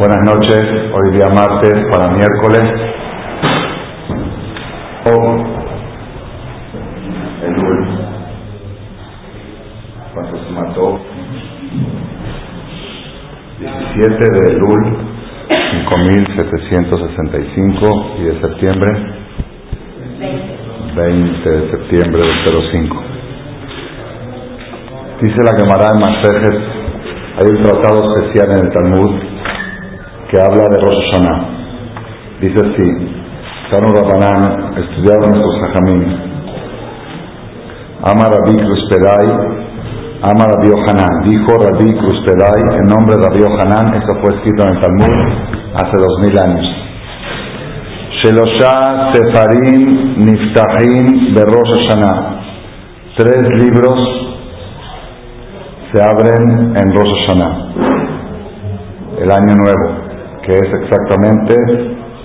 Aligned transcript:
Buenas 0.00 0.24
noches, 0.24 0.64
hoy 0.94 1.12
día 1.12 1.28
martes 1.28 1.76
para 1.92 2.08
miércoles. 2.08 2.64
Oh, 5.04 5.44
Elul. 7.44 7.84
¿Cuánto 10.14 10.38
se 10.38 10.48
mató? 10.52 10.98
17 13.58 14.16
de 14.16 14.54
Elul, 14.54 14.96
5765 15.90 18.16
y 18.20 18.22
de 18.22 18.40
septiembre 18.40 18.90
20 20.96 21.50
de 21.50 21.70
septiembre 21.72 22.26
del 22.26 22.38
05. 22.72 23.02
Dice 25.20 25.40
la 25.44 25.52
Gemara 25.58 25.92
en 25.92 26.00
Masejes, 26.00 26.56
hay 27.36 27.48
un 27.50 27.62
tratado 27.64 28.00
especial 28.14 28.48
en 28.52 28.60
el 28.64 28.72
Talmud 28.72 29.39
que 30.30 30.38
habla 30.38 30.64
de 30.70 30.78
Rosh 30.80 31.00
Hashanah. 31.10 31.38
Dice 32.40 32.60
así, 32.60 32.88
Tanu 33.70 33.88
Rabbanan, 33.92 34.74
estudiaron 34.78 35.30
nuestros 35.30 35.54
Sajamim. 35.60 36.02
Ama 38.02 38.24
Rabbi 38.30 38.54
Cruzpedai, 38.56 39.26
Ama 40.22 40.44
Rabbi 40.52 40.68
Yohanan. 40.68 41.22
Dijo 41.28 41.52
Rabbi 41.58 41.92
Cruzpedai 41.98 42.78
en 42.78 42.86
nombre 42.88 43.16
de 43.16 43.22
Rabbi 43.28 43.40
Yohanan, 43.40 43.94
esto 43.94 44.12
fue 44.22 44.36
escrito 44.36 44.62
en 44.62 44.68
el 44.74 44.80
Talmud 44.80 45.16
hace 45.74 45.96
dos 45.98 46.18
mil 46.22 46.38
años. 46.38 46.66
Shelosha 48.22 49.12
Sefarim 49.12 50.16
Niftahim 50.18 51.34
de 51.34 51.44
Rosh 51.44 51.72
Hashanah. 51.74 52.40
Tres 53.16 53.42
libros 53.58 53.98
se 55.92 56.02
abren 56.02 56.76
en 56.76 56.94
Rosh 56.94 57.12
Hashanah, 57.26 57.52
el 59.20 59.30
año 59.30 59.54
nuevo, 59.56 60.09
que 60.44 60.52
es 60.52 60.68
exactamente 60.82 61.54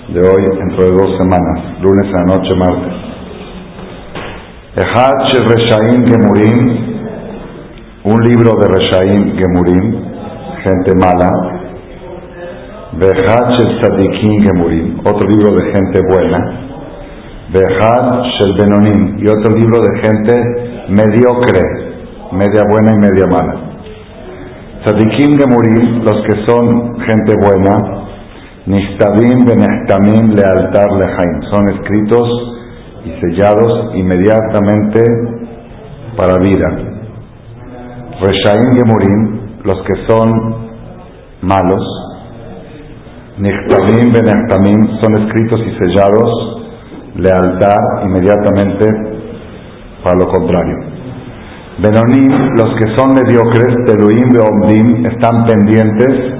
de 0.08 0.20
hoy, 0.20 0.42
dentro 0.58 0.84
de 0.84 0.92
dos 0.92 1.18
semanas, 1.18 1.80
lunes 1.80 2.06
a 2.14 2.20
la 2.20 2.36
noche, 2.36 2.54
martes. 2.56 2.94
Echad 4.76 5.14
Reshaim 5.48 6.06
Gemurim, 6.06 6.58
un 8.04 8.22
libro 8.22 8.52
de 8.60 8.68
Reshaim 8.68 9.36
Gemurim, 9.36 9.86
gente 10.64 10.92
mala. 10.96 11.30
Vejad 12.92 13.50
Shel 13.56 13.80
Tzadikim 13.80 14.44
Gemurim, 14.44 15.00
otro 15.00 15.28
libro 15.28 15.54
de 15.56 15.64
gente 15.72 16.00
buena. 16.08 16.66
Vejad 17.52 18.22
Shel 18.22 18.54
Benonim, 18.58 19.18
y 19.18 19.28
otro 19.28 19.54
libro 19.56 19.80
de 19.80 20.00
gente 20.02 20.86
mediocre, 20.88 21.62
media 22.32 22.62
buena 22.68 22.92
y 22.92 22.98
media 22.98 23.26
mala. 23.26 23.54
Sadikim 24.84 25.36
Gemurim, 25.36 26.04
los 26.04 26.22
que 26.26 26.46
son 26.46 27.00
gente 27.00 27.34
buena, 27.42 28.05
Nistabim 28.66 29.44
Benehtamim 29.46 30.34
Lealtar 30.34 30.90
Lehaim, 30.90 31.42
son 31.50 31.64
escritos 31.72 32.28
y 33.04 33.10
sellados 33.20 33.94
inmediatamente 33.94 34.98
para 36.16 36.38
vida. 36.38 36.68
Reshaim 38.20 38.74
Gemurim, 38.74 39.40
los 39.62 39.78
que 39.86 40.06
son 40.08 40.28
malos, 41.42 41.84
Nistabim 43.38 44.12
Benehtamim, 44.12 44.98
son 45.00 45.26
escritos 45.26 45.60
y 45.60 45.84
sellados 45.84 46.62
lealtad 47.14 48.02
inmediatamente 48.04 48.86
para 50.02 50.18
lo 50.18 50.26
contrario. 50.26 50.76
Benonim, 51.78 52.56
los 52.56 52.74
que 52.80 52.96
son 52.96 53.14
mediocres, 53.14 53.76
Teluim 53.86 54.32
Beomdim, 54.32 55.06
están 55.06 55.44
pendientes 55.44 56.35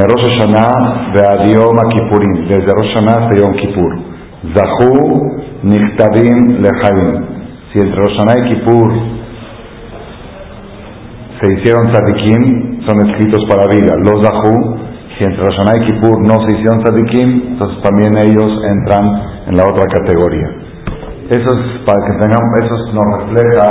Rosh 0.00 0.24
Hashanah 0.24 1.12
de 1.12 1.20
Adiom 1.20 1.76
Kippurim, 1.92 2.48
desde 2.48 2.64
Rosh 2.72 2.96
Hashanah 2.96 3.24
hasta 3.24 3.36
Yom 3.36 3.52
Kippur. 3.60 3.92
Zahu 4.56 4.92
Nichtadim 5.64 6.64
Lehaim. 6.64 7.24
Si 7.70 7.78
entre 7.78 8.00
Hashanah 8.00 8.40
y 8.40 8.54
Kippur 8.54 8.88
se 11.42 11.52
hicieron 11.52 11.92
tzadikim, 11.92 12.86
son 12.86 13.06
escritos 13.06 13.44
para 13.50 13.68
vida. 13.68 13.92
Los 13.98 14.24
Zahu, 14.24 14.76
si 15.18 15.24
entre 15.24 15.44
Rosh 15.44 15.56
Hashanah 15.60 15.76
y 15.76 15.86
Kippur 15.92 16.26
no 16.26 16.40
se 16.48 16.56
hicieron 16.56 16.82
tzadikim, 16.82 17.52
entonces 17.52 17.82
también 17.82 18.16
ellos 18.16 18.50
entran 18.64 19.04
en 19.46 19.56
la 19.58 19.64
otra 19.64 19.84
categoría. 19.92 20.48
Eso 21.28 21.48
es 21.52 21.84
para 21.84 22.00
que 22.06 22.12
tengamos, 22.14 22.48
eso 22.64 22.92
nos 22.94 23.06
refleja 23.20 23.68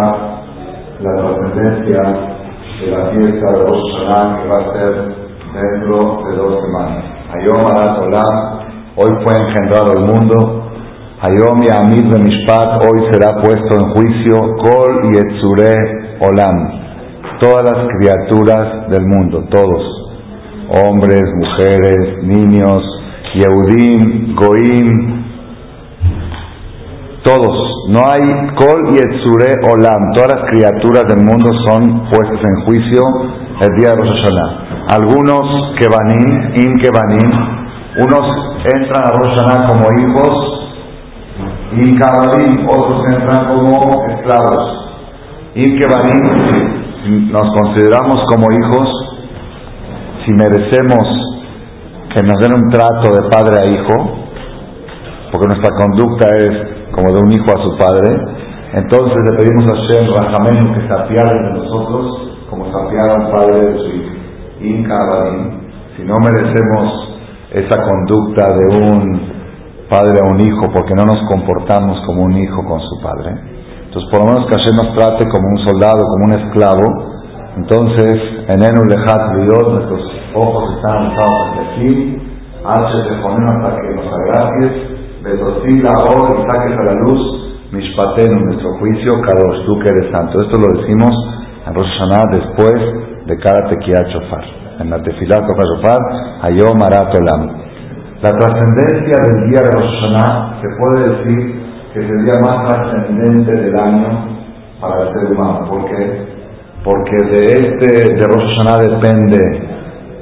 la 1.02 1.14
trascendencia 1.18 2.02
de 2.80 2.92
la 2.92 3.10
fiesta 3.10 3.52
de 3.52 3.58
Rosh 3.58 4.06
Hashanah 4.06 4.42
que 4.44 4.48
va 4.48 4.58
a 4.58 4.74
ser 4.74 5.21
dentro 5.54 6.24
de 6.28 6.36
dos 6.36 6.64
semanas. 6.64 7.04
Ayom 7.34 7.66
Arat 7.68 8.00
hoy 8.96 9.12
fue 9.24 9.34
engendrado 9.36 9.94
el 9.98 10.06
mundo. 10.06 10.68
Ayom 11.22 11.62
Yamid 11.62 12.18
Mishpat, 12.18 12.84
hoy 12.84 13.08
será 13.12 13.42
puesto 13.42 13.76
en 13.78 13.90
juicio 13.94 14.38
Kol 14.58 15.12
Yetzure 15.14 16.18
Olam. 16.22 16.82
Todas 17.40 17.64
las 17.64 17.88
criaturas 17.98 18.90
del 18.90 19.06
mundo, 19.06 19.44
todos, 19.50 19.84
hombres, 20.86 21.22
mujeres, 21.36 22.24
niños, 22.24 22.84
Yehudim, 23.34 24.36
Goim, 24.36 25.22
todos, 27.24 27.88
no 27.90 28.00
hay 28.00 28.26
Kol 28.56 28.94
y 28.94 28.98
Etzure 28.98 29.54
Olam, 29.72 30.14
todas 30.14 30.30
las 30.36 30.50
criaturas 30.50 31.04
del 31.08 31.24
mundo 31.24 31.50
son 31.68 32.10
puestas 32.10 32.42
en 32.44 32.66
juicio 32.66 33.02
el 33.62 33.76
día 33.76 33.94
de 33.94 34.02
Rosh 34.02 34.10
Hashanah. 34.10 34.71
Algunos 34.92 35.72
Kebanim, 35.80 36.52
In 36.60 36.76
Kebanim, 36.82 37.32
unos 37.96 38.28
entran 38.76 39.04
a 39.08 39.12
Rosh 39.16 39.40
como 39.70 39.88
hijos, 40.04 40.36
In 41.80 41.96
Kebanim, 41.96 42.68
otros 42.68 43.00
entran 43.08 43.48
como 43.48 43.72
esclavos. 44.12 44.92
In 45.56 45.80
Kebanim, 45.80 46.24
si 47.04 47.32
nos 47.32 47.48
consideramos 47.56 48.26
como 48.28 48.48
hijos, 48.52 48.90
si 50.26 50.34
merecemos 50.34 51.08
que 52.14 52.22
nos 52.24 52.38
den 52.40 52.52
un 52.52 52.70
trato 52.70 53.16
de 53.16 53.30
padre 53.30 53.60
a 53.62 53.72
hijo, 53.72 53.96
porque 55.32 55.48
nuestra 55.48 55.72
conducta 55.78 56.28
es 56.36 56.92
como 56.92 57.16
de 57.16 57.22
un 57.22 57.32
hijo 57.32 57.48
a 57.48 57.64
su 57.64 57.78
padre, 57.78 58.12
entonces 58.74 59.18
le 59.24 59.38
pedimos 59.38 59.68
a 59.68 59.76
Shem 59.88 60.14
Rahamenu 60.14 60.74
que 60.74 60.86
se 60.86 60.94
apiade 60.94 61.40
de 61.44 61.54
nosotros 61.60 62.28
como 62.50 62.66
se 62.66 62.72
apiada 62.72 63.26
un 63.26 63.32
padre 63.32 63.72
de 63.72 63.78
su 63.80 63.88
hijo. 63.96 64.21
Si 64.62 66.04
no 66.04 66.16
merecemos 66.22 67.18
esa 67.52 67.82
conducta 67.82 68.46
de 68.54 68.66
un 68.78 69.32
padre 69.90 70.20
a 70.22 70.32
un 70.32 70.40
hijo 70.40 70.72
porque 70.72 70.94
no 70.94 71.04
nos 71.04 71.28
comportamos 71.30 72.00
como 72.06 72.26
un 72.26 72.38
hijo 72.38 72.64
con 72.64 72.80
su 72.80 73.02
padre, 73.02 73.34
entonces 73.86 74.10
por 74.12 74.22
lo 74.22 74.26
menos 74.28 74.48
que 74.48 74.56
Hashem 74.56 74.76
nos 74.76 74.96
trate 74.96 75.28
como 75.30 75.48
un 75.50 75.58
soldado, 75.68 76.00
como 76.14 76.26
un 76.26 76.34
esclavo, 76.40 76.86
entonces 77.58 78.22
en 78.48 78.64
Enu 78.64 78.86
Lejat 78.86 79.36
Dios 79.36 79.64
nuestros 79.74 80.02
ojos 80.36 80.76
están 80.78 80.98
alzados 81.06 81.50
hacia 81.50 81.62
aquí, 81.74 82.18
H 82.64 82.92
se 82.94 83.14
hasta 83.18 83.82
que 83.82 83.96
nos 83.96 84.06
agracies 84.06 84.92
la 85.24 85.92
ahora 85.92 86.40
y 86.40 86.50
saques 86.50 86.78
a 86.78 86.84
la 86.84 87.02
luz. 87.02 87.38
Mishpatenu, 87.72 88.38
nuestro 88.48 88.74
juicio, 88.80 89.14
Kadosh, 89.22 89.66
tú 89.66 89.80
que 89.80 89.90
eres 89.90 90.12
santo. 90.14 90.42
Esto 90.42 90.58
lo 90.58 90.82
decimos 90.82 91.12
en 91.66 91.74
Rosh 91.74 91.88
Hashanah 91.88 92.26
después 92.32 93.11
de 93.26 93.38
cada 93.38 93.70
tequía 93.70 94.04
chofar. 94.12 94.44
En 94.80 94.90
la 94.90 94.98
tefilá 95.02 95.38
toca 95.38 95.62
chofar, 95.76 96.00
Ayom 96.44 96.82
Arat 96.82 97.14
La 98.22 98.32
trascendencia 98.32 99.16
del 99.26 99.52
día 99.52 99.62
de 99.62 99.72
Rosh 99.72 100.02
Hashanah 100.02 100.62
se 100.62 100.68
puede 100.78 101.00
decir 101.10 101.62
que 101.94 102.00
es 102.00 102.10
el 102.10 102.26
día 102.26 102.42
más 102.42 102.68
trascendente 102.68 103.52
del 103.52 103.80
año 103.80 104.28
para 104.80 105.04
el 105.04 105.14
ser 105.14 105.32
humano. 105.32 105.70
¿Por 105.70 105.86
qué? 105.86 106.28
Porque 106.84 107.18
de 107.30 107.44
este, 107.54 108.16
de 108.16 108.28
Rosh 108.28 108.58
Hashanah 108.58 108.78
depende 108.82 109.38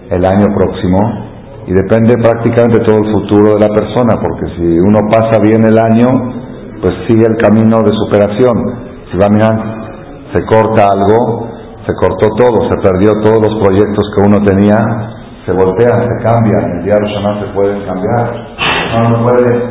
el 0.10 0.26
año 0.26 0.46
próximo, 0.56 1.30
y 1.70 1.74
depende 1.74 2.16
prácticamente 2.18 2.80
todo 2.80 2.98
el 2.98 3.12
futuro 3.14 3.54
de 3.54 3.60
la 3.60 3.70
persona, 3.70 4.16
porque 4.20 4.58
si 4.58 4.80
uno 4.80 5.06
pasa 5.12 5.40
bien 5.40 5.64
el 5.64 5.78
año, 5.78 6.08
pues 6.82 6.96
sigue 7.08 7.28
el 7.30 7.38
camino 7.38 7.78
de 7.86 7.94
superación. 7.94 8.90
Si 9.12 9.18
va 9.18 9.30
mirar, 9.30 10.34
se 10.34 10.44
corta 10.46 10.90
algo, 10.90 11.49
se 11.90 11.96
cortó 11.96 12.28
todo, 12.38 12.70
se 12.70 12.78
perdió 12.78 13.12
todos 13.24 13.50
los 13.50 13.64
proyectos 13.66 14.06
que 14.14 14.22
uno 14.22 14.46
tenía, 14.46 14.78
se 15.46 15.52
voltean, 15.54 16.06
se 16.06 16.24
cambian, 16.24 16.78
el 16.78 16.84
diario 16.84 17.20
no 17.22 17.40
se 17.42 17.54
puede 17.54 17.86
cambiar. 17.86 18.48
No, 18.94 19.10
no 19.10 19.26
puede, 19.26 19.70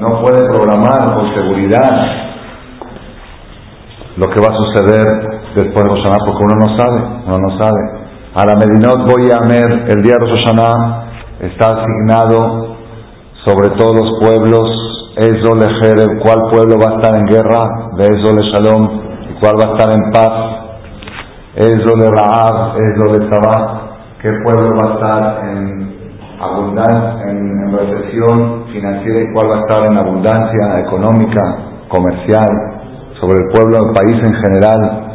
no 0.00 0.20
puede 0.20 0.48
programar 0.48 1.14
con 1.14 1.34
seguridad 1.34 1.90
lo 4.16 4.26
que 4.30 4.40
va 4.40 4.48
a 4.48 4.56
suceder 4.56 5.04
después 5.54 5.84
de 5.84 5.90
Roshaná, 5.90 6.18
porque 6.24 6.42
uno 6.42 6.66
no 6.66 6.78
sabe, 6.78 7.02
uno 7.26 7.38
no 7.38 7.58
sabe. 7.58 7.80
A 8.34 8.44
la 8.44 8.56
Medinot 8.56 9.06
voy 9.06 9.30
a 9.30 9.46
ver 9.46 9.92
el 9.94 10.02
día 10.02 10.16
de 10.18 10.26
Roshaná 10.26 11.04
está 11.40 11.66
asignado 11.66 12.74
sobre 13.44 13.70
todos 13.76 13.94
los 13.94 14.18
pueblos, 14.20 15.14
Ezol 15.16 15.60
cuál 16.24 16.50
pueblo 16.50 16.74
va 16.80 16.94
a 16.94 16.96
estar 16.96 17.14
en 17.14 17.26
guerra, 17.26 17.90
de 17.96 18.02
Ezol 18.02 18.40
Shalom, 18.42 19.00
y 19.30 19.34
cuál 19.40 19.54
va 19.60 19.70
a 19.70 19.76
estar 19.76 19.94
en 19.94 20.10
paz, 20.10 20.63
Ezol 21.56 22.02
Raab, 22.02 22.74
Ezol 22.76 23.30
Sabah, 23.30 23.94
qué 24.20 24.28
pueblo 24.42 24.74
va 24.74 24.90
a 24.90 24.94
estar 24.94 25.48
en 25.50 25.94
abundancia, 26.40 27.30
en, 27.30 27.54
recesión 27.74 28.66
financiera 28.72 29.22
y 29.22 29.32
cuál 29.32 29.50
va 29.50 29.56
a 29.56 29.60
estar 29.60 29.90
en 29.90 29.98
abundancia 29.98 30.80
económica, 30.86 31.42
comercial, 31.88 32.46
sobre 33.20 33.42
el 33.42 33.50
pueblo, 33.52 33.88
el 33.88 33.92
país 33.92 34.16
en 34.22 34.34
general. 34.34 35.10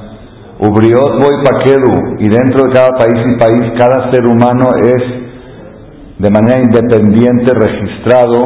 Ubriot 0.60 1.24
voy 1.24 1.44
paquedu, 1.44 2.20
y 2.20 2.28
dentro 2.28 2.68
de 2.68 2.74
cada 2.74 2.98
país 2.98 3.16
y 3.16 3.40
país, 3.40 3.74
cada 3.78 4.12
ser 4.12 4.26
humano 4.26 4.66
es 4.82 5.20
de 6.20 6.30
manera 6.30 6.58
independiente 6.62 7.54
registrado 7.54 8.44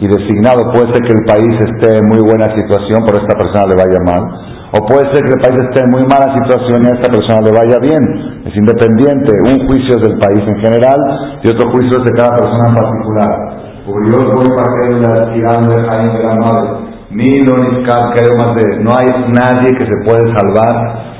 y 0.00 0.06
designado. 0.06 0.70
Puede 0.72 0.92
ser 0.92 1.02
que 1.06 1.14
el 1.14 1.24
país 1.24 1.60
esté 1.72 1.98
en 1.98 2.06
muy 2.06 2.20
buena 2.20 2.54
situación, 2.54 3.04
pero 3.06 3.18
esta 3.18 3.36
persona 3.38 3.64
le 3.68 3.76
vaya 3.76 4.00
mal. 4.04 4.59
O 4.72 4.86
puede 4.86 5.02
ser 5.12 5.24
que 5.24 5.32
el 5.34 5.40
país 5.42 5.58
esté 5.66 5.82
en 5.82 5.90
muy 5.90 6.02
mala 6.06 6.30
situación 6.30 6.84
y 6.84 6.86
a 6.86 6.94
esta 6.94 7.10
persona 7.10 7.42
le 7.42 7.50
vaya 7.50 7.78
bien. 7.82 8.02
Es 8.46 8.54
independiente. 8.54 9.32
Un 9.42 9.66
juicio 9.66 9.98
es 9.98 10.02
del 10.06 10.16
país 10.18 10.46
en 10.46 10.60
general 10.62 10.98
y 11.42 11.48
otro 11.48 11.70
juicio 11.72 11.98
es 11.98 12.04
de 12.04 12.12
cada 12.16 12.36
persona 12.36 12.68
en 12.68 12.74
particular. 12.74 13.60
De 13.86 13.92
de 15.66 15.82
la 15.82 16.36
madre. 18.38 18.78
No 18.84 18.90
hay 18.94 19.08
nadie 19.32 19.74
que 19.76 19.86
se 19.86 19.96
puede 20.06 20.32
salvar 20.36 21.10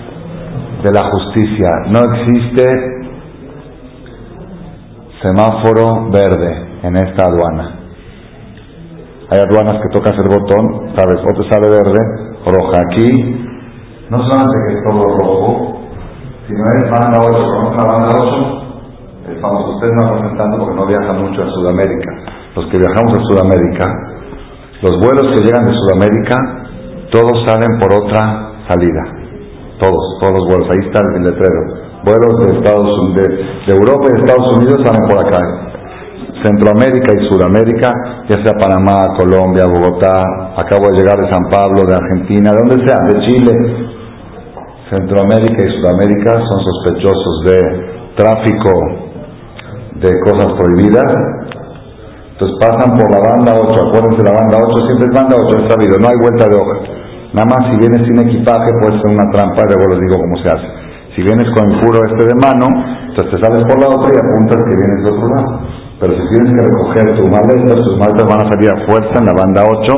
de 0.84 0.92
la 0.92 1.10
justicia. 1.10 1.70
No 1.90 2.00
existe 2.14 2.64
semáforo 5.20 6.08
verde 6.10 6.68
en 6.84 6.96
esta 6.96 7.24
aduana. 7.24 7.79
Hay 9.30 9.38
aduanas 9.38 9.80
que 9.82 9.88
tocas 9.94 10.16
el 10.18 10.28
botón, 10.28 10.94
sabes, 10.96 11.22
o 11.22 11.30
te 11.38 11.48
sale 11.50 11.70
verde, 11.70 12.00
roja. 12.44 12.82
Aquí 12.90 13.08
no 14.10 14.18
solamente 14.26 14.56
que 14.66 14.74
es 14.74 14.82
todo 14.88 15.04
rojo, 15.22 15.80
sino 16.46 16.60
es 16.60 16.90
banda 16.90 17.18
8. 17.20 17.30
¿Conoces 17.30 17.80
la 17.80 17.92
banda 17.92 18.10
8? 18.18 19.30
El 19.30 19.40
famoso, 19.40 19.74
ustedes 19.74 19.94
no 19.94 20.14
representando 20.14 20.58
porque 20.58 20.74
no 20.74 20.86
viajan 20.86 21.22
mucho 21.22 21.42
a 21.42 21.50
Sudamérica. 21.50 22.10
Los 22.56 22.66
que 22.66 22.78
viajamos 22.78 23.16
a 23.16 23.22
Sudamérica, 23.22 23.86
los 24.82 24.98
vuelos 24.98 25.28
que 25.34 25.44
llegan 25.44 25.66
de 25.66 25.74
Sudamérica, 25.74 26.36
todos 27.12 27.44
salen 27.46 27.78
por 27.78 27.94
otra 27.94 28.52
salida 28.68 29.20
todos, 29.80 30.20
todos 30.20 30.32
los 30.32 30.44
vuelos, 30.46 30.68
ahí 30.68 30.86
está 30.86 31.00
el 31.16 31.24
letrero. 31.24 31.60
Vuelos 32.04 32.32
de 32.44 32.58
Estados 32.58 33.14
de, 33.16 33.24
de 33.66 33.72
Europa 33.72 34.04
y 34.04 34.12
de 34.12 34.26
Estados 34.26 34.56
Unidos 34.56 34.78
salen 34.84 35.08
por 35.08 35.18
acá. 35.26 35.69
Centroamérica 36.42 37.12
y 37.14 37.28
Sudamérica, 37.28 37.90
ya 38.28 38.42
sea 38.44 38.54
Panamá, 38.58 39.14
Colombia, 39.18 39.66
Bogotá, 39.66 40.54
acabo 40.56 40.88
de 40.90 40.98
llegar 40.98 41.20
de 41.20 41.30
San 41.32 41.48
Pablo, 41.50 41.84
de 41.84 41.94
Argentina, 41.94 42.52
de 42.52 42.58
donde 42.58 42.86
sea, 42.86 42.98
de 43.06 43.26
Chile. 43.26 43.52
Centroamérica 44.90 45.60
y 45.62 45.70
Sudamérica 45.78 46.32
son 46.34 46.58
sospechosos 46.64 47.34
de 47.46 47.58
tráfico 48.16 48.72
de 50.00 50.10
cosas 50.24 50.50
prohibidas. 50.58 51.06
Entonces 52.32 52.56
pasan 52.58 52.96
por 52.96 53.06
la 53.12 53.20
banda 53.20 53.52
8, 53.52 53.68
acuérdense 53.86 54.24
la 54.24 54.32
banda 54.32 54.58
8, 54.58 54.86
siempre 54.86 55.06
es 55.06 55.14
banda 55.14 55.36
8, 55.36 55.56
es 55.60 55.66
sabido, 55.70 55.94
no 56.00 56.08
hay 56.08 56.18
vuelta 56.18 56.48
de 56.48 56.56
hoja. 56.56 56.76
Nada 57.36 57.46
más 57.46 57.60
si 57.70 57.76
vienes 57.78 58.02
sin 58.08 58.18
equipaje 58.18 58.72
puede 58.80 58.96
ser 58.98 59.12
una 59.12 59.30
trampa, 59.30 59.62
y 59.62 59.68
luego 59.70 59.92
les 59.94 60.00
digo 60.02 60.16
cómo 60.18 60.36
se 60.42 60.48
hace. 60.48 60.68
Si 61.14 61.22
vienes 61.22 61.46
con 61.54 61.70
el 61.70 61.78
puro 61.78 62.00
este 62.06 62.26
de 62.26 62.36
mano, 62.40 62.66
entonces 63.12 63.30
te 63.30 63.38
sales 63.44 63.62
por 63.68 63.78
la 63.78 63.92
otra 63.92 64.08
y 64.08 64.18
apuntas 64.18 64.56
que 64.56 64.74
vienes 64.74 65.04
de 65.04 65.10
otro 65.10 65.28
lado. 65.28 65.79
Pero 66.00 66.14
si 66.14 66.22
tienes 66.32 66.52
que 66.56 66.66
recoger 66.66 67.16
tus 67.16 67.28
maletas, 67.28 67.76
tus 67.76 67.98
maletas 67.98 68.24
van 68.24 68.46
a 68.46 68.50
salir 68.50 68.70
a 68.70 68.86
fuerza 68.88 69.14
en 69.20 69.26
la 69.26 69.34
banda 69.36 69.62
8. 69.68 69.92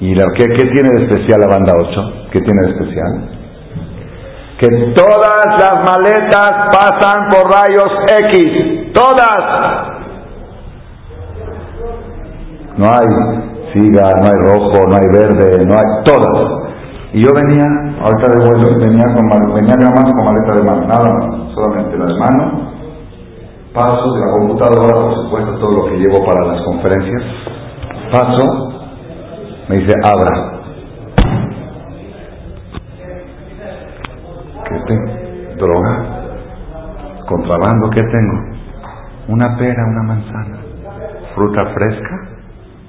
¿Y 0.00 0.14
la, 0.14 0.24
¿qué, 0.36 0.46
qué 0.46 0.70
tiene 0.72 0.88
de 0.96 1.04
especial 1.04 1.40
la 1.40 1.48
banda 1.48 1.74
8? 1.76 2.30
¿Qué 2.32 2.40
tiene 2.40 2.62
de 2.62 2.70
especial? 2.72 3.30
Que 4.58 4.68
todas 4.94 5.44
las 5.60 5.84
maletas 5.84 6.50
pasan 6.72 7.28
por 7.28 7.44
rayos 7.52 7.92
X. 8.32 8.92
Todas. 8.94 9.94
No 12.76 12.86
hay 12.86 13.54
siga, 13.74 14.06
no 14.20 14.26
hay 14.26 14.38
rojo, 14.46 14.86
no 14.88 14.96
hay 14.96 15.08
verde, 15.12 15.66
no 15.66 15.74
hay 15.74 16.04
todas. 16.04 16.64
Y 17.12 17.22
yo 17.22 17.30
venía, 17.34 17.64
ahorita 18.00 18.28
de 18.28 18.38
vuelta, 18.38 18.72
venía, 18.78 19.04
con, 19.14 19.54
venía 19.54 19.74
nada 19.76 19.92
más 19.94 20.14
con 20.14 20.24
maleta 20.24 20.54
de 20.54 20.62
mano, 20.62 20.86
nada 20.86 21.12
más, 21.14 21.54
solamente 21.54 21.98
la 21.98 22.06
de 22.06 22.18
mano, 22.18 22.73
paso 23.74 24.14
de 24.14 24.20
la 24.20 24.30
computadora, 24.38 24.94
por 24.94 25.14
supuesto, 25.24 25.58
todo 25.58 25.76
lo 25.76 25.84
que 25.86 25.96
llevo 25.98 26.24
para 26.24 26.46
las 26.46 26.62
conferencias, 26.62 27.22
paso, 28.12 28.44
me 29.68 29.78
dice, 29.78 29.92
abra. 30.04 30.60
¿Qué 34.68 34.76
tengo? 34.86 35.12
¿Droga? 35.56 36.22
¿Contrabando? 37.28 37.90
¿Qué 37.90 38.02
tengo? 38.02 38.54
Una 39.28 39.56
pera, 39.56 39.84
una 39.88 40.02
manzana, 40.04 40.58
fruta 41.34 41.66
fresca, 41.74 42.28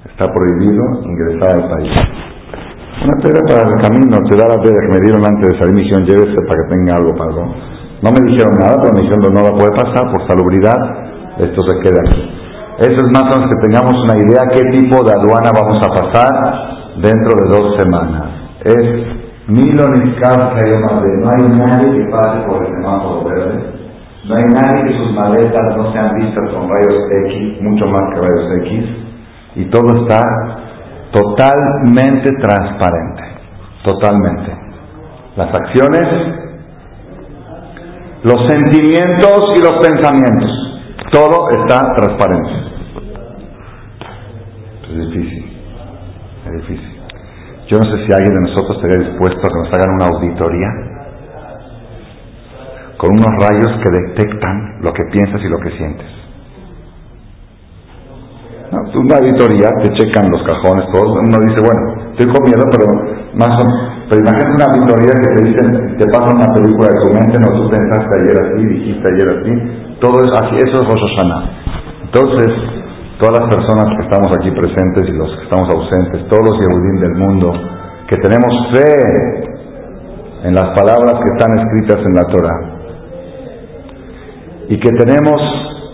está 0.08 0.32
prohibido 0.32 1.02
ingresar 1.02 1.62
al 1.62 1.68
país. 1.68 1.92
Una 3.02 3.16
pera 3.22 3.40
para 3.48 3.68
el 3.68 3.82
camino, 3.82 4.18
te 4.30 4.38
da 4.38 4.56
la 4.56 4.62
pera 4.62 4.80
que 4.82 4.92
me 4.92 5.00
dieron 5.00 5.24
antes 5.24 5.48
de 5.48 5.58
salir 5.58 5.74
misión, 5.74 6.04
llévese 6.04 6.36
para 6.46 6.62
que 6.62 6.68
tenga 6.70 6.94
algo 6.94 7.14
para. 7.16 7.76
No 8.02 8.10
me 8.12 8.20
dijeron 8.30 8.54
nada, 8.58 8.76
pero 8.82 8.94
me 8.94 9.02
dijeron 9.02 9.32
no 9.32 9.42
la 9.42 9.56
puede 9.56 9.72
pasar 9.72 10.10
por 10.12 10.26
salubridad, 10.28 10.76
esto 11.38 11.62
se 11.62 11.80
queda 11.80 12.00
aquí. 12.06 12.22
Eso 12.78 12.98
es 13.06 13.10
más 13.10 13.24
o 13.32 13.40
menos 13.40 13.48
que 13.48 13.68
tengamos 13.68 13.96
una 14.04 14.16
idea 14.16 14.42
qué 14.52 14.62
tipo 14.76 15.02
de 15.02 15.14
aduana 15.14 15.50
vamos 15.52 15.80
a 15.80 15.88
pasar 15.88 16.32
dentro 17.00 17.32
de 17.40 17.48
dos 17.48 17.76
semanas. 17.80 18.24
Es 18.64 19.16
Miloniskar 19.48 20.40
no 20.40 21.30
hay 21.30 21.42
nadie 21.56 21.92
que 21.92 22.10
pase 22.10 22.40
por 22.48 22.66
el 22.66 22.74
semáforo 22.74 23.24
verde, 23.24 23.62
no 24.24 24.34
hay 24.34 24.42
nadie 24.42 24.88
que 24.88 24.98
sus 24.98 25.14
maletas 25.14 25.76
no 25.76 25.92
sean 25.92 26.16
vistas 26.16 26.50
con 26.52 26.68
rayos 26.68 27.00
X, 27.26 27.62
mucho 27.62 27.86
más 27.86 28.02
que 28.10 28.26
rayos 28.26 28.66
X, 28.66 28.84
y 29.54 29.64
todo 29.66 30.02
está 30.02 30.20
totalmente 31.12 32.28
transparente, 32.42 33.22
totalmente. 33.84 34.52
Las 35.36 35.48
acciones, 35.48 36.45
los 38.26 38.42
sentimientos 38.50 39.54
y 39.54 39.60
los 39.60 39.78
pensamientos, 39.86 40.50
todo 41.12 41.48
está 41.60 41.94
transparente. 41.94 42.50
Es 44.82 44.98
difícil, 44.98 45.44
es 46.46 46.52
difícil. 46.52 47.00
Yo 47.68 47.78
no 47.78 47.84
sé 47.84 48.04
si 48.04 48.12
alguien 48.12 48.34
de 48.34 48.50
nosotros 48.50 48.78
estaría 48.78 49.10
dispuesto 49.10 49.38
a 49.38 49.48
que 49.48 49.58
nos 49.62 49.72
hagan 49.74 49.94
una 49.94 50.06
auditoría 50.06 50.68
con 52.96 53.10
unos 53.10 53.30
rayos 53.46 53.80
que 53.84 53.90
detectan 53.90 54.78
lo 54.80 54.92
que 54.92 55.04
piensas 55.12 55.40
y 55.42 55.48
lo 55.48 55.58
que 55.58 55.70
sientes. 55.76 56.06
Una 58.72 59.18
auditoría, 59.18 59.68
te 59.82 59.92
checan 59.92 60.30
los 60.32 60.42
cajones, 60.42 60.86
todos. 60.92 61.16
Uno 61.16 61.38
dice, 61.46 61.60
bueno, 61.62 61.95
estoy 62.16 62.32
con 62.32 62.42
miedo, 62.48 62.64
pero 62.72 62.86
más 63.36 63.52
o. 63.60 63.64
Pero 64.08 64.20
imagínate 64.24 64.56
una 64.56 64.66
auditoría 64.72 65.12
que 65.20 65.30
te 65.36 65.40
dicen, 65.44 65.96
te 65.98 66.06
pasa 66.08 66.32
una 66.32 66.48
película 66.54 66.88
de 66.88 67.00
tu 67.04 67.08
mente, 67.12 67.36
no, 67.36 67.48
tú 67.58 67.68
pensaste 67.68 68.12
ayer 68.22 68.36
así, 68.40 68.64
dijiste 68.64 69.04
ayer 69.04 69.28
así. 69.36 69.52
Todo 70.00 70.16
es 70.24 70.32
así, 70.32 70.54
eso 70.56 70.76
es 70.80 70.86
Rosh 70.88 71.16
Entonces, 72.06 72.50
todas 73.18 73.40
las 73.40 73.48
personas 73.52 73.86
que 73.96 74.02
estamos 74.04 74.30
aquí 74.38 74.50
presentes 74.52 75.08
y 75.08 75.12
los 75.12 75.28
que 75.36 75.42
estamos 75.44 75.68
ausentes, 75.74 76.28
todos 76.28 76.44
los 76.48 76.56
Yehudim 76.60 77.00
del 77.00 77.14
mundo, 77.16 77.52
que 78.08 78.16
tenemos 78.18 78.52
fe 78.72 78.94
en 80.44 80.54
las 80.54 80.70
palabras 80.78 81.20
que 81.20 81.30
están 81.36 81.58
escritas 81.58 81.98
en 82.06 82.14
la 82.14 82.24
Torah 82.30 82.60
y 84.68 84.78
que 84.78 84.90
tenemos 84.92 85.40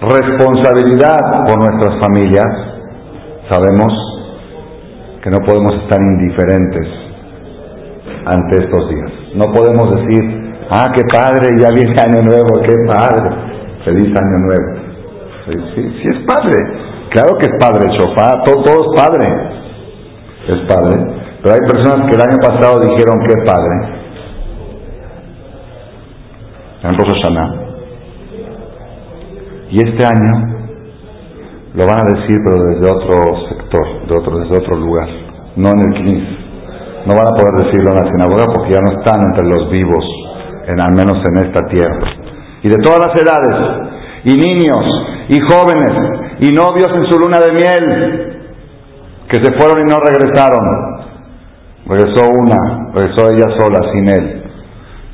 responsabilidad 0.03 1.47
por 1.47 1.59
nuestras 1.59 1.99
familias, 2.03 2.51
sabemos 3.51 4.12
que 5.23 5.31
no 5.31 5.39
podemos 5.47 5.73
estar 5.83 6.01
indiferentes 6.01 6.87
ante 8.27 8.65
estos 8.65 8.89
días. 8.91 9.11
No 9.35 9.45
podemos 9.55 9.95
decir, 9.95 10.23
ah, 10.71 10.87
qué 10.95 11.03
padre, 11.13 11.47
ya 11.61 11.71
viene 11.71 11.95
año 12.01 12.23
nuevo, 12.23 12.51
qué 12.67 12.75
padre, 12.87 13.31
feliz 13.85 14.09
año 14.09 14.39
nuevo. 14.47 14.83
Sí, 15.47 15.83
sí, 16.03 16.09
es 16.09 16.27
padre, 16.27 16.59
claro 17.11 17.39
que 17.39 17.47
es 17.47 17.55
padre, 17.61 17.85
Chofá, 17.99 18.43
todo, 18.45 18.63
todo 18.63 18.79
es 18.83 19.03
padre, 19.03 19.25
es 20.49 20.61
padre. 20.69 21.23
Pero 21.43 21.55
hay 21.55 21.61
personas 21.71 22.09
que 22.09 22.15
el 22.15 22.23
año 22.23 22.39
pasado 22.43 22.81
dijeron, 22.81 23.15
qué 23.27 23.35
padre. 23.45 24.03
En 26.83 26.99
Rosh 26.99 27.23
y 29.73 29.79
este 29.79 30.05
año 30.05 30.53
lo 31.75 31.87
van 31.87 32.01
a 32.01 32.19
decir, 32.19 32.37
pero 32.45 32.63
desde 32.65 32.91
otro 32.91 33.17
sector, 33.49 33.62
de 33.79 34.17
otro, 34.17 34.39
desde 34.39 34.57
otro 34.57 34.77
lugar, 34.77 35.09
no 35.57 35.71
en 35.71 35.79
el 35.79 35.95
CNIS. 36.03 36.29
No 37.07 37.15
van 37.15 37.27
a 37.27 37.37
poder 37.37 37.67
decirlo 37.67 37.91
en 37.91 38.05
la 38.05 38.11
sinagoga 38.11 38.45
porque 38.55 38.73
ya 38.73 38.81
no 38.81 38.99
están 38.99 39.21
entre 39.23 39.47
los 39.49 39.71
vivos, 39.71 40.05
en, 40.69 40.81
al 40.81 40.93
menos 40.95 41.19
en 41.27 41.47
esta 41.47 41.67
tierra. 41.69 42.07
Y 42.63 42.69
de 42.69 42.77
todas 42.79 43.01
las 43.07 43.15
edades, 43.21 43.93
y 44.25 44.37
niños, 44.37 44.85
y 45.29 45.39
jóvenes, 45.41 46.39
y 46.41 46.53
novios 46.53 46.91
en 46.97 47.05
su 47.11 47.19
luna 47.19 47.39
de 47.39 47.53
miel, 47.53 48.43
que 49.29 49.37
se 49.39 49.51
fueron 49.59 49.81
y 49.81 49.91
no 49.91 49.97
regresaron. 49.99 51.03
Regresó 51.87 52.29
una, 52.31 52.93
regresó 52.95 53.29
ella 53.31 53.57
sola, 53.59 53.81
sin 53.93 54.09
él. 54.09 54.43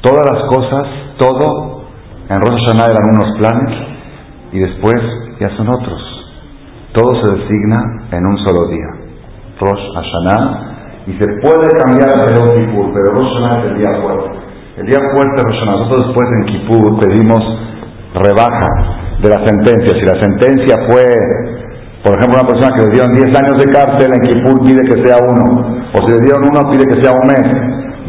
Todas 0.02 0.26
las 0.30 0.44
cosas, 0.44 0.86
todo, 1.16 1.84
en 2.28 2.40
Rosh 2.40 2.60
Hashanah 2.66 2.84
eran 2.84 3.16
unos 3.16 3.38
planes, 3.38 3.88
y 4.52 4.58
después 4.58 4.96
ya 5.40 5.56
son 5.56 5.68
otros. 5.68 6.07
Todo 6.98 7.14
se 7.22 7.30
designa 7.30 8.10
en 8.10 8.26
un 8.26 8.36
solo 8.38 8.66
día. 8.68 8.90
Rosh 9.60 9.84
Hashanah, 9.94 11.06
y 11.06 11.12
se 11.14 11.26
puede 11.42 11.66
cambiar 11.78 12.10
el 12.26 12.34
Yom 12.34 12.50
Kippur, 12.58 12.90
pero 12.92 13.14
Rosh 13.14 13.30
Hashanah 13.38 13.58
es 13.58 13.64
el 13.70 13.78
día 13.78 14.02
fuerte. 14.02 14.30
El 14.78 14.86
día 14.86 14.98
fuerte 15.14 15.42
Rosh 15.42 15.58
Hashanah, 15.58 15.78
nosotros 15.78 16.06
después 16.08 16.28
en 16.34 16.44
Kippur 16.46 16.98
pedimos 16.98 17.42
rebaja 18.14 18.70
de 19.22 19.28
la 19.28 19.46
sentencia. 19.46 19.94
Si 19.94 20.04
la 20.06 20.18
sentencia 20.20 20.74
fue, 20.90 21.06
por 22.02 22.18
ejemplo, 22.18 22.42
una 22.42 22.48
persona 22.50 22.74
que 22.74 22.82
le 22.86 22.90
dieron 22.90 23.12
10 23.14 23.30
años 23.30 23.56
de 23.62 23.66
cárcel, 23.70 24.08
en 24.10 24.22
Kippur 24.26 24.56
pide 24.66 24.82
que 24.82 24.98
sea 25.06 25.16
uno, 25.22 25.44
o 25.94 25.98
si 26.02 26.10
le 26.14 26.20
dieron 26.26 26.42
uno, 26.50 26.70
pide 26.70 26.82
que 26.82 26.98
sea 27.02 27.14
un 27.14 27.26
mes. 27.30 27.46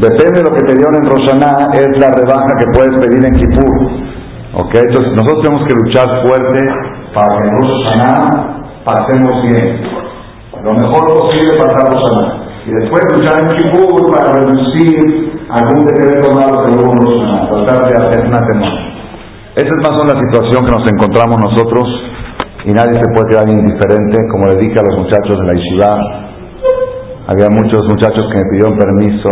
Depende 0.01 0.41
de 0.41 0.46
lo 0.50 0.53
que 0.58 0.65
te 0.65 0.74
dieron 0.74 0.96
en 0.98 1.05
Rosh 1.05 1.29
Hashanah, 1.29 1.77
es 1.77 1.89
la 2.01 2.10
rebaja 2.10 2.58
que 2.58 2.65
puedes 2.74 2.93
pedir 3.05 3.22
en 3.22 3.34
Kippur. 3.38 3.74
¿Ok? 4.50 4.74
Entonces 4.81 5.13
nosotros 5.13 5.41
tenemos 5.46 5.62
que 5.69 5.75
luchar 5.77 6.10
fuerte 6.25 6.60
para 7.13 7.38
que 7.38 7.48
en 7.48 7.53
Rosh 7.53 7.74
Hashanah 7.86 8.59
pasemos 8.86 9.33
bien. 9.43 9.81
Lo 10.63 10.74
mejor 10.74 11.05
posible 11.07 11.57
para 11.57 11.86
Rosh 11.86 12.03
Hashanah. 12.03 12.50
Y 12.67 12.71
después 12.71 13.03
luchar 13.15 13.41
en 13.41 13.57
Kippur 13.57 14.12
para 14.12 14.33
reducir 14.33 15.39
algún 15.50 15.86
decreto 15.86 16.36
malo 16.36 16.63
que 16.63 16.71
Rosh 16.71 17.24
Hashanah. 17.24 17.50
Tratar 17.50 17.88
de 17.88 18.07
hacer 18.07 18.27
una 18.27 18.41
temor. 18.45 18.89
Esa 19.55 19.67
es 19.67 19.79
más 19.83 19.98
o 19.98 20.05
menos 20.05 20.13
la 20.13 20.21
situación 20.29 20.65
que 20.65 20.71
nos 20.71 20.86
encontramos 20.89 21.38
nosotros 21.41 21.83
y 22.65 22.71
nadie 22.71 22.95
se 22.95 23.07
puede 23.13 23.29
quedar 23.29 23.50
indiferente. 23.50 24.27
Como 24.31 24.45
le 24.48 24.55
dije 24.55 24.79
a 24.79 24.83
los 24.83 25.03
muchachos 25.03 25.36
de 25.36 25.45
la 25.48 25.53
Yeshiva, 25.53 25.91
había 27.27 27.50
muchos 27.50 27.83
muchachos 27.89 28.24
que 28.31 28.38
me 28.38 28.50
pidieron 28.50 28.77
permiso, 28.77 29.29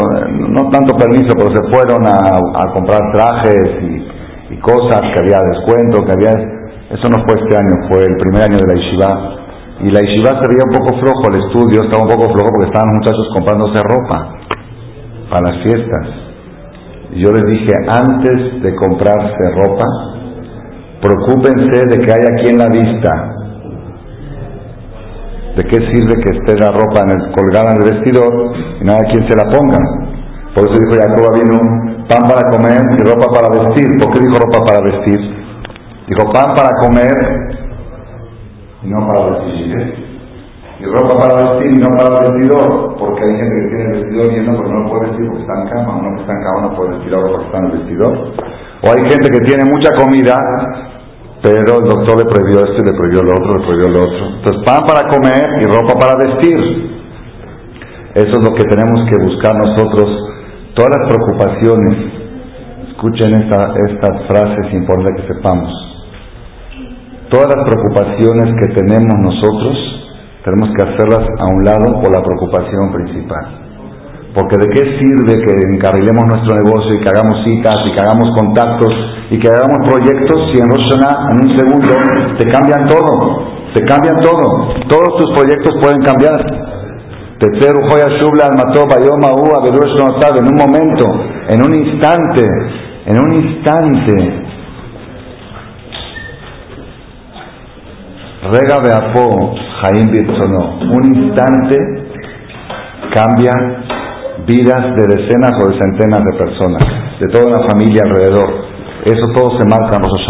no 0.54 0.70
tanto 0.70 0.96
permiso, 0.98 1.34
pero 1.34 1.50
se 1.50 1.64
fueron 1.72 2.06
a, 2.06 2.14
a 2.14 2.74
comprar 2.74 3.02
trajes 3.12 3.72
y, 3.82 4.54
y, 4.54 4.58
cosas, 4.60 5.02
que 5.14 5.20
había 5.20 5.42
descuento, 5.42 6.06
que 6.06 6.12
había... 6.14 6.57
Eso 6.90 7.10
no 7.10 7.24
fue 7.28 7.36
este 7.42 7.56
año, 7.58 7.88
fue 7.90 8.04
el 8.04 8.16
primer 8.18 8.44
año 8.44 8.58
de 8.58 8.68
la 8.68 8.80
Yeshiva 8.80 9.38
y 9.80 9.92
la 9.92 10.02
yeshiva 10.02 10.42
se 10.42 10.48
veía 10.50 10.66
un 10.66 10.74
poco 10.74 10.98
flojo, 10.98 11.22
el 11.30 11.38
estudio 11.38 11.86
estaba 11.86 12.02
un 12.02 12.10
poco 12.10 12.34
flojo 12.34 12.50
porque 12.50 12.70
estaban 12.74 12.90
los 12.90 12.98
muchachos 12.98 13.28
comprándose 13.34 13.78
ropa 13.86 14.18
para 15.30 15.54
las 15.54 15.64
fiestas. 15.64 16.06
Y 17.14 17.22
yo 17.22 17.30
les 17.32 17.46
dije, 17.46 17.74
antes 17.86 18.64
de 18.64 18.76
comprarse 18.76 19.44
ropa, 19.54 19.86
preocúpense 21.02 21.78
de 21.78 21.98
que 22.02 22.12
haya 22.12 22.30
aquí 22.34 22.50
en 22.50 22.58
la 22.58 22.70
vista. 22.74 23.12
¿De 25.58 25.64
qué 25.66 25.78
sirve 25.94 26.14
que 26.26 26.38
esté 26.38 26.58
la 26.58 26.70
ropa 26.74 27.06
en 27.06 27.12
el, 27.14 27.32
colgada 27.34 27.70
en 27.74 27.78
el 27.82 27.94
vestidor 27.94 28.34
y 28.82 28.84
no 28.84 28.94
haya 28.94 29.12
quien 29.14 29.30
se 29.30 29.38
la 29.38 29.46
ponga? 29.46 29.78
Por 30.56 30.66
eso 30.66 30.74
dijo 30.74 30.98
Jacob 30.98 31.38
vino 31.38 31.58
pan 32.10 32.26
para 32.26 32.50
comer 32.50 32.82
y 32.98 33.02
ropa 33.06 33.28
para 33.30 33.50
vestir. 33.54 33.86
¿Por 34.02 34.14
qué 34.14 34.26
dijo 34.26 34.42
ropa 34.42 34.66
para 34.66 34.82
vestir? 34.82 35.47
Dijo 36.08 36.24
pan 36.32 36.56
para 36.56 36.72
comer 36.80 37.58
y 38.82 38.88
no 38.88 39.08
para 39.08 39.44
vestir. 39.44 40.08
Y 40.80 40.86
ropa 40.86 41.18
para 41.20 41.52
vestir 41.52 41.72
y 41.74 41.80
no 41.84 41.90
para 41.98 42.32
vestidor, 42.32 42.96
porque 42.98 43.24
hay 43.26 43.36
gente 43.36 43.56
que 43.60 43.76
tiene 43.76 44.00
vestidor 44.00 44.28
lleno 44.32 44.54
pero 44.56 44.70
no 44.70 44.90
puede 44.90 45.10
vestir 45.10 45.28
porque 45.28 45.42
está 45.42 45.62
en 45.62 45.68
cama, 45.68 45.98
uno 46.00 46.16
que 46.16 46.22
está 46.22 46.34
en 46.34 46.44
cama 46.44 46.62
no 46.62 46.76
puede 46.78 46.90
vestir 46.92 47.14
ahora 47.14 47.32
porque 47.32 47.46
está 47.46 47.58
en 47.58 47.66
el 47.66 47.72
vestidor. 47.72 48.14
O 48.78 48.86
hay 48.88 49.02
gente 49.12 49.28
que 49.36 49.42
tiene 49.44 49.64
mucha 49.66 49.92
comida, 50.00 50.36
pero 51.44 51.76
el 51.76 51.90
doctor 51.92 52.24
le 52.24 52.26
prohibió 52.32 52.58
esto 52.64 52.78
y 52.80 52.86
le 52.88 52.96
prohibió 52.96 53.22
lo 53.28 53.32
otro, 53.36 53.50
le 53.60 53.66
prohibió 53.68 53.88
lo 53.90 54.00
otro. 54.08 54.24
Entonces, 54.38 54.64
pan 54.64 54.82
para 54.88 55.12
comer 55.12 55.44
y 55.60 55.66
ropa 55.68 55.94
para 56.00 56.16
vestir. 56.24 56.60
Eso 58.16 58.32
es 58.32 58.44
lo 58.48 58.56
que 58.56 58.64
tenemos 58.64 59.10
que 59.12 59.18
buscar 59.28 59.60
nosotros. 59.60 60.08
Todas 60.72 60.92
las 60.96 61.04
preocupaciones, 61.12 61.96
escuchen 62.96 63.44
esta, 63.44 63.74
estas 63.76 64.28
frases, 64.30 64.72
importante 64.72 65.22
que 65.22 65.34
sepamos 65.34 65.87
Todas 67.30 67.48
las 67.52 67.68
preocupaciones 67.68 68.56
que 68.56 68.72
tenemos 68.72 69.20
nosotros, 69.20 69.76
tenemos 70.46 70.72
que 70.72 70.84
hacerlas 70.88 71.28
a 71.28 71.46
un 71.52 71.66
lado 71.66 72.00
por 72.00 72.08
la 72.08 72.24
preocupación 72.24 72.88
principal. 72.94 73.68
Porque 74.32 74.56
de 74.56 74.70
qué 74.72 74.84
sirve 74.96 75.36
que 75.36 75.54
encarrilemos 75.76 76.24
nuestro 76.24 76.56
negocio 76.56 76.96
y 76.96 77.04
que 77.04 77.10
hagamos 77.10 77.44
citas 77.44 77.76
y 77.84 77.92
que 77.92 78.00
hagamos 78.00 78.32
contactos 78.32 78.94
y 79.32 79.40
que 79.40 79.50
hagamos 79.50 79.76
proyectos 79.92 80.40
si 80.54 80.62
en 80.62 80.72
Rosh 80.72 80.88
en 80.96 81.36
un 81.44 81.52
segundo 81.58 81.92
te 82.40 82.48
cambian 82.48 82.88
todo, 82.88 83.44
te 83.76 83.84
cambian 83.84 84.24
todo. 84.24 84.88
Todos 84.88 85.18
tus 85.20 85.28
proyectos 85.36 85.76
pueden 85.82 86.00
cambiar. 86.08 86.40
En 90.38 90.48
un 90.48 90.56
momento, 90.56 91.06
en 91.50 91.60
un 91.62 91.76
instante, 91.76 92.48
en 93.06 93.20
un 93.20 93.32
instante, 93.34 94.47
Rega 98.52 98.78
Beapó, 98.84 99.56
Jaim 99.84 100.12
Birsono, 100.12 100.80
un 100.80 101.04
instante 101.16 101.76
cambia 103.14 103.52
vidas 104.46 104.96
de 104.96 105.04
decenas 105.04 105.52
o 105.62 105.68
de 105.70 105.80
centenas 105.80 106.22
de 106.24 106.38
personas, 106.38 106.84
de 107.20 107.28
toda 107.28 107.60
la 107.60 107.68
familia 107.68 108.04
alrededor. 108.06 108.50
Eso 109.06 109.26
todo 109.36 109.58
se 109.60 109.66
marca 109.68 109.98
en 109.98 110.04
Rosh. 110.04 110.28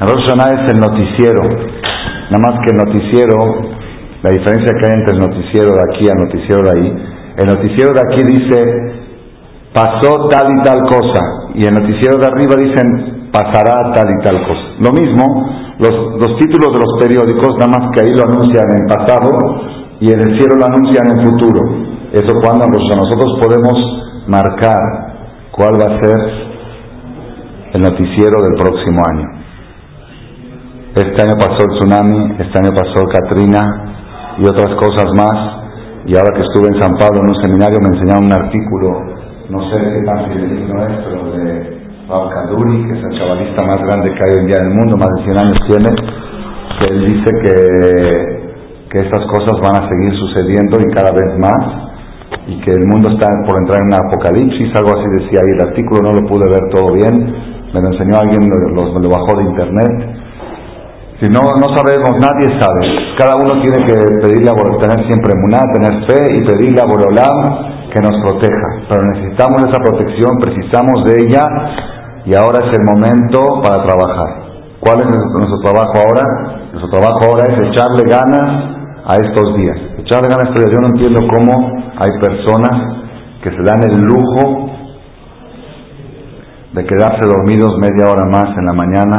En 0.00 0.08
Rosh 0.08 0.26
Hashanah 0.26 0.62
es 0.62 0.72
el 0.72 0.80
noticiero, 0.80 1.42
nada 2.30 2.38
más 2.38 2.60
que 2.64 2.70
el 2.70 2.78
noticiero, 2.78 3.36
la 4.22 4.30
diferencia 4.30 4.72
que 4.78 4.86
hay 4.86 4.92
entre 4.92 5.14
el 5.14 5.20
noticiero 5.20 5.70
de 5.74 5.82
aquí 5.90 6.08
al 6.08 6.18
noticiero 6.22 6.62
de 6.62 6.70
ahí, 6.78 6.88
el 7.38 7.46
noticiero 7.46 7.94
de 7.94 8.00
aquí 8.06 8.22
dice, 8.22 8.58
pasó 9.72 10.28
tal 10.28 10.46
y 10.52 10.62
tal 10.62 10.78
cosa, 10.86 11.52
y 11.54 11.64
el 11.64 11.74
noticiero 11.74 12.18
de 12.18 12.26
arriba 12.26 12.54
dicen, 12.56 13.30
pasará 13.32 13.92
tal 13.94 14.06
y 14.10 14.22
tal 14.22 14.42
cosa. 14.46 14.66
Lo 14.78 14.92
mismo, 14.92 15.24
los, 15.82 16.38
títulos 16.38 16.70
de 16.70 16.78
los 16.78 16.92
periódicos, 17.00 17.58
nada 17.58 17.78
más 17.78 17.90
que 17.90 18.06
ahí 18.06 18.14
lo 18.14 18.22
anuncian 18.22 18.66
en 18.70 18.86
pasado 18.86 19.30
y 19.98 20.12
en 20.12 20.20
el 20.20 20.38
cielo 20.38 20.54
lo 20.54 20.66
anuncian 20.66 21.06
en 21.10 21.24
futuro. 21.26 21.60
Eso 22.12 22.32
cuando 22.42 22.66
nosotros 22.68 23.40
podemos 23.40 23.74
marcar 24.28 24.78
cuál 25.50 25.74
va 25.80 25.96
a 25.96 26.00
ser 26.00 26.20
el 27.72 27.80
noticiero 27.80 28.42
del 28.42 28.54
próximo 28.54 29.00
año. 29.10 29.42
Este 30.94 31.22
año 31.22 31.32
pasó 31.40 31.64
el 31.64 31.78
tsunami, 31.78 32.36
este 32.38 32.58
año 32.58 32.72
pasó 32.76 33.06
Katrina 33.08 34.36
y 34.38 34.44
otras 34.44 34.76
cosas 34.76 35.06
más. 35.16 35.62
Y 36.04 36.14
ahora 36.16 36.34
que 36.36 36.42
estuve 36.42 36.68
en 36.68 36.82
San 36.82 36.94
Pablo 36.98 37.22
en 37.22 37.30
un 37.30 37.42
seminario 37.42 37.78
me 37.80 37.96
enseñaron 37.96 38.26
un 38.26 38.32
artículo, 38.32 38.88
no 39.48 39.70
sé 39.70 39.78
qué 39.78 40.02
tan 40.04 40.32
fidedigno 40.32 40.86
es, 40.86 40.98
pero 41.04 41.32
de 41.32 41.71
Rab 42.12 42.28
Kaduri, 42.28 42.84
que 42.84 42.92
es 42.92 43.04
el 43.08 43.18
cabalista 43.18 43.64
más 43.64 43.78
grande 43.88 44.12
que 44.12 44.20
hay 44.20 44.36
hoy 44.36 44.40
en 44.40 44.46
día 44.46 44.58
en 44.60 44.66
el 44.68 44.74
mundo, 44.76 44.96
más 45.00 45.08
de 45.16 45.32
100 45.32 45.38
años 45.40 45.58
tiene, 45.64 45.90
que 46.76 46.84
él 46.92 47.00
dice 47.08 47.30
que, 47.40 47.56
que 48.92 48.98
estas 49.00 49.24
cosas 49.32 49.56
van 49.64 49.80
a 49.80 49.88
seguir 49.88 50.12
sucediendo 50.20 50.76
y 50.76 50.92
cada 50.92 51.08
vez 51.08 51.32
más, 51.40 51.62
y 52.46 52.60
que 52.60 52.70
el 52.72 52.84
mundo 52.84 53.16
está 53.16 53.32
por 53.48 53.56
entrar 53.56 53.80
en 53.80 53.88
un 53.88 53.96
apocalipsis, 53.96 54.76
algo 54.76 54.92
así 54.92 55.08
decía 55.24 55.40
ahí, 55.40 55.56
el 55.56 55.68
artículo 55.72 56.02
no 56.04 56.12
lo 56.12 56.28
pude 56.28 56.44
ver 56.52 56.68
todo 56.68 56.92
bien, 56.92 57.16
me 57.72 57.80
lo 57.80 57.88
enseñó 57.88 58.20
alguien, 58.20 58.44
lo, 58.44 58.98
lo 59.00 59.08
bajó 59.08 59.32
de 59.38 59.44
internet. 59.48 60.20
Si 61.16 61.28
no, 61.30 61.40
no 61.56 61.72
sabemos, 61.72 62.12
nadie 62.20 62.60
sabe. 62.60 62.82
Cada 63.16 63.36
uno 63.40 63.62
tiene 63.62 63.78
que 63.86 63.94
pedirle 64.20 64.50
a 64.50 64.54
tener 64.82 65.06
siempre 65.06 65.32
emuná, 65.32 65.62
tener 65.72 66.04
fe 66.10 66.34
y 66.34 66.44
pedirle 66.44 66.82
a 66.82 66.90
Borolam 66.90 67.88
que 67.88 68.00
nos 68.02 68.20
proteja. 68.20 68.68
Pero 68.88 69.00
necesitamos 69.14 69.62
esa 69.62 69.78
protección, 69.78 70.36
precisamos 70.42 71.04
de 71.06 71.14
ella 71.22 71.46
y 72.24 72.34
ahora 72.34 72.66
es 72.66 72.76
el 72.76 72.84
momento 72.86 73.60
para 73.62 73.82
trabajar. 73.82 74.52
¿Cuál 74.78 74.98
es 74.98 75.06
nuestro 75.06 75.58
trabajo 75.62 75.94
ahora? 76.06 76.24
Nuestro 76.70 76.90
trabajo 76.90 77.18
ahora 77.26 77.44
es 77.50 77.70
echarle 77.70 78.02
ganas 78.06 78.82
a 79.06 79.14
estos 79.14 79.56
días. 79.56 79.78
Echarle 79.98 80.28
ganas 80.28 80.44
a 80.44 80.48
estos 80.50 80.62
días. 80.62 80.74
Yo 80.74 80.80
no 80.82 80.90
entiendo 80.94 81.20
cómo 81.30 81.52
hay 81.98 82.10
personas 82.18 82.74
que 83.42 83.50
se 83.50 83.62
dan 83.62 83.82
el 83.90 84.02
lujo 84.02 84.70
de 86.74 86.86
quedarse 86.86 87.22
dormidos 87.26 87.76
media 87.78 88.10
hora 88.10 88.24
más 88.30 88.56
en 88.56 88.64
la 88.64 88.72
mañana 88.72 89.18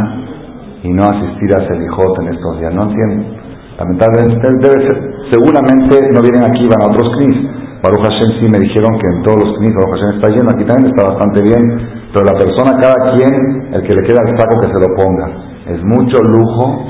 y 0.84 0.90
no 0.90 1.04
asistir 1.04 1.52
a 1.56 1.68
Selijot 1.68 2.20
en 2.22 2.34
estos 2.34 2.60
días. 2.60 2.74
No 2.74 2.84
entiendo. 2.84 3.40
Lamentablemente, 3.80 4.48
debe 4.64 4.80
ser, 4.88 4.98
seguramente 5.32 5.96
no 6.12 6.22
vienen 6.22 6.44
aquí, 6.44 6.68
van 6.68 6.82
a 6.84 6.92
otros 6.92 7.08
CNIS. 7.18 7.40
Baruch 7.84 8.00
Hashem 8.00 8.40
sí 8.40 8.52
me 8.52 8.60
dijeron 8.60 8.96
que 9.00 9.08
en 9.12 9.24
todos 9.24 9.44
los 9.44 9.58
CNIS 9.60 9.76
Baruch 9.76 10.00
Hashem 10.00 10.12
está 10.16 10.28
lleno, 10.30 10.50
aquí 10.56 10.64
también 10.64 10.92
está 10.92 11.04
bastante 11.04 11.42
bien 11.42 12.03
pero 12.13 12.25
la 12.25 12.38
persona, 12.38 12.79
cada 12.79 13.12
quien, 13.12 13.74
el 13.74 13.82
que 13.82 13.96
le 13.96 14.03
queda 14.03 14.20
el 14.22 14.38
saco 14.39 14.62
que 14.62 14.67
se 14.67 14.79
lo 14.79 14.96
ponga. 14.96 15.27
Es 15.65 15.82
mucho 15.84 16.22
lujo 16.22 16.86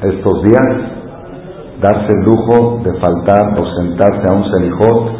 estos 0.00 0.42
días 0.44 0.68
darse 1.80 2.12
el 2.12 2.24
lujo 2.24 2.80
de 2.84 2.94
faltar 3.00 3.58
o 3.58 3.66
sentarse 3.76 4.22
a 4.30 4.36
un 4.36 4.44
selijot, 4.52 5.10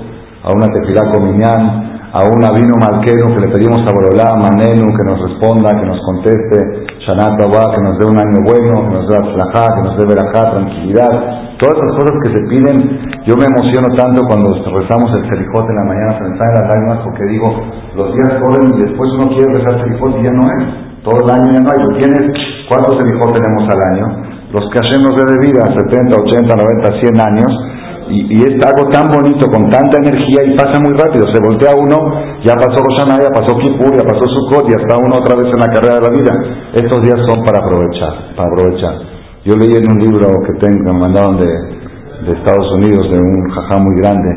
a 0.45 0.51
una 0.55 0.73
tefilá 0.73 1.11
comiñán, 1.13 1.92
a 2.13 2.21
un 2.29 2.45
vino 2.57 2.77
malquero 2.77 3.33
que 3.33 3.41
le 3.41 3.53
pedimos 3.53 3.81
a 3.89 3.93
Borolá, 3.93 4.37
Manenu, 4.37 4.93
que 4.93 5.05
nos 5.05 5.17
responda, 5.17 5.73
que 5.73 5.87
nos 5.87 5.99
conteste, 6.05 6.85
Shanat 7.09 7.41
que 7.41 7.83
nos 7.83 7.99
dé 7.99 8.05
un 8.05 8.19
año 8.21 8.39
bueno, 8.45 8.85
que 8.85 8.93
nos 9.01 9.09
dé 9.09 9.17
Aslajá, 9.17 9.65
que 9.75 9.83
nos 9.83 9.97
dé 9.97 10.05
Berajá, 10.07 10.53
tranquilidad. 10.53 11.13
Todas 11.57 11.77
las 11.81 11.93
cosas 11.97 12.15
que 12.21 12.31
se 12.37 12.43
piden, 12.53 12.77
yo 13.25 13.35
me 13.41 13.49
emociono 13.49 13.89
tanto 13.97 14.23
cuando 14.29 14.53
rezamos 14.53 15.09
el 15.17 15.25
celijote 15.31 15.73
en 15.73 15.79
la 15.81 15.87
mañana, 15.89 16.19
se 16.19 16.25
me 16.29 16.37
las 16.37 16.69
lágrimas 16.69 16.99
porque 17.01 17.25
digo, 17.33 17.49
los 17.97 18.13
días 18.13 18.31
corren 18.45 18.69
y 18.77 18.81
después 18.85 19.09
uno 19.17 19.29
quiere 19.33 19.59
rezar 19.59 19.81
celijote 19.81 20.21
y 20.21 20.25
ya 20.25 20.33
no 20.37 20.45
es. 20.53 20.63
Todo 21.03 21.17
el 21.25 21.31
año 21.33 21.49
ya 21.51 21.61
no 21.65 21.71
hay. 21.73 21.81
¿Tienes, 21.99 22.25
¿Cuántos 22.69 22.97
celijotes 22.99 23.41
tenemos 23.41 23.65
al 23.73 23.83
año? 23.89 24.33
los 24.53 24.69
que 24.69 24.79
Hashem 24.85 25.01
nos 25.01 25.17
de 25.17 25.39
vida, 25.49 25.65
70, 25.65 26.13
80, 26.13 26.57
90, 26.61 27.01
100 27.01 27.21
años, 27.25 27.51
y, 28.09 28.37
es 28.43 28.55
algo 28.63 28.91
tan 28.91 29.09
bonito, 29.09 29.47
con 29.51 29.71
tanta 29.71 29.99
energía 30.03 30.45
y 30.45 30.57
pasa 30.57 30.81
muy 30.81 30.93
rápido. 30.97 31.27
Se 31.33 31.41
voltea 31.43 31.73
uno, 31.79 31.97
ya 32.45 32.55
pasó 32.55 32.79
Roshaná, 32.83 33.19
ya 33.21 33.31
pasó 33.31 33.57
Kippur, 33.59 33.97
ya 33.97 34.05
pasó 34.05 34.25
Sukkot, 34.27 34.69
ya 34.71 34.81
está 34.81 34.99
uno 34.99 35.17
otra 35.17 35.37
vez 35.37 35.47
en 35.53 35.61
la 35.61 35.71
carrera 35.73 36.01
de 36.01 36.05
la 36.07 36.13
vida. 36.15 36.33
Estos 36.75 37.03
días 37.03 37.19
son 37.29 37.45
para 37.45 37.61
aprovechar, 37.61 38.35
para 38.37 38.49
aprovechar. 38.49 38.95
Yo 39.45 39.55
leí 39.57 39.75
en 39.75 39.91
un 39.91 39.99
libro 39.99 40.27
que 40.47 40.55
tengo, 40.61 40.93
me 40.93 40.99
mandaron 40.99 41.37
de, 41.37 41.51
de 42.27 42.33
Estados 42.39 42.71
Unidos, 42.79 43.11
de 43.11 43.19
un 43.19 43.51
jajá 43.51 43.79
muy 43.79 43.95
grande, 43.97 44.31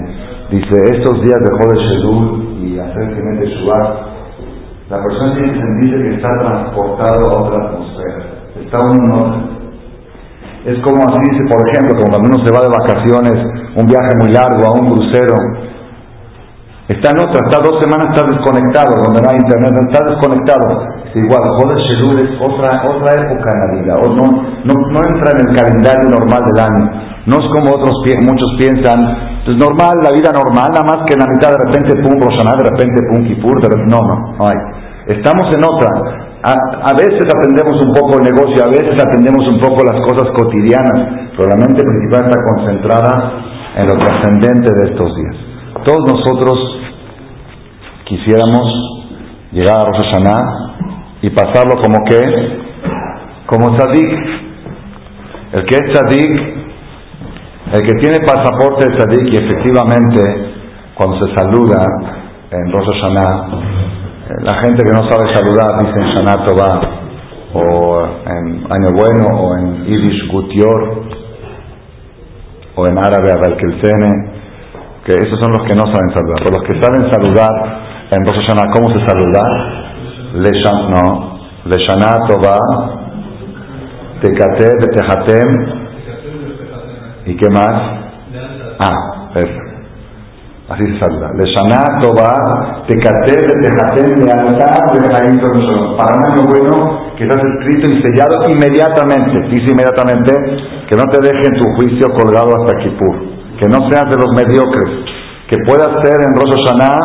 dice, 0.49 0.75
estos 0.97 1.21
días 1.21 1.39
de 1.41 1.51
Jodesh 1.57 1.85
Shedul 1.91 2.45
y 2.61 2.73
de 2.73 3.45
Shubat, 3.47 4.15
la 4.89 5.01
persona 5.01 5.33
tiene 5.33 5.53
que 5.53 5.59
sentir 5.59 6.01
que 6.01 6.15
está 6.15 6.29
transportado 6.39 7.29
a 7.29 7.41
otra 7.41 7.65
atmósfera, 7.65 8.25
está 8.63 8.77
uno. 8.91 9.54
Es 10.65 10.81
como 10.81 10.97
así 10.97 11.21
dice, 11.29 11.45
por 11.45 11.61
ejemplo, 11.69 11.93
como 11.93 12.09
cuando 12.09 12.25
uno 12.33 12.41
se 12.41 12.49
va 12.49 12.65
de 12.65 12.73
vacaciones, 12.73 13.37
un 13.77 13.85
viaje 13.85 14.17
muy 14.17 14.33
largo, 14.33 14.65
a 14.65 14.73
un 14.73 14.89
crucero. 14.89 15.37
Está 16.89 17.13
en 17.13 17.21
otra, 17.21 17.37
está 17.45 17.61
dos 17.61 17.77
semanas, 17.85 18.09
está 18.09 18.25
desconectado, 18.25 18.97
donde 18.97 19.21
no 19.21 19.29
hay 19.29 19.37
internet, 19.37 19.73
está 19.77 20.01
desconectado. 20.09 20.65
Es 21.05 21.21
igual, 21.21 21.41
Joder 21.61 21.77
Shedul 21.77 22.17
es 22.17 22.33
otra, 22.41 22.81
otra 22.81 23.09
época 23.13 23.45
en 23.45 23.59
la 23.61 23.69
vida, 23.77 23.93
o 24.01 24.05
no, 24.09 24.25
no, 24.65 24.73
no 24.73 24.99
entra 25.05 25.37
en 25.37 25.39
el 25.45 25.49
calendario 25.53 26.09
normal 26.09 26.41
del 26.49 26.59
año. 26.61 26.83
No 27.29 27.41
es 27.41 27.47
como 27.53 27.69
otros 27.69 28.01
muchos 28.25 28.49
piensan, 28.57 29.01
es 29.45 29.57
normal, 29.61 30.01
la 30.01 30.17
vida 30.17 30.33
normal, 30.33 30.73
nada 30.73 30.85
más 30.85 31.05
que 31.05 31.13
en 31.13 31.21
la 31.21 31.29
mitad 31.29 31.53
de 31.53 31.61
repente 31.61 31.93
pum 32.01 32.17
Roshaná, 32.17 32.57
de 32.57 32.69
repente 32.73 32.97
pum 33.13 33.21
Kipur, 33.21 33.61
de 33.61 33.69
repente, 33.69 33.89
no, 33.93 34.01
no, 34.01 34.33
no 34.33 34.43
hay. 34.49 34.57
Estamos 35.13 35.45
en 35.53 35.61
otra. 35.61 36.24
A, 36.45 36.93
veces 36.93 37.25
atendemos 37.25 37.81
un 37.81 37.91
poco 37.91 38.19
el 38.19 38.23
negocio, 38.29 38.63
a 38.63 38.69
veces 38.69 38.93
atendemos 39.01 39.51
un 39.51 39.59
poco 39.59 39.83
las 39.83 39.99
cosas 40.05 40.29
cotidianas, 40.37 41.31
pero 41.35 41.49
la 41.49 41.55
mente 41.55 41.81
principal 41.81 42.21
está 42.21 42.39
concentrada 42.53 43.33
en 43.77 43.87
lo 43.87 43.97
trascendente 43.97 44.69
de 44.69 44.91
estos 44.91 45.15
días. 45.15 45.35
Todos 45.83 46.05
nosotros 46.05 46.53
quisiéramos 48.05 48.61
llegar 49.53 49.79
a 49.79 49.85
Rosh 49.85 50.05
Hashanah 50.05 50.39
y 51.23 51.31
pasarlo 51.31 51.81
como 51.81 51.97
que, 52.05 52.21
como 53.47 53.75
tzadik. 53.77 54.11
El 55.51 55.65
que 55.65 55.75
es 55.77 55.93
tzadik, 55.93 56.29
el 57.73 57.81
que 57.81 57.95
tiene 58.01 58.19
pasaporte 58.23 58.85
de 58.85 58.95
tzadik 58.95 59.33
y 59.33 59.37
efectivamente 59.37 60.21
cuando 60.93 61.25
se 61.25 61.33
saluda 61.33 61.83
en 62.51 62.71
Rosh 62.71 62.85
Hashanah, 63.01 63.74
la 64.41 64.59
gente 64.61 64.83
que 64.83 64.93
no 64.93 65.09
sabe 65.09 65.33
saludar 65.33 65.67
dice 65.79 65.99
en 65.99 66.13
Shana 66.13 66.35
o 67.53 67.99
en 68.27 68.67
Año 68.69 68.89
Bueno 68.93 69.25
o 69.39 69.57
en 69.57 69.85
Yiddish 69.85 70.31
Gutior 70.31 71.03
o 72.75 72.87
en 72.87 72.97
árabe 72.97 73.31
Abelkelsene, 73.31 74.33
que 75.05 75.13
esos 75.13 75.39
son 75.39 75.51
los 75.51 75.61
que 75.67 75.75
no 75.75 75.83
saben 75.83 76.13
saludar. 76.13 76.39
Pero 76.43 76.59
los 76.59 76.63
que 76.67 76.81
saben 76.81 77.11
saludar 77.11 77.51
en 78.11 78.25
Rosh 78.25 78.45
Hashanah, 78.45 78.73
¿cómo 78.73 78.93
se 78.93 79.05
saluda? 79.07 79.43
Le 80.33 80.51
no, 80.89 81.39
Le 81.65 81.77
Shana 81.85 82.27
Tova, 82.27 82.57
Tekate, 84.21 84.69
Betejatem, 84.81 85.49
¿y 87.27 87.37
qué 87.37 87.49
más? 87.49 88.05
Ah, 88.79 89.29
eso. 89.35 89.64
Así 90.75 90.83
se 90.91 90.99
saluda. 90.99 91.31
Leshaná 91.39 91.87
Tobá, 92.03 92.35
Tecate, 92.83 93.47
Tejatem, 93.63 94.11
Lealtad, 94.27 94.91
Lejaim, 94.91 95.39
Para 95.95 96.11
un 96.19 96.23
año 96.27 96.43
bueno 96.51 97.15
que 97.15 97.23
estás 97.23 97.39
escrito 97.39 97.95
y 97.95 98.01
sellado 98.03 98.43
inmediatamente. 98.51 99.39
Dice 99.55 99.71
inmediatamente 99.71 100.35
que 100.89 100.95
no 100.97 101.03
te 101.07 101.21
dejen 101.23 101.55
tu 101.55 101.65
juicio 101.77 102.07
colgado 102.11 102.51
hasta 102.59 102.77
Kippur. 102.83 103.15
Que 103.57 103.67
no 103.71 103.89
seas 103.89 104.09
de 104.09 104.17
los 104.17 104.27
mediocres. 104.35 105.07
Que 105.47 105.55
puedas 105.65 105.87
ser 106.03 106.27
en 106.27 106.35
Rosh 106.35 106.51
Hashanah, 106.59 106.99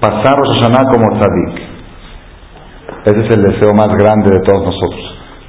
pasar 0.00 0.38
Rosh 0.40 0.56
Hashanah 0.56 0.84
como 0.90 1.20
tzadik. 1.20 1.54
Ese 3.04 3.20
es 3.26 3.34
el 3.34 3.42
deseo 3.42 3.74
más 3.76 3.88
grande 3.88 4.30
de 4.32 4.40
todos 4.40 4.64
nosotros. 4.64 5.04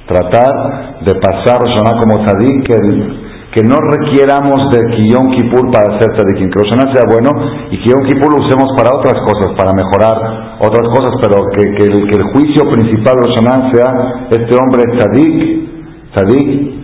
Tratar 0.06 1.00
de 1.00 1.14
pasar 1.14 1.62
Rosh 1.62 1.76
Hashanah 1.78 1.98
como 1.98 2.24
tzadik, 2.26 2.68
el 2.68 3.22
que 3.52 3.60
no 3.68 3.76
requieramos 3.76 4.72
de 4.72 4.80
Kiyom 4.96 5.36
Kippur 5.36 5.70
para 5.70 5.94
hacer 5.94 6.16
Tzadikim, 6.16 6.48
que 6.48 6.58
Rosh 6.58 6.72
sea 6.94 7.04
bueno 7.04 7.30
y 7.70 7.76
que 7.82 7.90
Yom 7.90 8.00
Kippur 8.08 8.32
lo 8.32 8.46
usemos 8.46 8.72
para 8.74 8.96
otras 8.96 9.20
cosas, 9.28 9.52
para 9.58 9.72
mejorar 9.76 10.56
otras 10.58 10.88
cosas, 10.88 11.12
pero 11.20 11.44
que, 11.52 11.84
el, 11.84 12.22
juicio 12.32 12.62
principal 12.72 13.14
de 13.14 13.28
Rosh 13.28 13.74
sea 13.74 14.26
este 14.30 14.56
hombre 14.56 14.84
Tzadik, 14.96 16.12
Tzadik 16.14 16.74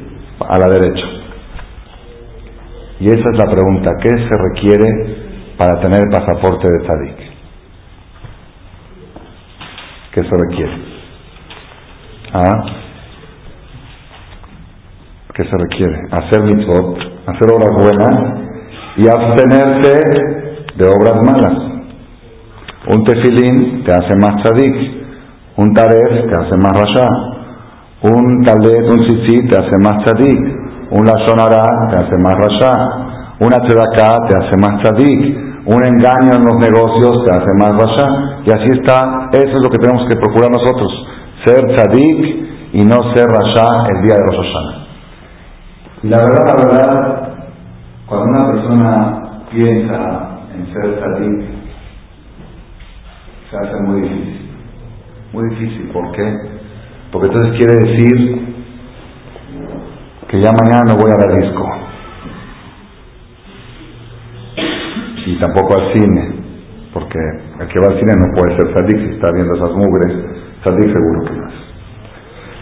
a 0.47 0.59
la 0.59 0.69
derecha. 0.69 1.07
Y 3.01 3.07
esa 3.07 3.31
es 3.33 3.39
la 3.39 3.51
pregunta, 3.51 3.91
¿qué 4.03 4.11
se 4.11 4.37
requiere 4.37 5.57
para 5.57 5.81
tener 5.81 6.03
el 6.05 6.11
pasaporte 6.11 6.69
de 6.69 6.87
Tzadik? 6.87 7.17
¿Qué 10.13 10.23
se 10.23 10.37
requiere? 10.37 10.83
¿Ah? 12.35 12.88
¿Qué 15.39 15.45
se 15.45 15.57
requiere? 15.57 16.03
Hacer 16.11 16.43
mitzvot, 16.43 16.99
hacer 17.31 17.47
obras 17.55 17.71
buenas 17.79 18.41
y 18.97 19.07
abstenerse 19.07 19.95
de 20.75 20.85
obras 20.89 21.15
malas. 21.25 21.57
Un 22.89 23.05
tefilín 23.05 23.85
te 23.85 23.93
hace 23.93 24.17
más 24.17 24.43
tzadik, 24.43 24.75
un 25.59 25.73
taref 25.75 26.27
te 26.27 26.41
hace 26.41 26.57
más 26.57 26.73
rasha, 26.73 27.07
un 28.03 28.43
talet, 28.43 28.91
un 28.91 29.07
tzitzit 29.07 29.49
te 29.49 29.57
hace 29.59 29.79
más 29.81 30.03
tzadik, 30.03 30.41
un 30.91 31.07
lashonara 31.07 31.87
te 31.93 31.99
hace 31.99 32.19
más 32.21 32.35
rasha, 32.35 32.73
una 33.39 33.59
tzedakah 33.59 34.27
te 34.27 34.35
hace 34.35 34.59
más 34.59 34.83
tzadik, 34.83 35.39
un 35.67 35.85
engaño 35.85 36.35
en 36.35 36.45
los 36.47 36.57
negocios 36.57 37.15
te 37.25 37.31
hace 37.31 37.53
más 37.61 37.81
rasha, 37.81 38.43
y 38.45 38.51
así 38.51 38.71
está, 38.75 39.29
eso 39.31 39.53
es 39.53 39.63
lo 39.63 39.71
que 39.71 39.79
tenemos 39.79 40.03
que 40.11 40.19
procurar 40.19 40.51
nosotros, 40.51 40.91
ser 41.45 41.63
tzadik 41.77 42.73
y 42.73 42.83
no 42.83 43.15
ser 43.15 43.27
rasha 43.27 43.87
el 43.95 44.03
día 44.03 44.15
de 44.17 44.27
los 44.27 44.35
Hashanah. 44.35 44.88
La 46.03 46.19
verdad, 46.19 46.47
la 46.47 46.55
verdad, 46.55 47.29
cuando 48.07 48.27
una 48.31 48.53
persona 48.53 49.47
piensa 49.51 50.39
en 50.55 50.73
ser 50.73 50.97
tzadik, 50.97 51.45
se 53.51 53.57
hace 53.57 53.83
muy 53.83 54.03
difícil. 54.03 54.51
Muy 55.33 55.49
difícil, 55.51 55.91
¿por 55.93 56.13
qué? 56.13 56.37
Porque 57.11 57.27
entonces 57.27 57.59
quiere 57.59 57.75
decir 57.75 58.55
que 60.29 60.41
ya 60.41 60.51
mañana 60.53 60.85
no 60.89 60.99
voy 60.99 61.11
a 61.11 61.27
la 61.27 61.35
disco. 61.35 61.69
Y 65.27 65.41
tampoco 65.41 65.75
al 65.75 65.93
cine, 65.95 66.33
porque 66.95 67.19
el 67.59 67.67
que 67.67 67.81
va 67.81 67.87
al 67.89 67.99
cine 67.99 68.13
no 68.19 68.35
puede 68.37 68.57
ser 68.57 68.73
tzadik 68.73 68.99
si 69.05 69.15
está 69.17 69.35
viendo 69.35 69.53
esas 69.57 69.75
mugres. 69.75 70.15
Tzadik 70.63 70.93
seguro 70.93 71.25
que 71.25 71.41
no 71.41 71.49
es. 71.49 71.55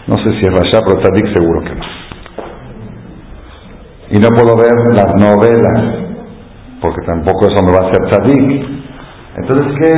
No 0.07 0.17
sé 0.23 0.29
si 0.39 0.47
es 0.47 0.51
Rasha, 0.51 0.79
pero 0.83 1.03
tzadik 1.03 1.37
seguro 1.37 1.61
que 1.61 1.75
no 1.75 1.96
y 4.09 4.19
no 4.19 4.29
puedo 4.29 4.55
ver 4.55 4.73
las 4.93 5.13
novelas, 5.15 6.07
porque 6.81 7.05
tampoco 7.05 7.47
eso 7.47 7.63
me 7.63 7.71
va 7.71 7.85
a 7.85 7.89
hacer 7.89 8.09
tzadik. 8.09 8.65
Entonces, 9.37 9.67
¿qué? 9.81 9.91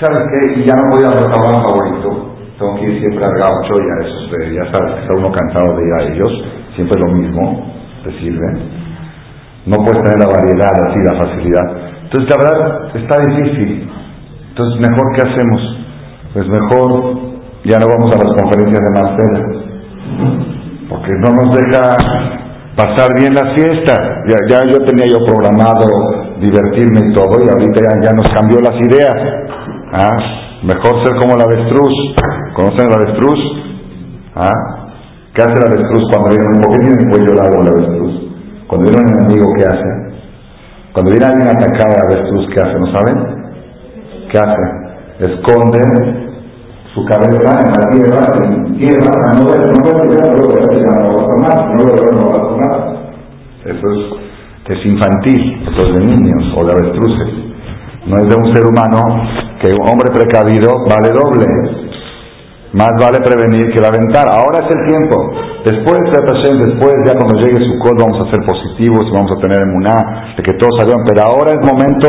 ¿Sabes 0.00 0.24
qué? 0.30 0.64
Ya 0.64 0.74
no 0.76 0.90
voy 0.92 1.04
a 1.04 1.10
restaurante 1.12 1.68
favorito, 1.68 2.36
tengo 2.58 2.74
que 2.76 2.84
ir 2.84 3.00
siempre 3.00 3.24
al 3.24 3.36
gaucho 3.38 3.72
y 3.76 3.88
a 3.88 3.96
esos, 4.06 4.20
ya 4.54 4.72
sabes, 4.72 5.02
está 5.02 5.14
uno 5.14 5.32
cansado 5.32 5.76
de 5.76 5.82
ir 5.82 5.92
a 5.98 6.02
ellos, 6.12 6.44
siempre 6.74 6.96
es 6.96 7.00
lo 7.00 7.12
mismo, 7.14 7.72
te 8.04 8.10
sirve. 8.20 8.80
No 9.66 9.76
puedes 9.76 10.02
tener 10.02 10.18
la 10.18 10.32
variedad 10.32 10.74
así, 10.88 10.98
la 11.04 11.18
facilidad. 11.22 11.66
Entonces, 12.04 12.28
la 12.30 12.42
verdad, 12.42 12.96
está 12.96 13.16
difícil. 13.28 13.90
Entonces, 14.48 14.80
mejor, 14.80 15.04
¿qué 15.14 15.22
hacemos? 15.22 15.60
Pues 16.32 16.48
mejor, 16.48 17.16
ya 17.64 17.78
no 17.78 17.86
vamos 17.86 18.14
a 18.14 18.24
las 18.24 18.34
conferencias 18.40 18.80
de 18.80 19.00
Marcela, 19.00 19.40
porque 20.88 21.12
no 21.12 21.30
nos 21.30 21.54
deja 21.54 22.40
pasar 22.76 23.08
bien 23.18 23.34
la 23.34 23.54
fiesta. 23.54 23.94
Ya, 24.28 24.36
ya 24.48 24.60
yo 24.68 24.84
tenía 24.84 25.06
yo 25.06 25.18
programado 25.24 25.86
divertirme 26.40 27.10
y 27.10 27.12
todo, 27.14 27.44
y 27.44 27.48
ahorita 27.48 27.80
ya, 28.02 28.12
nos 28.12 28.28
cambió 28.34 28.58
las 28.60 28.76
ideas. 28.80 29.16
¿Ah? 29.92 30.16
Mejor 30.62 31.04
ser 31.04 31.16
como 31.20 31.36
la 31.36 31.44
avestruz. 31.44 31.92
¿Conocen 32.54 32.88
la 32.88 32.96
avestruz? 32.96 33.38
¿Ah? 34.34 34.80
¿Qué 35.34 35.42
hace 35.42 35.54
la 35.54 35.72
avestruz 35.72 36.02
cuando 36.12 36.30
viene 36.30 36.46
un 36.48 36.60
poquito 36.60 36.96
tiene 36.98 37.14
el 37.14 37.36
la 37.36 37.42
avestruz? 37.44 38.14
Cuando 38.66 38.90
viene 38.90 39.02
un 39.02 39.18
enemigo, 39.18 39.46
¿qué 39.56 39.64
hace? 39.64 39.90
Cuando 40.92 41.10
viene 41.10 41.26
alguien 41.26 41.48
a 41.48 41.52
atacar 41.52 41.88
a 41.88 41.98
la 41.98 42.04
avestruz, 42.08 42.48
¿qué 42.52 42.60
hace? 42.60 42.78
¿No 42.78 42.86
saben? 42.92 43.16
¿Qué 44.30 44.38
hace? 44.38 44.80
Esconde 45.20 46.29
su 46.94 47.04
cabeza 47.04 47.50
en 47.60 47.72
la 47.72 47.90
tierra, 47.90 48.22
en 48.44 48.78
tierra, 48.78 49.12
no 49.38 49.46
ver, 49.46 49.62
no 49.70 49.80
ver, 49.84 50.06
no 50.06 50.40
no 50.40 51.16
va 51.16 51.22
a 51.22 51.26
tomar, 51.26 51.74
no 51.74 51.82
no 51.84 52.28
va 52.28 52.36
a 52.36 52.48
tomar. 52.48 53.00
Eso 53.64 53.86
es, 53.92 54.78
es 54.78 54.86
infantil, 54.86 55.68
eso 55.68 55.86
es 55.86 55.98
de 55.98 56.04
niños 56.06 56.42
o 56.56 56.64
de 56.64 56.72
avestruces. 56.72 57.50
No 58.06 58.16
es 58.16 58.28
de 58.28 58.34
un 58.34 58.54
ser 58.54 58.64
humano 58.66 58.98
que 59.60 59.68
un 59.70 59.86
hombre 59.86 60.10
precavido 60.14 60.70
vale 60.88 61.12
doble. 61.12 61.46
Más 62.72 62.92
vale 62.98 63.18
prevenir 63.22 63.70
que 63.74 63.80
lamentar. 63.80 64.26
Ahora 64.30 64.64
es 64.64 64.74
el 64.74 64.86
tiempo. 64.86 65.16
Después, 65.66 66.00
después, 66.06 66.94
ya 67.04 67.12
cuando 67.18 67.38
llegue 67.42 67.58
su 67.66 67.78
col, 67.82 67.98
vamos 68.00 68.26
a 68.26 68.30
ser 68.30 68.40
positivos 68.46 69.10
vamos 69.12 69.30
a 69.36 69.40
tener 69.42 69.60
emuná 69.60 70.34
de 70.36 70.42
que 70.42 70.54
todos 70.54 70.72
salgan. 70.78 71.04
Pero 71.04 71.26
ahora 71.28 71.52
es 71.52 71.60
momento 71.66 72.08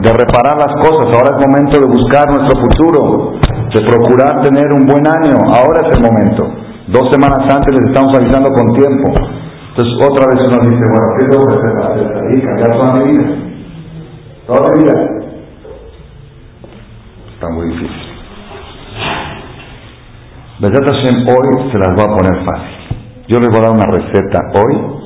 de 0.00 0.10
reparar 0.14 0.56
las 0.56 0.74
cosas, 0.78 1.10
ahora 1.10 1.36
es 1.36 1.46
momento 1.46 1.78
de 1.80 1.86
buscar 1.86 2.24
nuestro 2.30 2.54
futuro, 2.62 3.34
de 3.74 3.84
procurar 3.86 4.42
tener 4.42 4.72
un 4.72 4.86
buen 4.86 5.06
año. 5.06 5.36
Ahora 5.52 5.86
es 5.86 5.96
el 5.96 6.02
momento. 6.02 6.48
Dos 6.88 7.10
semanas 7.12 7.38
antes 7.54 7.74
les 7.78 7.88
estamos 7.88 8.16
avisando 8.16 8.48
con 8.52 8.72
tiempo. 8.74 9.12
Entonces, 9.70 9.94
otra 10.08 10.24
vez 10.26 10.40
uno 10.40 10.58
dice, 10.70 10.84
bueno, 10.88 11.06
¿qué 11.18 11.26
tengo 11.28 11.46
que 11.46 11.58
hacer 11.58 11.72
para 11.74 11.94
hacer 11.94 12.08
Cambiar 12.44 12.70
toda 12.72 12.94
mi 12.94 13.12
vida. 13.12 13.26
Toda 14.46 14.60
mi 14.74 14.82
vida. 14.82 14.94
Está 17.34 17.48
muy 17.50 17.66
difícil. 17.68 18.08
Hashem 20.60 21.28
hoy 21.28 21.70
se 21.70 21.78
las 21.78 21.94
voy 21.94 22.04
a 22.04 22.16
poner 22.16 22.44
fácil. 22.44 22.78
Yo 23.28 23.38
les 23.38 23.48
voy 23.48 23.58
a 23.58 23.62
dar 23.62 23.70
una 23.70 23.86
receta 23.86 24.40
hoy. 24.54 24.98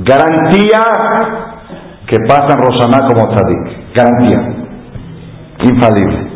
Garantía 0.00 0.82
que 2.06 2.16
pasan 2.28 2.58
Roshaná 2.58 3.06
como 3.06 3.32
tzadik. 3.32 3.94
Garantía. 3.94 4.40
Infalible. 5.62 6.29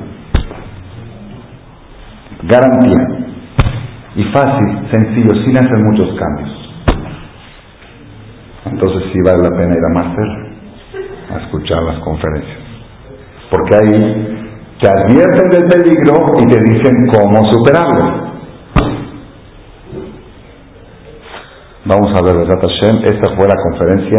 Garantía. 2.47 3.25
Y 4.17 4.25
fácil, 4.33 4.89
sencillo, 4.93 5.31
sin 5.45 5.57
hacer 5.57 5.79
muchos 5.79 6.19
cambios. 6.19 6.51
Entonces 8.67 9.03
sí 9.13 9.19
vale 9.25 9.43
la 9.43 9.57
pena 9.57 9.75
ir 9.75 9.85
a 9.85 9.95
Master 9.95 10.45
a 11.31 11.45
escuchar 11.45 11.83
las 11.83 11.99
conferencias. 12.01 12.59
Porque 13.51 13.75
ahí 13.75 14.45
te 14.81 14.89
advierten 14.89 15.51
del 15.51 15.69
peligro 15.69 16.15
y 16.39 16.45
te 16.47 16.59
dicen 16.61 17.07
cómo 17.13 17.51
superarlo. 17.51 18.25
Vamos 21.87 22.09
a 22.17 22.25
ver, 22.25 22.47
Hashem, 22.47 23.05
esta 23.05 23.37
fue 23.37 23.47
la 23.47 23.63
conferencia 23.63 24.19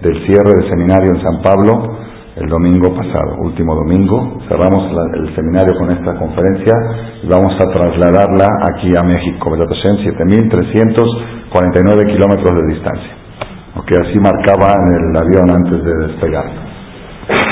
del 0.00 0.26
cierre 0.26 0.52
del 0.60 0.70
seminario 0.70 1.10
en 1.12 1.22
San 1.22 1.42
Pablo 1.42 1.98
el 2.40 2.48
domingo 2.48 2.88
pasado, 2.96 3.36
último 3.40 3.74
domingo. 3.74 4.38
Cerramos 4.48 4.90
el 5.14 5.34
seminario 5.36 5.74
con 5.78 5.90
esta 5.90 6.14
conferencia 6.16 6.72
y 7.22 7.28
vamos 7.28 7.52
a 7.60 7.68
trasladarla 7.68 8.48
aquí 8.72 8.88
a 8.96 9.02
México, 9.02 9.50
Hashem, 9.50 9.96
7.349 10.16 12.06
kilómetros 12.08 12.52
de 12.56 12.66
distancia. 12.72 13.12
Ok, 13.76 13.92
así 13.92 14.18
marcaba 14.18 14.72
en 14.72 14.88
el 14.96 15.12
avión 15.20 15.50
antes 15.50 15.84
de 15.84 15.94
despegar. 16.08 16.46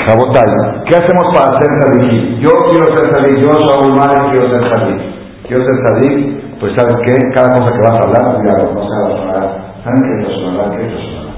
Sabotay, 0.07 0.49
¿qué 0.89 0.95
hacemos 0.97 1.25
para 1.37 1.55
ser 1.61 1.69
sadik? 1.81 2.41
Yo 2.41 2.49
quiero 2.71 2.87
ser 2.97 3.15
sadik, 3.15 3.37
yo 3.41 3.53
soy 3.61 3.93
Mare 3.93 4.31
quiero 4.31 4.49
ser 4.49 4.73
sadik. 4.73 4.99
Quiero 5.47 5.63
ser 5.63 5.77
sadik, 5.85 6.59
pues 6.59 6.73
¿sabes 6.75 6.97
qué? 7.05 7.13
Cada 7.35 7.49
cosa 7.59 7.71
que 7.73 7.81
vas 7.87 7.99
a 7.99 8.03
hablar, 8.07 8.23
cuidado, 8.41 8.73
no 8.73 8.81
se 8.83 8.95
va 9.01 9.37
a. 9.37 9.83
¿Saben 9.83 10.01
qué 10.01 10.11
es 10.17 10.27
la 10.27 10.33
sonora? 10.35 10.63
¿Qué 10.75 10.81
es 10.85 10.93
la 10.93 10.99
sonora? 10.99 11.33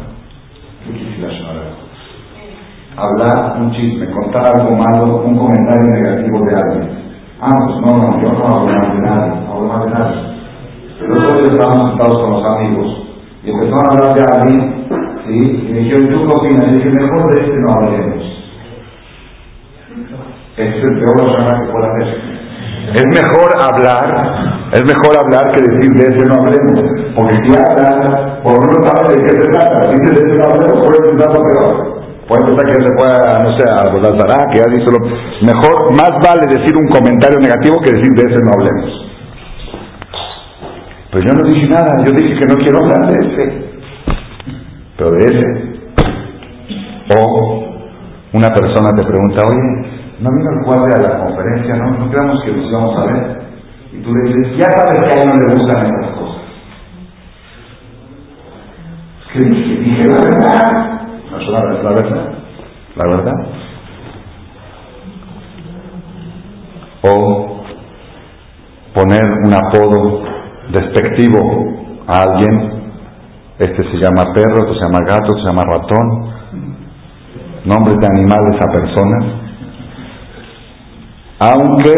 ¿Qué 0.84 0.92
quiere 0.94 1.20
la 1.20 1.38
sonora? 1.38 1.61
Hablar 2.98 3.62
un 3.62 3.72
chisme, 3.72 4.10
contar 4.12 4.44
algo 4.56 4.76
malo, 4.76 5.24
un 5.26 5.38
comentario 5.38 5.84
negativo 5.94 6.40
de 6.46 6.56
alguien. 6.56 6.90
Ah, 7.42 7.58
pues 7.66 7.82
no, 7.82 7.98
no, 7.98 8.22
yo 8.22 8.32
no 8.34 8.46
hablo 8.46 8.68
mal 8.68 8.96
de 8.96 9.02
nadie, 9.02 9.46
no 9.46 9.54
hablo 9.54 9.68
mal 9.68 9.86
de 9.86 9.92
nadie. 9.92 10.22
Pero 11.00 11.14
nosotros 11.14 11.50
estábamos 11.54 11.90
sentados 11.90 12.22
con 12.22 12.32
los 12.32 12.46
amigos 12.46 13.08
y 13.44 13.50
empezaron 13.50 13.86
a 13.86 13.94
hablar 13.94 14.16
de 14.16 14.24
alguien, 14.36 14.88
¿sí? 15.26 15.68
Y 15.70 15.74
me 15.74 15.80
dijeron, 15.80 16.10
¿tú 16.10 16.28
qué 16.28 16.36
opinas? 16.36 16.68
Y 16.68 16.76
dije, 16.76 16.90
mejor 16.90 17.34
de 17.34 17.44
este 17.44 17.58
no 17.58 17.74
hablemos 17.74 18.42
es 20.58 20.76
el 20.76 21.00
peor 21.00 21.16
que 21.18 21.72
pueda 21.72 21.88
hacer. 21.88 22.42
Es 22.94 23.06
mejor 23.06 23.50
hablar, 23.62 24.70
es 24.74 24.82
mejor 24.84 25.18
hablar 25.18 25.54
que 25.54 25.62
decir 25.62 25.94
de 25.94 26.04
ese 26.04 26.26
no 26.28 26.36
hablemos, 26.36 26.82
porque 27.16 27.36
si 27.38 27.56
hablas, 27.56 28.42
por 28.44 28.54
lo 28.54 28.60
menos 28.60 28.90
sabes 28.90 29.18
de 29.18 29.24
qué 29.24 29.42
se 29.42 29.48
trata, 29.50 29.92
dices 29.92 30.12
de 30.12 30.32
ese 30.32 30.40
no 30.40 30.46
hablemos, 30.46 30.88
puede 30.88 31.10
pensar 31.10 31.34
lo 31.34 31.44
peor. 31.46 32.01
Puede 32.32 32.46
pensar 32.46 32.66
que 32.66 32.80
se 32.80 32.94
pueda, 32.96 33.44
no 33.44 33.52
sé, 33.60 33.64
a 33.68 34.48
que 34.52 34.60
ya 34.60 34.66
dice 34.72 34.88
lo 34.88 35.04
mejor, 35.44 35.92
más 36.00 36.12
vale 36.24 36.48
decir 36.48 36.78
un 36.78 36.88
comentario 36.88 37.38
negativo 37.42 37.76
que 37.84 37.92
decir 37.92 38.10
de 38.14 38.24
ese 38.24 38.40
no 38.40 38.52
hablemos. 38.56 38.90
Pues 41.12 41.26
yo 41.28 41.34
no 41.34 41.44
dije 41.44 41.68
nada, 41.68 41.92
yo 42.06 42.14
dije 42.14 42.40
que 42.40 42.48
no 42.48 42.56
quiero 42.56 42.78
hablar 42.80 43.12
de 43.12 43.28
ese, 43.28 43.66
pero 44.96 45.12
de 45.12 45.26
ese. 45.26 45.46
O 47.20 47.66
una 48.32 48.48
persona 48.48 48.96
te 48.96 49.04
pregunta, 49.04 49.44
oye, 49.46 49.92
no 50.22 50.30
vino 50.32 50.52
el 50.52 50.66
cuadro 50.66 50.86
a 50.86 51.02
la 51.02 51.26
conferencia, 51.26 51.76
no, 51.76 51.98
no 51.98 52.10
creamos 52.10 52.42
que 52.46 52.54
nos 52.54 52.66
íbamos 52.66 52.98
a 52.98 53.06
ver. 53.12 53.42
Y 53.92 54.02
tú 54.04 54.10
le 54.10 54.32
dices, 54.32 54.56
ya 54.58 54.72
sabes 54.72 55.04
que 55.04 55.12
a 55.12 55.22
uno 55.22 55.34
le 55.36 55.54
gustan 55.54 55.86
estas 55.86 56.12
cosas. 56.16 56.42
¿Qué 59.34 59.40
dije? 59.40 59.82
Dije 59.82 60.04
la 60.06 60.16
verdad. 60.16 61.01
La, 61.32 61.90
verdad. 61.90 62.34
La 62.96 63.10
verdad. 63.10 63.34
O 67.04 67.64
poner 68.94 69.24
un 69.24 69.54
apodo 69.54 70.24
despectivo 70.72 72.04
a 72.08 72.22
alguien. 72.22 72.82
Este 73.60 73.84
se 73.84 73.98
llama 73.98 74.34
perro, 74.34 74.66
este 74.66 74.74
se 74.74 74.86
llama 74.86 75.06
gato, 75.08 75.36
este 75.36 75.42
se 75.42 75.48
llama 75.48 75.66
ratón. 75.66 76.32
Nombres 77.66 77.98
de 78.00 78.08
animales 78.08 78.60
a 78.62 78.72
personas 78.72 79.42
aunque 81.42 81.90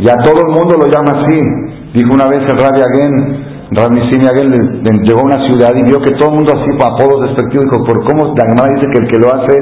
ya 0.00 0.14
todo 0.24 0.40
el 0.40 0.54
mundo 0.56 0.76
lo 0.80 0.86
llama 0.86 1.20
así. 1.20 1.36
Dijo 1.92 2.14
una 2.14 2.28
vez 2.28 2.40
el 2.40 2.58
Rabbi 2.58 2.80
Aguen, 2.80 3.49
Rabbi 3.72 4.00
Simi 4.10 4.26
llegó 4.26 5.20
a 5.20 5.24
una 5.24 5.46
ciudad 5.46 5.70
y 5.76 5.82
vio 5.84 6.00
que 6.02 6.10
todo 6.18 6.30
el 6.30 6.36
mundo 6.36 6.52
así, 6.52 6.70
con 6.74 6.90
apodos 6.90 7.22
despectivos, 7.28 7.70
dijo, 7.70 7.84
¿por 7.86 8.02
cómo 8.04 8.34
la 8.34 8.46
Gemara 8.50 8.74
dice 8.74 8.86
que 8.90 8.98
el 8.98 9.10
que 9.10 9.18
lo 9.22 9.28
hace 9.30 9.54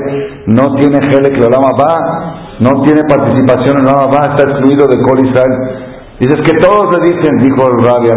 no 0.46 0.74
tiene 0.76 0.98
gele 1.12 1.28
que 1.28 1.44
lo 1.44 1.50
lama 1.50 1.76
va, 1.76 2.56
no 2.60 2.82
tiene 2.84 3.04
participación 3.04 3.76
en 3.76 3.84
lo 3.84 3.92
lama 3.92 4.08
va, 4.08 4.32
está 4.32 4.48
excluido 4.48 4.88
de 4.88 4.96
Col 5.04 5.28
Israel? 5.28 5.54
Dices 6.20 6.40
que 6.40 6.56
todos 6.58 6.88
le 6.96 7.12
dicen, 7.12 7.36
dijo 7.38 7.68
el 7.68 7.84
Rabbi 7.84 8.08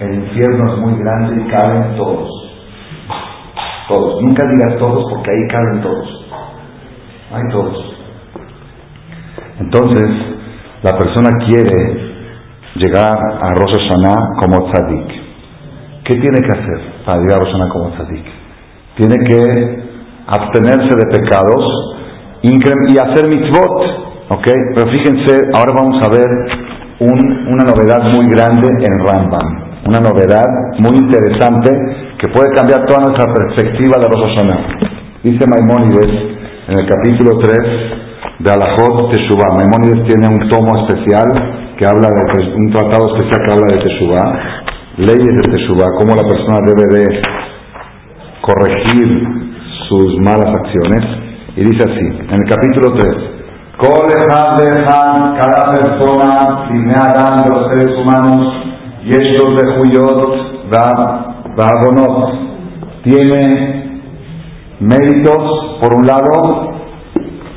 el 0.00 0.14
infierno 0.14 0.72
es 0.72 0.78
muy 0.80 0.98
grande 0.98 1.42
y 1.42 1.48
caben 1.48 1.96
todos. 1.96 2.28
Todos. 3.88 4.22
Nunca 4.22 4.46
digas 4.48 4.78
todos 4.78 5.12
porque 5.12 5.30
ahí 5.30 5.48
caben 5.48 5.82
todos. 5.82 6.26
Hay 7.34 7.42
todos. 7.52 7.96
Entonces, 9.60 10.10
la 10.82 10.98
persona 10.98 11.28
quiere 11.46 12.11
llegar 12.76 13.12
a 13.12 13.54
Rosh 13.54 13.76
Hashanah 13.76 14.36
como 14.40 14.70
tzadik. 14.70 15.08
¿Qué 16.04 16.14
tiene 16.16 16.40
que 16.40 16.58
hacer 16.58 16.80
para 17.04 17.20
llegar 17.20 17.36
a 17.36 17.42
Rosh 17.42 17.52
Hashanah 17.52 17.72
como 17.72 17.90
tzadik? 17.90 18.24
Tiene 18.96 19.16
que 19.28 19.40
abstenerse 20.26 20.96
de 20.96 21.06
pecados 21.10 21.64
y 22.42 22.98
hacer 22.98 23.28
mitzvot. 23.28 24.02
¿Ok? 24.30 24.48
Pero 24.74 24.90
fíjense, 24.90 25.36
ahora 25.54 25.72
vamos 25.76 26.00
a 26.02 26.08
ver 26.08 26.26
una 27.00 27.64
novedad 27.64 28.00
muy 28.14 28.30
grande 28.30 28.68
en 28.68 29.06
Rambam. 29.06 29.48
Una 29.88 30.00
novedad 30.00 30.46
muy 30.78 30.96
interesante 30.96 31.70
que 32.18 32.28
puede 32.28 32.48
cambiar 32.54 32.86
toda 32.86 33.00
nuestra 33.02 33.26
perspectiva 33.26 33.96
de 33.98 34.06
Rosh 34.06 34.36
Hashanah. 34.36 34.60
Dice 35.22 35.44
Maimónides 35.46 36.10
en 36.68 36.78
el 36.78 36.88
capítulo 36.88 37.38
3 37.38 37.58
de 38.38 38.50
Alajot 38.50 39.12
Teshuvah. 39.12 39.58
Maimónides 39.58 40.06
tiene 40.08 40.28
un 40.28 40.48
tomo 40.48 40.74
especial 40.76 41.61
que 41.82 41.88
habla 41.88 42.06
de 42.06 42.14
un 42.54 42.70
tratado 42.70 43.08
especial 43.10 43.42
que 43.44 43.50
habla 43.50 43.66
de 43.74 43.82
Teshuvah, 43.82 44.28
leyes 44.98 45.34
de 45.34 45.42
Teshuvah, 45.50 45.90
cómo 45.98 46.14
la 46.14 46.22
persona 46.22 46.58
debe 46.64 46.86
de 46.94 47.04
corregir 48.40 49.08
sus 49.88 50.20
malas 50.20 50.46
acciones. 50.46 51.02
Y 51.56 51.64
dice 51.64 51.82
así, 51.82 52.06
en 52.30 52.38
el 52.38 52.48
capítulo 52.48 52.94
3, 52.94 53.32
cada 55.40 55.62
persona, 55.72 56.30
me 56.70 56.94
hagan 56.94 57.50
los 57.50 57.66
seres 57.74 57.98
humanos, 57.98 58.46
y 59.02 59.10
estos 59.10 59.50
de 59.56 59.64
Juyot, 59.74 60.70
Vadonot, 61.56 62.16
tiene 63.02 63.42
méritos, 64.78 65.78
por 65.80 65.94
un 65.94 66.06
lado, 66.06 66.70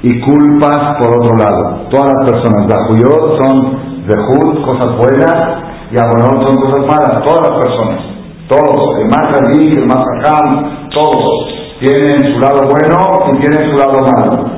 y 0.01 0.19
culpas 0.21 0.97
por 0.97 1.09
otro 1.19 1.37
lado. 1.37 1.89
Todas 1.91 2.11
las 2.11 2.31
personas, 2.31 2.67
Juyot 2.87 3.39
son 3.39 3.84
Jud, 4.13 4.65
cosas 4.65 4.97
buenas, 4.97 5.65
y 5.91 5.97
Abonot 5.97 6.43
son 6.43 6.55
cosas 6.57 6.85
malas. 6.85 7.23
Todas 7.23 7.49
las 7.49 7.59
personas, 7.59 8.01
todos, 8.47 8.99
el 8.99 9.07
más 9.07 9.27
Khalid, 9.31 9.79
el 9.79 9.87
más 9.87 9.97
Hakam, 9.97 10.89
todos 10.91 11.55
tienen 11.81 12.33
su 12.33 12.39
lado 12.39 12.67
bueno 12.69 12.97
y 13.33 13.39
tienen 13.41 13.71
su 13.71 13.77
lado 13.77 13.99
malo. 14.01 14.55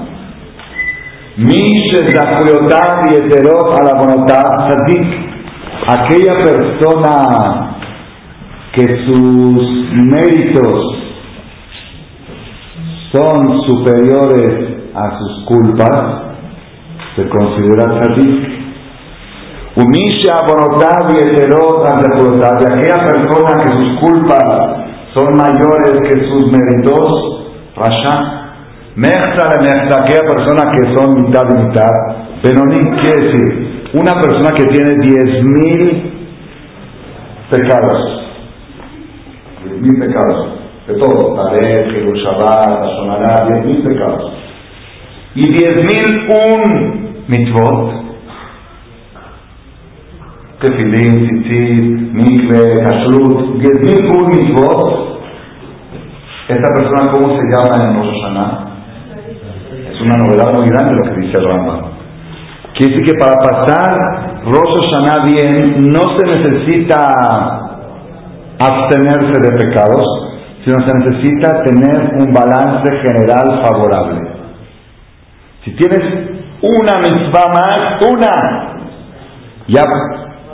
La 1.38 2.38
Juyotá 2.38 3.02
y 3.10 3.16
Eterot 3.16 3.74
a 3.74 3.84
la 3.84 4.02
voluntad 4.02 4.44
aquella 5.88 6.44
persona 6.44 7.78
que 8.74 8.86
sus 9.06 9.64
méritos 10.12 10.98
son 13.14 13.62
superiores 13.68 14.78
a 14.94 15.18
sus 15.18 15.46
culpas, 15.46 16.22
se 17.16 17.30
considera 17.30 18.00
tzadik. 18.00 18.57
Umisha 19.78 20.34
bonotab 20.48 21.12
y 21.14 21.20
ante 21.22 22.10
y 22.10 22.74
aquella 22.74 22.98
persona 23.06 23.64
que 23.64 23.70
sus 23.78 24.00
culpas 24.00 24.78
son 25.14 25.38
mayores 25.38 26.00
que 26.02 26.18
sus 26.30 26.52
méritos, 26.52 27.44
Rasha. 27.76 28.38
Mechza 28.96 29.46
de 29.52 29.60
Mechza, 29.60 30.02
aquella 30.02 30.22
persona 30.22 30.72
que 30.72 30.96
son 30.96 31.22
mitad 31.22 31.44
y 31.52 31.68
mitad, 31.68 31.92
Benonim 32.42 32.98
quiere 33.00 33.28
decir, 33.28 33.92
una 33.94 34.14
persona 34.20 34.50
que 34.58 34.66
tiene 34.66 34.90
diez 35.04 35.44
mil 35.44 36.14
pecados, 37.52 38.22
diez 39.64 39.82
mil 39.82 40.00
pecados, 40.00 40.48
de 40.88 40.96
todo, 40.96 41.36
Tarek, 41.36 41.92
Shonará, 42.16 43.48
diez 43.50 43.66
mil 43.66 43.84
pecados, 43.84 44.34
y 45.36 45.48
diez 45.52 45.76
mil 45.86 46.30
un 46.32 47.24
mitvot, 47.28 48.07
tefilín, 50.62 51.44
tzitzit, 51.44 52.14
mikve, 52.14 52.84
kashrut, 52.84 53.60
diez 53.62 53.80
mil 53.82 54.08
esta 56.48 56.70
persona, 56.74 57.12
¿cómo 57.12 57.28
se 57.28 57.44
llama 57.52 57.76
en 57.84 57.96
Rosh 57.98 58.22
Hashanah? 58.22 58.68
Es 59.92 60.00
una 60.00 60.16
novedad 60.16 60.54
muy 60.54 60.70
grande 60.70 60.94
lo 60.94 61.14
que 61.14 61.20
dice 61.20 61.38
el 61.40 61.46
Rambam. 61.46 61.82
Quiere 62.74 62.94
decir 62.94 63.06
que 63.06 63.20
para 63.20 63.34
pasar 63.34 64.44
Rosh 64.46 64.76
Hashanah 64.80 65.26
bien 65.26 65.92
no 65.92 66.00
se 66.18 66.26
necesita 66.26 67.04
abstenerse 68.60 69.42
de 69.42 69.58
pecados, 69.58 70.08
sino 70.64 70.78
se 70.88 70.98
necesita 70.98 71.64
tener 71.64 72.14
un 72.18 72.34
balance 72.34 72.92
general 73.04 73.62
favorable. 73.64 74.22
Si 75.66 75.72
tienes 75.76 76.02
una 76.62 77.00
mitzvah 77.02 77.54
más, 77.54 78.02
una, 78.10 78.34
ya 79.68 79.84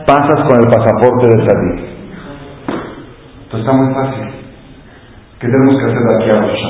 pasas 0.05 0.47
con 0.47 0.57
el 0.61 0.69
pasaporte 0.69 1.27
de 1.27 1.47
salir. 1.47 1.93
Entonces 3.43 3.59
está 3.59 3.73
muy 3.73 3.93
fácil. 3.93 4.25
¿Qué 5.39 5.47
tenemos 5.47 5.77
que 5.77 5.83
hacer 5.83 5.99
de 5.99 6.15
aquí 6.15 6.29
a 6.29 6.41
Rosh? 6.41 6.63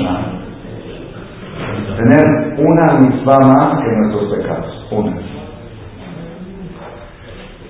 Tener 1.97 2.25
una 2.57 2.85
mitzvah 2.99 3.39
más 3.47 3.81
que 3.81 3.89
nuestros 3.91 4.33
pecados. 4.33 4.87
Una. 4.91 5.13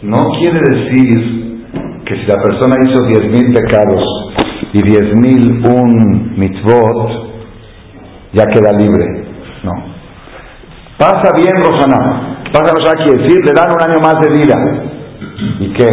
No 0.02 0.22
quiere 0.40 0.60
decir 0.60 1.64
que 2.06 2.16
si 2.16 2.26
la 2.26 2.42
persona 2.42 2.76
hizo 2.86 3.04
diez 3.04 3.24
mil 3.32 3.54
pecados 3.54 4.04
y 4.74 4.82
diez 4.82 5.16
mil 5.16 5.64
un 5.66 6.38
mitzvot, 6.38 7.34
ya 8.34 8.46
queda 8.46 8.72
libre. 8.72 9.28
No. 9.64 9.72
Pasa 10.98 11.32
bien 11.36 11.56
Rosana. 11.64 12.40
Pasa 12.52 12.74
Rosana 12.76 13.04
quiere 13.04 13.24
decir, 13.24 13.40
le 13.46 13.52
dan 13.54 13.70
un 13.72 13.82
año 13.82 14.00
más 14.02 14.16
de 14.22 14.30
vida. 14.38 14.56
¿Y 15.60 15.74
qué? 15.74 15.90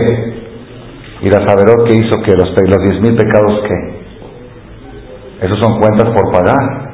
¿Y 1.23 1.29
la 1.29 1.47
saberot 1.47 1.87
que 1.87 1.95
hizo 1.95 2.23
que 2.23 2.35
los, 2.37 2.49
los 2.49 2.83
diez 2.89 3.01
mil 3.03 3.17
pecados 3.17 3.61
qué? 3.69 4.01
Esos 5.47 5.59
son 5.61 5.81
cuentas 5.81 6.09
por 6.15 6.33
pagar. 6.33 6.91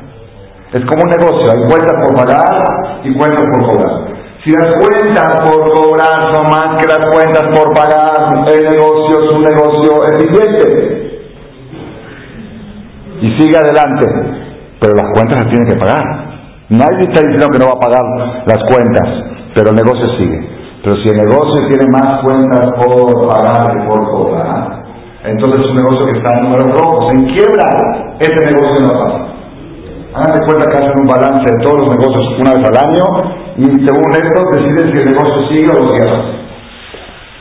Es 0.72 0.84
como 0.84 1.02
un 1.02 1.10
negocio, 1.10 1.52
hay 1.52 1.62
cuentas 1.68 1.94
por 2.02 2.16
pagar 2.16 3.00
y 3.04 3.14
cuentas 3.14 3.46
por 3.52 3.68
cobrar. 3.68 4.16
Si 4.44 4.50
las 4.52 4.74
cuentas 4.78 5.34
por 5.42 5.74
cobrar 5.74 6.34
son 6.34 6.46
más 6.50 6.78
que 6.78 6.86
las 6.86 7.10
cuentas 7.10 7.44
por 7.54 7.74
pagar, 7.74 8.46
el 8.54 8.62
negocio 8.70 9.24
es 9.24 9.32
un 9.32 9.42
negocio 9.42 9.92
eficiente. 10.14 11.06
Y 13.22 13.26
sigue 13.38 13.56
adelante. 13.56 14.06
Pero 14.80 14.92
las 14.94 15.10
cuentas 15.14 15.42
las 15.42 15.52
tiene 15.52 15.66
que 15.70 15.78
pagar. 15.78 16.26
Nadie 16.68 17.08
está 17.08 17.22
diciendo 17.22 17.46
que 17.50 17.58
no 17.58 17.66
va 17.66 17.74
a 17.74 17.80
pagar 17.80 18.44
las 18.46 18.58
cuentas, 18.70 19.08
pero 19.54 19.70
el 19.70 19.76
negocio 19.76 20.04
sigue. 20.18 20.55
Pero 20.86 21.02
si 21.02 21.10
el 21.10 21.18
negocio 21.18 21.66
tiene 21.66 21.90
más 21.90 22.22
cuentas 22.22 22.62
por 22.78 23.26
pagar 23.26 23.74
que 23.74 23.88
por 23.90 24.06
cobrar, 24.06 24.86
entonces 25.24 25.58
es 25.58 25.70
un 25.74 25.82
negocio 25.82 26.06
que 26.06 26.18
está 26.22 26.38
en 26.38 26.44
números 26.46 26.78
rojos, 26.78 27.10
en 27.10 27.26
quiebra, 27.26 27.66
ese 28.22 28.38
negocio 28.46 28.86
no 28.86 28.94
pasa. 28.94 29.18
Hagan 30.14 30.46
cuenta 30.46 30.70
que 30.70 30.78
hacen 30.78 30.94
un 31.02 31.08
balance 31.10 31.42
de 31.42 31.58
todos 31.58 31.82
los 31.82 31.90
negocios 31.90 32.22
una 32.38 32.54
vez 32.54 32.62
al 32.70 32.78
año 32.86 33.02
y 33.58 33.64
según 33.82 34.10
esto 34.14 34.38
deciden 34.54 34.86
si 34.94 34.96
el 35.02 35.06
negocio 35.10 35.38
sigue 35.50 35.72
o 35.74 35.90
cierra. 35.90 36.22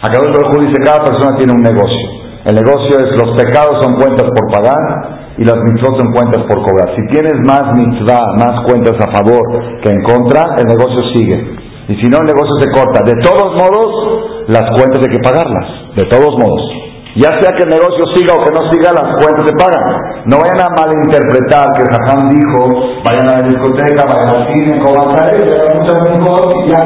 Acá 0.01 0.17
el 0.25 0.65
dice 0.65 0.81
cada 0.81 1.05
persona 1.05 1.37
tiene 1.37 1.53
un 1.53 1.61
negocio. 1.61 2.05
El 2.49 2.55
negocio 2.55 2.97
es 2.97 3.13
los 3.13 3.29
pecados 3.37 3.77
son 3.85 3.93
cuentas 4.01 4.25
por 4.25 4.57
pagar 4.57 5.37
y 5.37 5.45
las 5.45 5.57
mitzvot 5.69 6.01
son 6.01 6.09
cuentas 6.17 6.41
por 6.49 6.65
cobrar. 6.65 6.97
Si 6.97 7.05
tienes 7.13 7.37
más 7.45 7.77
mitzvah, 7.77 8.25
más 8.41 8.65
cuentas 8.65 8.97
a 9.05 9.13
favor 9.13 9.45
que 9.85 9.89
en 9.93 10.01
contra, 10.01 10.57
el 10.57 10.65
negocio 10.65 10.97
sigue. 11.13 11.64
Y 11.87 11.95
si 12.01 12.09
no, 12.09 12.17
el 12.17 12.27
negocio 12.27 12.53
se 12.59 12.71
corta. 12.73 12.99
De 13.05 13.15
todos 13.21 13.53
modos, 13.53 14.45
las 14.47 14.65
cuentas 14.73 14.99
hay 15.05 15.11
que 15.13 15.21
pagarlas. 15.23 15.95
De 15.95 16.05
todos 16.05 16.33
modos. 16.41 16.85
Ya 17.15 17.29
sea 17.39 17.51
que 17.55 17.63
el 17.63 17.69
negocio 17.69 18.03
siga 18.13 18.35
o 18.35 18.43
que 18.43 18.51
no 18.51 18.67
siga, 18.71 18.91
las 18.91 19.15
cuentas 19.23 19.47
se 19.47 19.55
pagan. 19.55 19.85
No 20.25 20.35
vayan 20.35 20.59
a 20.59 20.67
malinterpretar 20.75 21.71
que 21.77 21.83
Jajam 21.87 22.27
dijo, 22.27 22.59
vayan 23.07 23.29
a 23.29 23.39
la 23.39 23.47
discoteca, 23.47 24.03
vayan 24.03 24.35
al 24.35 24.53
cine, 24.53 24.79
coman 24.83 25.15
muchas 25.15 25.99
cosas 26.19 26.53
y 26.59 26.71
ya. 26.71 26.83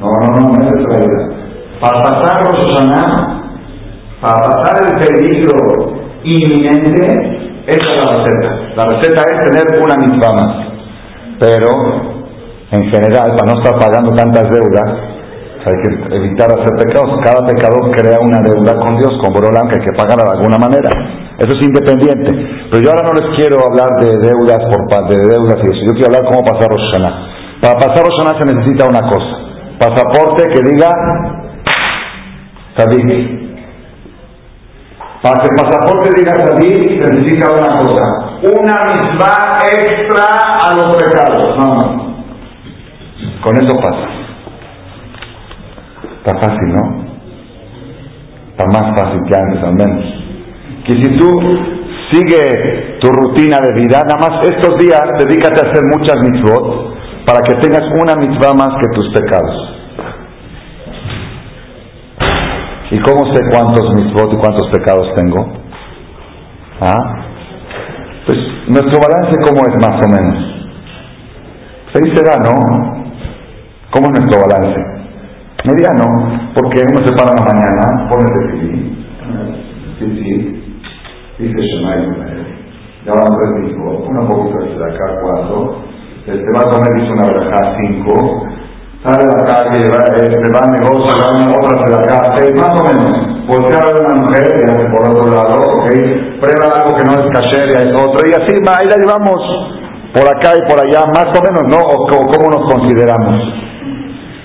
No, 0.00 0.10
no, 0.10 0.26
no, 0.34 0.48
no 0.50 0.66
es 0.66 0.84
realidad. 0.84 1.42
Para 1.80 2.02
pasar 2.02 2.42
Roshaná, 2.44 3.42
para 4.20 4.34
pasar 4.34 4.74
el 4.82 4.98
peligro 4.98 5.54
inminente, 6.24 7.62
esa 7.66 7.86
es 7.86 8.02
la 8.02 8.12
receta. 8.14 8.50
La 8.74 8.84
receta 8.84 9.22
es 9.30 9.40
tener 9.46 9.80
una 9.80 9.94
misma 9.94 10.28
más. 10.32 10.66
Pero, 11.38 12.21
en 12.72 12.84
general, 12.88 13.36
para 13.36 13.52
no 13.52 13.60
estar 13.60 13.78
pagando 13.78 14.16
tantas 14.16 14.48
deudas, 14.48 14.88
hay 15.62 15.76
que 15.84 16.16
evitar 16.16 16.48
hacer 16.50 16.72
pecados. 16.80 17.20
Cada 17.22 17.44
pecador 17.46 17.92
crea 17.92 18.16
una 18.24 18.40
deuda 18.40 18.72
con 18.80 18.96
Dios, 18.96 19.12
con 19.20 19.32
Borolam, 19.32 19.68
que 19.68 19.78
hay 19.78 19.84
que 19.84 19.92
pagar 19.92 20.16
de 20.16 20.32
alguna 20.32 20.56
manera. 20.56 20.88
Eso 21.36 21.52
es 21.52 21.62
independiente. 21.68 22.32
Pero 22.70 22.82
yo 22.82 22.90
ahora 22.90 23.12
no 23.12 23.14
les 23.20 23.36
quiero 23.36 23.60
hablar 23.60 23.92
de 24.00 24.16
deudas 24.24 24.58
por 24.72 24.88
de 24.88 25.20
deudas 25.20 25.56
y 25.60 25.66
eso. 25.68 25.80
Yo 25.84 25.92
quiero 25.92 26.16
hablar 26.16 26.24
cómo 26.32 26.40
pasar 26.48 26.66
Rosh 26.72 26.96
Para 27.60 27.74
pasar 27.76 28.04
Rosh 28.08 28.40
se 28.40 28.54
necesita 28.54 28.88
una 28.88 29.04
cosa. 29.04 29.32
Pasaporte 29.78 30.48
que 30.48 30.60
diga 30.72 30.90
Sadik. 32.76 33.42
Para 35.20 35.36
que 35.38 35.46
el 35.46 35.56
pasaporte 35.60 36.08
diga 36.16 36.34
Sadik 36.40 37.04
se 37.04 37.20
necesita 37.20 37.52
una 37.52 37.68
cosa. 37.84 38.02
Una 38.48 38.76
misma 38.88 39.60
extra 39.60 40.24
a 40.56 40.74
los 40.74 40.88
pecados. 40.96 41.56
No, 41.58 41.74
no. 41.76 42.11
Con 43.42 43.56
eso 43.56 43.74
pasa. 43.76 44.08
Está 46.18 46.32
fácil, 46.40 46.68
¿no? 46.68 47.04
Está 48.50 48.64
más 48.66 48.96
fácil 48.96 49.20
que 49.28 49.36
antes, 49.36 49.62
al 49.64 49.74
menos. 49.74 50.04
Que 50.86 50.92
si 50.92 51.16
tú 51.18 51.28
sigue 52.12 52.98
tu 53.00 53.08
rutina 53.08 53.58
de 53.58 53.74
vida, 53.82 54.02
nada 54.06 54.18
más 54.20 54.46
estos 54.46 54.78
días 54.78 55.00
dedícate 55.18 55.66
a 55.66 55.70
hacer 55.70 55.82
muchas 55.96 56.16
mitzvot 56.22 56.92
para 57.26 57.40
que 57.40 57.54
tengas 57.54 57.82
una 58.00 58.14
mitzvah 58.14 58.54
más 58.54 58.74
que 58.80 58.88
tus 58.94 59.08
pecados. 59.12 59.72
¿Y 62.90 62.98
cómo 63.00 63.34
sé 63.34 63.40
cuántos 63.50 63.94
mitzvot 63.96 64.32
y 64.34 64.36
cuántos 64.36 64.68
pecados 64.70 65.08
tengo? 65.16 65.52
¿Ah? 66.80 67.26
Pues 68.26 68.38
nuestro 68.68 69.00
balance, 69.00 69.40
¿cómo 69.42 69.62
es 69.66 69.74
más 69.80 69.98
o 70.04 70.08
menos? 70.10 70.52
Ahí 71.94 72.14
se 72.14 72.22
da, 72.22 72.36
¿no? 72.36 73.01
¿Cómo 73.92 74.06
es 74.08 74.12
nuestro 74.12 74.40
balance? 74.40 74.80
Mediano, 75.68 76.50
porque 76.56 76.80
uno 76.80 77.06
se 77.06 77.12
para 77.12 77.28
la 77.36 77.44
mañana, 77.44 78.08
pone 78.08 78.24
el 78.24 78.50
sí, 79.98 80.06
sí, 80.16 80.34
dice 81.38 81.60
Shemay, 81.60 82.00
ya 83.04 83.12
van 83.12 83.30
tres 83.36 83.68
cinco, 83.68 84.02
una 84.08 84.26
poquito 84.26 84.58
de 84.58 84.84
acá, 84.90 85.04
cuatro, 85.20 85.76
este 86.26 86.50
va 86.56 86.60
a 86.64 86.72
comer, 86.72 86.90
dice 86.98 87.12
una 87.12 87.26
verajá, 87.26 87.76
cinco, 87.78 88.48
sale 89.04 89.22
a 89.22 89.28
la 89.28 89.44
calle, 89.44 89.84
va, 89.92 90.00
este, 90.16 90.48
va 90.50 90.60
a 90.64 90.72
negocio, 90.72 91.12
va 91.12 91.28
a 91.28 91.52
otra 91.52 91.86
de 91.86 92.02
acá, 92.02 92.34
seis, 92.34 92.52
más 92.58 92.72
o 92.72 92.82
menos, 92.82 93.46
voltea 93.46 93.76
a 93.76 93.86
ver 93.92 93.96
una 94.02 94.24
mujer 94.24 94.48
y 94.56 94.70
hace 94.70 94.84
por 94.88 95.06
otro 95.06 95.26
lado, 95.36 95.56
ok, 95.68 95.86
prueba 96.40 96.74
algo 96.80 96.96
que 96.96 97.04
no 97.04 97.12
es 97.12 97.28
caché 97.36 97.60
y 97.68 97.76
es 97.76 97.92
otro, 97.92 98.18
y 98.24 98.32
así 98.40 98.56
va, 98.66 98.72
ahí 98.80 98.88
la 98.88 98.96
llevamos 98.96 99.38
por 100.16 100.26
acá 100.26 100.56
y 100.56 100.62
por 100.66 100.80
allá, 100.80 101.04
más 101.12 101.28
o 101.28 101.40
menos, 101.44 101.64
¿no? 101.70 101.78
O, 101.86 101.96
o 102.02 102.18
cómo 102.32 102.50
nos 102.50 102.66
consideramos. 102.68 103.62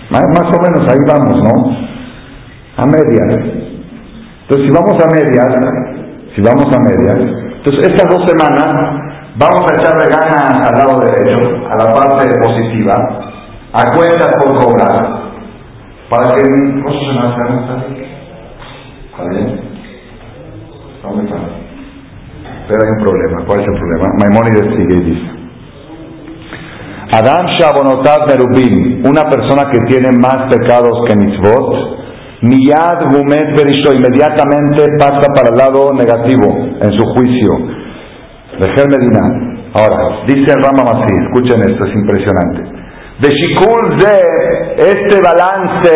Más, 0.09 0.21
o 0.23 0.61
menos 0.61 0.87
ahí 0.89 0.99
vamos, 1.07 1.43
¿no? 1.43 1.77
A 2.77 2.85
medias. 2.85 3.67
Entonces, 4.41 4.67
si 4.67 4.71
vamos 4.71 4.95
a 5.03 5.07
medias, 5.11 5.47
si 6.35 6.41
vamos 6.41 6.65
a 6.73 6.79
medias, 6.79 7.47
entonces 7.57 7.89
estas 7.89 8.07
dos 8.09 8.23
semanas 8.29 8.67
vamos 9.35 9.69
a 9.69 9.73
echarle 9.73 10.07
ganas 10.07 10.69
al 10.69 10.77
lado 10.77 11.01
derecho, 11.01 11.67
a 11.67 11.75
la 11.75 11.93
parte 11.93 12.29
positiva, 12.41 12.95
a 13.73 13.83
cuentas 13.95 14.35
por 14.39 14.59
cobrar, 14.63 15.27
para 16.09 16.31
que 16.31 16.41
cosas 16.83 17.01
se 17.01 17.13
nos 17.13 18.07
¿Está 19.11 19.29
bien? 19.29 19.59
Está 20.95 21.07
muy 21.09 21.27
fácil. 21.27 21.67
Pero 22.67 22.83
hay 22.83 22.91
un 22.91 23.03
problema. 23.03 23.45
¿Cuál 23.45 23.59
es 23.61 23.67
el 23.67 23.79
problema? 23.79 24.13
Maimónides 24.21 24.75
sigue 24.77 24.97
y 25.01 25.11
dice. 25.11 25.36
Adam 27.11 27.47
Shabonotav 27.57 28.27
Merubim, 28.27 29.05
una 29.05 29.23
persona 29.29 29.71
que 29.71 29.79
tiene 29.87 30.09
más 30.19 30.51
pecados 30.51 30.91
que 31.07 31.15
mitzvot, 31.15 31.97
Miyad 32.41 33.09
Gumet 33.09 33.55
Berisho, 33.55 33.93
inmediatamente 33.93 34.85
pasa 34.99 35.25
para 35.33 35.49
el 35.49 35.57
lado 35.57 35.93
negativo 35.93 36.47
en 36.81 36.91
su 36.99 37.05
juicio. 37.15 37.51
Dejer 38.59 38.85
Medina. 38.89 39.57
Ahora, 39.73 40.25
dice 40.27 40.53
Rama 40.53 40.83
Masí, 40.83 41.13
escuchen 41.25 41.61
esto, 41.61 41.85
es 41.85 41.95
impresionante. 41.95 42.77
De 43.19 43.29
Shikul 43.29 43.97
de 43.97 44.19
este 44.77 45.21
balance, 45.23 45.93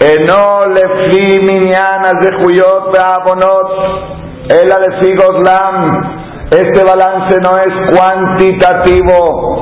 Eno 0.00 0.66
lefi 0.72 1.40
minyanas 1.40 2.14
de 2.22 2.30
Juyot 2.40 2.90
Be'abonot, 2.90 3.68
el 4.48 4.68
lefi 4.68 5.14
Goslam, 5.14 6.20
este 6.50 6.82
balance 6.82 7.38
no 7.40 7.50
es 7.60 7.72
cuantitativo, 7.94 9.59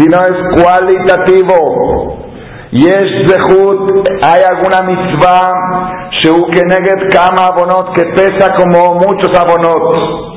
sino 0.00 0.16
es 0.16 0.38
cualitativo. 0.56 2.16
Yesh 2.72 3.26
Zehut, 3.26 4.08
hay 4.22 4.42
alguna 4.48 4.80
mitzvah, 4.86 6.08
Sheu 6.22 6.46
Keneget 6.50 7.12
Kama 7.12 7.52
Abonot, 7.52 7.94
que 7.94 8.04
pesa 8.14 8.54
como 8.56 8.94
muchos 8.94 9.30
abonot. 9.36 10.30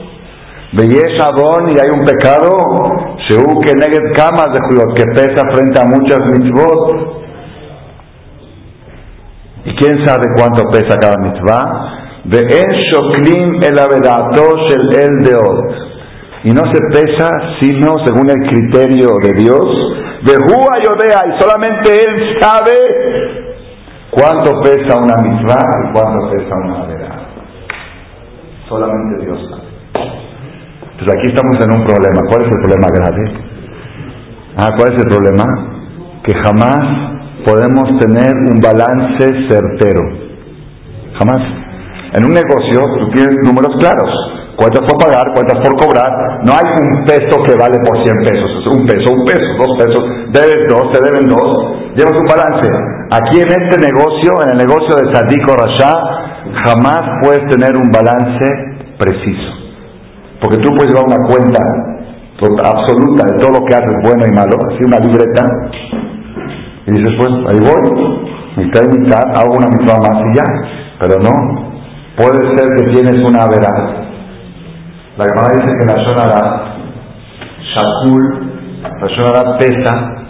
Veyesh 0.73 1.21
Abon, 1.21 1.69
y 1.69 1.79
hay 1.79 1.89
un 1.93 2.03
pecado, 2.03 2.49
Sheu 3.29 3.45
Keneget 3.61 4.15
Kama 4.17 4.47
de 4.51 4.59
que 4.95 5.05
pesa 5.13 5.45
frente 5.53 5.79
a 5.79 5.85
muchas 5.85 6.19
mitzvot. 6.31 7.23
¿Y 9.65 9.75
quién 9.75 10.05
sabe 10.05 10.23
cuánto 10.35 10.63
pesa 10.71 10.97
cada 10.99 11.17
mitzvah? 11.21 12.01
En 12.25 12.71
Shoklim 12.89 13.63
el 13.63 13.75
Shel 13.75 14.95
El 14.95 15.23
Deot 15.23 15.92
y 16.43 16.51
no 16.51 16.61
se 16.73 16.79
pesa 16.91 17.29
sino 17.61 17.95
según 18.05 18.29
el 18.29 18.49
criterio 18.49 19.07
de 19.23 19.33
Dios, 19.39 19.65
de 20.23 20.35
Júa 20.35 20.77
Yodea, 20.83 21.21
y 21.27 21.41
solamente 21.41 21.91
Él 21.91 22.37
sabe 22.41 22.73
cuánto 24.11 24.61
pesa 24.61 24.97
una 24.97 25.15
mitzvah 25.23 25.69
y 25.83 25.93
cuánto 25.93 26.29
pesa 26.31 26.55
una 26.55 26.85
vera. 26.85 27.27
Solamente 28.67 29.25
Dios 29.25 29.39
sabe. 29.49 29.63
Entonces 30.91 31.15
aquí 31.17 31.29
estamos 31.29 31.55
en 31.63 31.71
un 31.71 31.85
problema. 31.85 32.21
¿Cuál 32.29 32.45
es 32.45 32.51
el 32.51 32.61
problema 32.61 32.87
grave? 32.93 33.53
Ah, 34.57 34.71
¿cuál 34.77 34.93
es 34.93 35.03
el 35.03 35.09
problema? 35.09 35.43
Que 36.23 36.33
jamás 36.33 37.13
podemos 37.45 37.99
tener 37.99 38.33
un 38.51 38.59
balance 38.59 39.49
certero. 39.49 40.01
Jamás. 41.19 41.41
En 42.13 42.25
un 42.25 42.31
negocio 42.31 42.83
tú 42.99 43.09
tienes 43.09 43.37
números 43.43 43.75
claros 43.79 44.32
cuántas 44.55 44.81
por 44.85 44.97
pagar, 44.99 45.25
cuántas 45.33 45.57
por 45.61 45.73
cobrar. 45.79 46.11
No 46.43 46.53
hay 46.53 46.67
un 46.81 47.05
peso 47.05 47.35
que 47.43 47.53
vale 47.57 47.77
por 47.85 47.95
100 48.03 48.17
pesos. 48.21 48.49
Es 48.61 48.67
un 48.67 48.85
peso, 48.85 49.05
un 49.13 49.25
peso, 49.25 49.47
dos 49.59 49.71
pesos. 49.79 50.01
Debes 50.31 50.61
dos, 50.69 50.85
te 50.93 50.99
deben 51.01 51.25
dos. 51.29 51.49
Llevas 51.95 52.15
un 52.17 52.27
balance. 52.27 52.67
Aquí 53.13 53.37
en 53.39 53.49
este 53.49 53.77
negocio, 53.81 54.31
en 54.45 54.49
el 54.53 54.59
negocio 54.65 54.93
de 54.97 55.13
Sadik 55.13 55.45
o 55.47 55.55
Rasha, 55.57 55.93
jamás 56.65 57.01
puedes 57.21 57.45
tener 57.49 57.71
un 57.77 57.89
balance 57.91 58.45
preciso. 58.97 59.49
Porque 60.41 60.57
tú 60.57 60.69
puedes 60.75 60.91
llevar 60.91 61.05
una 61.07 61.27
cuenta 61.27 61.59
absoluta 62.43 63.25
de 63.25 63.39
todo 63.39 63.51
lo 63.59 63.65
que 63.65 63.75
haces 63.75 63.95
bueno 64.03 64.25
y 64.27 64.31
malo, 64.35 64.57
así 64.67 64.83
una 64.83 64.99
libreta, 64.99 65.43
y 66.85 66.91
dices, 66.91 67.13
pues 67.17 67.31
ahí 67.47 67.59
voy, 67.63 68.17
mitad 68.57 68.83
y 68.83 68.99
mitad, 68.99 69.23
hago 69.35 69.55
una 69.55 69.67
misma 69.77 69.95
más 70.03 70.23
y 70.27 70.35
ya. 70.35 70.43
Pero 70.99 71.19
no, 71.19 71.31
puede 72.17 72.57
ser 72.57 72.67
que 72.77 72.91
tienes 72.91 73.25
una 73.25 73.45
verdad 73.47 74.03
la 75.17 75.25
Gemara 75.25 75.47
dice 75.53 75.71
que 75.77 75.85
la 75.85 76.03
Shonara, 76.03 76.75
Shakul, 77.75 78.23
la 78.81 79.07
Shonara 79.07 79.57
pesa 79.57 80.23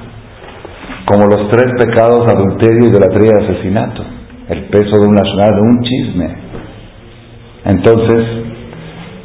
como 1.05 1.27
los 1.27 1.49
tres 1.51 1.67
pecados, 1.79 2.27
adulterio, 2.27 2.89
idolatría 2.89 3.31
y 3.39 3.43
asesinato. 3.45 4.03
El 4.49 4.65
peso 4.69 5.01
de 5.01 5.07
una 5.07 5.21
Shonara, 5.23 5.55
de 5.55 5.61
un 5.61 5.81
chisme. 5.81 6.35
Entonces, 7.65 8.43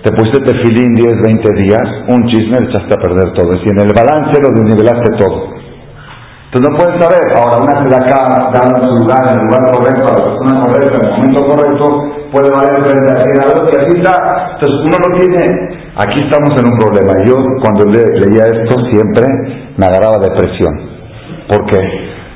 te 0.05 0.13
pusiste 0.13 0.41
tefilín 0.45 0.95
10, 0.95 1.23
20 1.27 1.53
días, 1.63 1.83
un 2.09 2.29
chisme, 2.29 2.59
echaste 2.59 2.95
a 2.95 3.03
perder 3.03 3.33
todo. 3.35 3.53
Y 3.55 3.69
en 3.69 3.81
el 3.81 3.93
balance 3.93 4.41
lo 4.41 4.55
desnivelaste 4.55 5.17
todo. 5.19 5.59
Entonces 6.51 6.71
no 6.71 6.79
puedes 6.79 7.03
saber, 7.03 7.21
ahora 7.37 7.59
una 7.61 7.97
acá, 7.97 8.51
dando 8.55 8.89
su 8.89 9.03
lugar, 9.03 9.23
en 9.29 9.41
el 9.41 9.47
lugar 9.47 9.71
correcto, 9.71 10.07
a 10.07 10.13
la 10.13 10.25
persona 10.25 10.63
correcta, 10.63 10.97
en 10.97 11.05
el 11.05 11.13
momento 11.13 11.47
correcto, 11.47 12.18
puede 12.33 12.51
valer 12.51 12.85
frente 12.85 13.09
a 13.13 13.21
100 13.21 13.43
euros 13.45 13.71
y 13.71 13.81
aquí 13.81 13.93
está. 13.99 14.15
Entonces 14.55 14.79
uno 14.85 14.97
no 15.01 15.09
tiene, 15.17 15.43
aquí 15.97 16.19
estamos 16.25 16.53
en 16.59 16.65
un 16.73 16.77
problema. 16.79 17.13
Yo 17.25 17.37
cuando 17.61 17.85
leía 17.89 18.45
esto 18.47 18.75
siempre 18.91 19.25
me 19.77 19.87
agarraba 19.87 20.19
depresión. 20.19 20.75
¿Por 21.49 21.65
qué? 21.67 21.81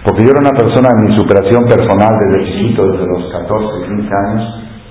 Porque 0.04 0.24
yo 0.24 0.30
era 0.30 0.40
una 0.40 0.58
persona 0.58 0.88
en 0.96 1.10
mi 1.10 1.16
superación 1.16 1.64
personal 1.68 2.12
desde 2.18 2.44
chiquito, 2.46 2.86
desde 2.88 3.06
los 3.06 3.32
14, 3.32 3.86
15 3.86 4.10
años, 4.26 4.42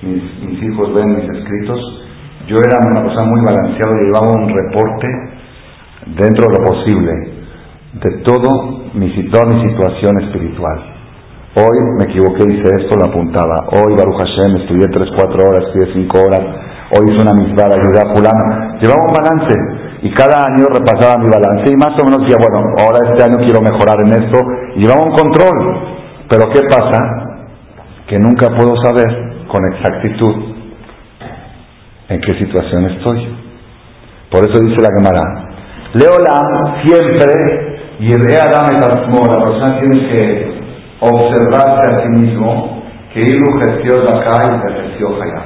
mis, 0.02 0.22
mis 0.48 0.62
hijos 0.62 0.94
ven 0.94 1.16
mis 1.16 1.28
escritos, 1.28 1.80
yo 2.48 2.56
era 2.56 2.78
una 2.80 3.02
persona 3.02 3.28
muy 3.28 3.40
balanceada 3.44 3.92
llevaba 4.02 4.32
un 4.32 4.48
reporte 4.48 5.08
dentro 6.16 6.46
de 6.46 6.58
lo 6.58 6.64
posible 6.64 7.42
de 7.92 8.10
todo 8.22 8.90
mi, 8.94 9.30
toda 9.30 9.54
mi 9.54 9.68
situación 9.68 10.20
espiritual. 10.22 10.91
Hoy 11.54 11.76
me 11.98 12.04
equivoqué, 12.04 12.48
hice 12.48 12.64
esto, 12.80 12.96
lo 12.96 13.12
apuntaba. 13.12 13.68
Hoy, 13.76 13.92
Baruch 13.92 14.16
Hashem, 14.16 14.56
estudié 14.62 14.88
3, 14.88 15.10
4 15.14 15.36
horas, 15.36 15.68
estudié 15.68 15.92
5 15.92 16.18
horas. 16.24 16.40
Hoy 16.96 17.12
hice 17.12 17.20
una 17.20 17.36
misma, 17.36 17.68
ayudé 17.68 18.00
a 18.00 18.08
fulano. 18.08 18.80
Llevaba 18.80 19.04
un 19.04 19.12
balance. 19.12 19.54
Y 20.00 20.10
cada 20.14 20.48
año 20.48 20.64
repasaba 20.72 21.20
mi 21.20 21.28
balance 21.28 21.70
y 21.70 21.76
más 21.76 21.92
o 22.00 22.04
menos 22.08 22.24
decía, 22.24 22.40
bueno, 22.40 22.72
ahora 22.80 23.04
este 23.04 23.22
año 23.22 23.36
quiero 23.44 23.60
mejorar 23.60 24.00
en 24.00 24.12
esto. 24.16 24.38
Y 24.76 24.80
llevaba 24.80 25.04
un 25.04 25.12
control. 25.12 25.56
Pero 26.30 26.42
¿qué 26.54 26.60
pasa? 26.72 26.98
Que 28.08 28.18
nunca 28.18 28.48
puedo 28.56 28.74
saber 28.80 29.44
con 29.48 29.60
exactitud 29.74 30.56
en 32.08 32.20
qué 32.22 32.32
situación 32.38 32.86
estoy. 32.96 33.28
Por 34.30 34.40
eso 34.48 34.58
dice 34.58 34.80
la 34.80 34.88
Gemara, 34.96 35.52
Leolam 35.92 36.82
siempre, 36.86 37.32
y 38.00 38.14
Adam 38.14 38.72
la 38.80 39.44
persona 39.44 39.80
tiene 39.80 40.08
que 40.08 40.51
observarse 41.02 41.90
a 41.90 42.02
sí 42.02 42.08
mismo 42.20 42.82
que 43.12 43.20
Ilu 43.20 43.58
acá 44.08 44.38
y 44.46 44.72
gestión 44.72 45.20
allá. 45.20 45.42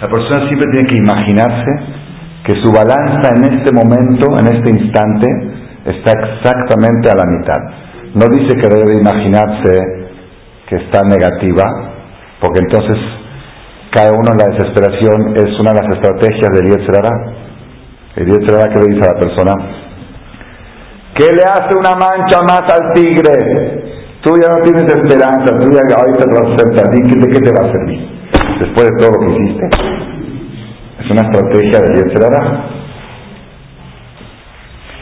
La 0.00 0.08
persona 0.08 0.48
siempre 0.48 0.70
tiene 0.72 0.88
que 0.88 1.02
imaginarse 1.02 1.70
que 2.44 2.52
su 2.62 2.72
balanza 2.72 3.28
en 3.36 3.58
este 3.58 3.72
momento, 3.72 4.26
en 4.38 4.46
este 4.56 4.70
instante, 4.70 5.26
está 5.84 6.12
exactamente 6.12 7.10
a 7.10 7.14
la 7.14 7.26
mitad. 7.26 7.60
No 8.14 8.26
dice 8.26 8.56
que 8.56 8.68
debe 8.68 9.00
imaginarse 9.00 9.80
que 10.68 10.76
está 10.76 11.02
negativa, 11.06 11.64
porque 12.40 12.60
entonces 12.60 12.96
cada 13.90 14.10
uno 14.12 14.30
en 14.32 14.38
la 14.38 14.46
desesperación 14.56 15.36
es 15.36 15.60
una 15.60 15.72
de 15.72 15.82
las 15.82 15.96
estrategias 15.96 16.50
del 16.54 16.70
Yetzerara. 16.70 17.32
El 18.16 18.26
que 18.26 18.32
le 18.32 18.94
dice 18.94 19.08
a 19.08 19.14
la 19.14 19.20
persona, 19.20 19.52
¿qué 21.14 21.26
le 21.32 21.42
hace 21.42 21.76
una 21.78 21.96
mancha 21.96 22.40
más 22.46 22.64
al 22.72 22.92
tigre? 22.94 24.01
Tú 24.22 24.30
ya 24.38 24.46
no 24.54 24.62
tienes 24.62 24.84
esperanza, 24.84 25.50
tú 25.58 25.66
ya 25.72 25.82
ahorita 25.82 26.24
te 26.24 26.34
vas 26.38 26.46
a 26.46 26.54
hacer 26.54 26.70
¿de 26.70 27.26
qué 27.26 27.40
te 27.42 27.50
va 27.58 27.66
a 27.66 27.72
servir? 27.72 28.06
Después 28.60 28.86
de 28.86 28.96
todo 29.00 29.10
lo 29.10 29.18
que 29.18 29.32
hiciste. 29.34 29.66
Es 31.02 31.10
una 31.10 31.22
estrategia 31.26 31.80
de 31.82 31.94
Yetzerara. 31.98 32.64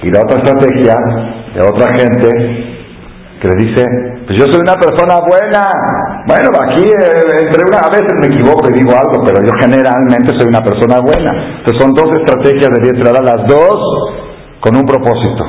Y 0.03 0.09
la 0.11 0.21
otra 0.21 0.39
estrategia 0.41 0.97
de 1.53 1.61
otra 1.61 1.87
gente 1.95 2.29
que 3.43 3.49
le 3.49 3.57
dice, 3.57 3.85
pues 4.25 4.39
yo 4.41 4.45
soy 4.49 4.61
una 4.65 4.81
persona 4.81 5.21
buena. 5.29 5.69
Bueno, 6.25 6.49
aquí 6.65 6.81
eh, 6.81 7.45
entre 7.45 7.61
una, 7.69 7.85
a 7.85 7.91
veces 7.93 8.17
me 8.25 8.33
equivoco 8.33 8.71
y 8.71 8.73
digo 8.73 8.97
algo, 8.97 9.21
pero 9.23 9.37
yo 9.45 9.53
generalmente 9.61 10.33
soy 10.39 10.49
una 10.49 10.65
persona 10.65 10.97
buena. 11.05 11.61
Entonces 11.61 11.77
son 11.77 11.93
dos 11.93 12.09
estrategias 12.17 12.73
de 12.73 12.89
Yetzerara, 12.89 13.21
las 13.21 13.47
dos 13.47 13.77
con 14.61 14.77
un 14.77 14.87
propósito. 14.87 15.45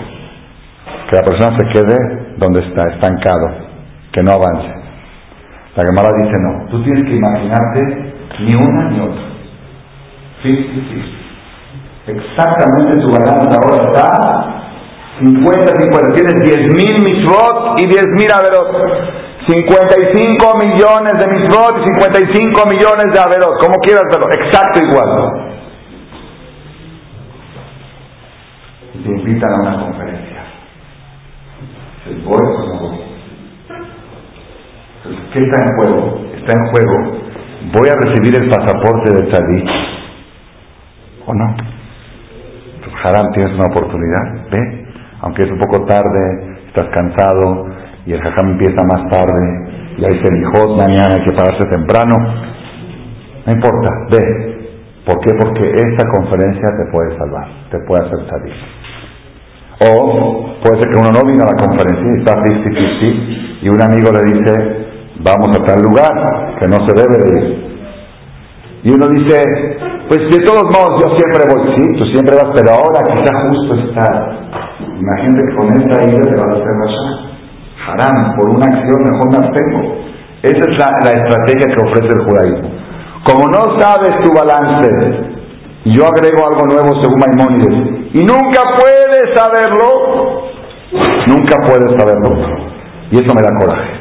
Que 1.10 1.16
la 1.16 1.24
persona 1.24 1.56
se 1.56 1.66
quede 1.72 2.21
donde 2.42 2.68
está, 2.68 2.90
estancado, 2.90 3.48
que 4.12 4.24
no 4.24 4.32
avance. 4.32 4.74
La 5.76 5.84
Gemara 5.84 6.10
dice 6.18 6.36
no, 6.42 6.68
tú 6.70 6.84
tienes 6.84 7.06
que 7.06 7.16
imaginarte 7.16 8.14
ni 8.40 8.56
una 8.56 8.90
ni 8.90 9.00
otra. 9.00 9.32
Exactamente 12.08 12.98
tu 12.98 13.08
balanza 13.14 13.58
ahora 13.62 13.84
está 13.86 14.62
50, 15.20 15.72
50. 15.80 16.14
Tienes 16.14 16.44
10 16.44 16.76
mil 16.76 16.96
misbot 17.04 17.80
y 17.80 17.86
10 17.86 18.06
mil 18.18 18.32
averot. 18.32 19.22
55 19.48 20.54
millones 20.60 21.14
de 21.14 21.32
misbot 21.32 21.78
y 21.78 21.84
55 22.02 22.62
millones 22.70 23.06
de 23.14 23.20
averot. 23.20 23.60
Como 23.60 23.78
quieras 23.82 24.04
verlo, 24.12 24.28
exacto 24.32 24.84
igual. 24.84 25.10
Y 28.96 29.04
te 29.04 29.10
invitan 29.10 29.50
a 29.52 29.86
una. 29.86 30.01
¿Voy 32.26 32.38
voy? 32.80 33.00
¿qué 35.34 35.40
está 35.44 35.58
en 35.58 35.76
juego? 35.78 36.22
Está 36.36 36.52
en 36.58 36.66
juego, 36.72 36.96
¿voy 37.74 37.88
a 37.90 37.96
recibir 38.06 38.42
el 38.42 38.50
pasaporte 38.50 39.12
de 39.14 39.32
Tzadik 39.32 39.70
o 41.26 41.34
no? 41.34 41.56
Haram, 43.04 43.32
tienes 43.34 43.54
una 43.56 43.66
oportunidad, 43.66 44.50
ve, 44.52 44.86
aunque 45.22 45.44
es 45.44 45.52
un 45.52 45.58
poco 45.58 45.86
tarde, 45.86 46.58
estás 46.68 46.86
cansado, 46.94 47.66
y 48.06 48.14
el 48.14 48.22
jajam 48.22 48.52
empieza 48.52 48.82
más 48.84 49.10
tarde 49.10 49.72
y 49.98 50.06
hay 50.06 50.24
selijot 50.24 50.78
mañana, 50.78 51.16
hay 51.18 51.24
que 51.26 51.34
pararse 51.34 51.68
temprano. 51.70 52.16
No 53.46 53.54
importa, 53.54 53.90
ve. 54.12 54.52
¿Por 55.06 55.20
qué? 55.22 55.32
Porque 55.34 55.72
esta 55.72 56.08
conferencia 56.10 56.70
te 56.78 56.92
puede 56.92 57.18
salvar, 57.18 57.48
te 57.72 57.80
puede 57.80 58.06
hacer 58.06 58.30
salir. 58.30 58.54
O 59.82 60.60
puede 60.62 60.80
ser 60.80 60.90
que 60.92 61.00
uno 61.00 61.10
no 61.10 61.26
vino 61.26 61.44
a 61.44 61.52
la 61.52 61.58
conferencia 61.58 62.06
y 62.06 62.20
está 62.20 62.36
50-50 62.36 63.42
y 63.62 63.70
un 63.70 63.82
amigo 63.82 64.10
le 64.12 64.22
dice, 64.34 64.54
vamos 65.22 65.56
a 65.58 65.64
tal 65.66 65.82
lugar, 65.82 66.58
que 66.60 66.68
no 66.68 66.78
se 66.86 66.94
debe 66.98 67.18
de 67.18 67.40
ir. 67.40 67.72
Y 68.84 68.90
uno 68.94 69.08
dice, 69.10 69.38
pues 70.10 70.20
de 70.30 70.44
todos 70.44 70.64
modos 70.66 71.02
yo 71.02 71.18
siempre 71.18 71.46
voy, 71.54 71.76
sí, 71.78 71.98
tú 71.98 72.04
siempre 72.14 72.36
vas, 72.36 72.50
pero 72.56 72.72
ahora 72.74 73.06
quizá 73.06 73.32
justo 73.48 73.76
está. 73.86 74.08
Imagínate 74.98 75.44
que 75.46 75.56
con 75.56 75.68
esta 75.74 76.10
ida 76.10 76.22
te 76.22 76.36
vas 76.36 76.50
a 76.50 76.62
hacer 76.62 76.76
allá. 76.82 77.06
Harán, 77.88 78.36
por 78.38 78.50
una 78.50 78.66
acción 78.66 79.02
mejor 79.02 79.30
me 79.30 79.46
abstengo. 79.46 79.96
Esa 80.42 80.58
es 80.58 80.80
la, 80.80 80.90
la 81.06 81.12
estrategia 81.22 81.74
que 81.74 81.86
ofrece 81.86 82.18
el 82.18 82.26
judaísmo. 82.26 82.70
Como 83.26 83.46
no 83.48 83.80
sabes 83.80 84.14
tu 84.24 84.34
balance, 84.34 85.31
yo 85.86 86.06
agrego 86.06 86.46
algo 86.46 86.66
nuevo 86.68 87.02
según 87.02 87.20
Maimónides, 87.20 88.14
y 88.14 88.24
nunca 88.24 88.62
puedes 88.78 89.34
saberlo, 89.34 90.52
nunca 91.28 91.56
puedes 91.66 91.90
saberlo. 91.98 92.72
Y 93.12 93.16
eso 93.16 93.34
me 93.34 93.42
da 93.42 93.50
coraje. 93.60 93.92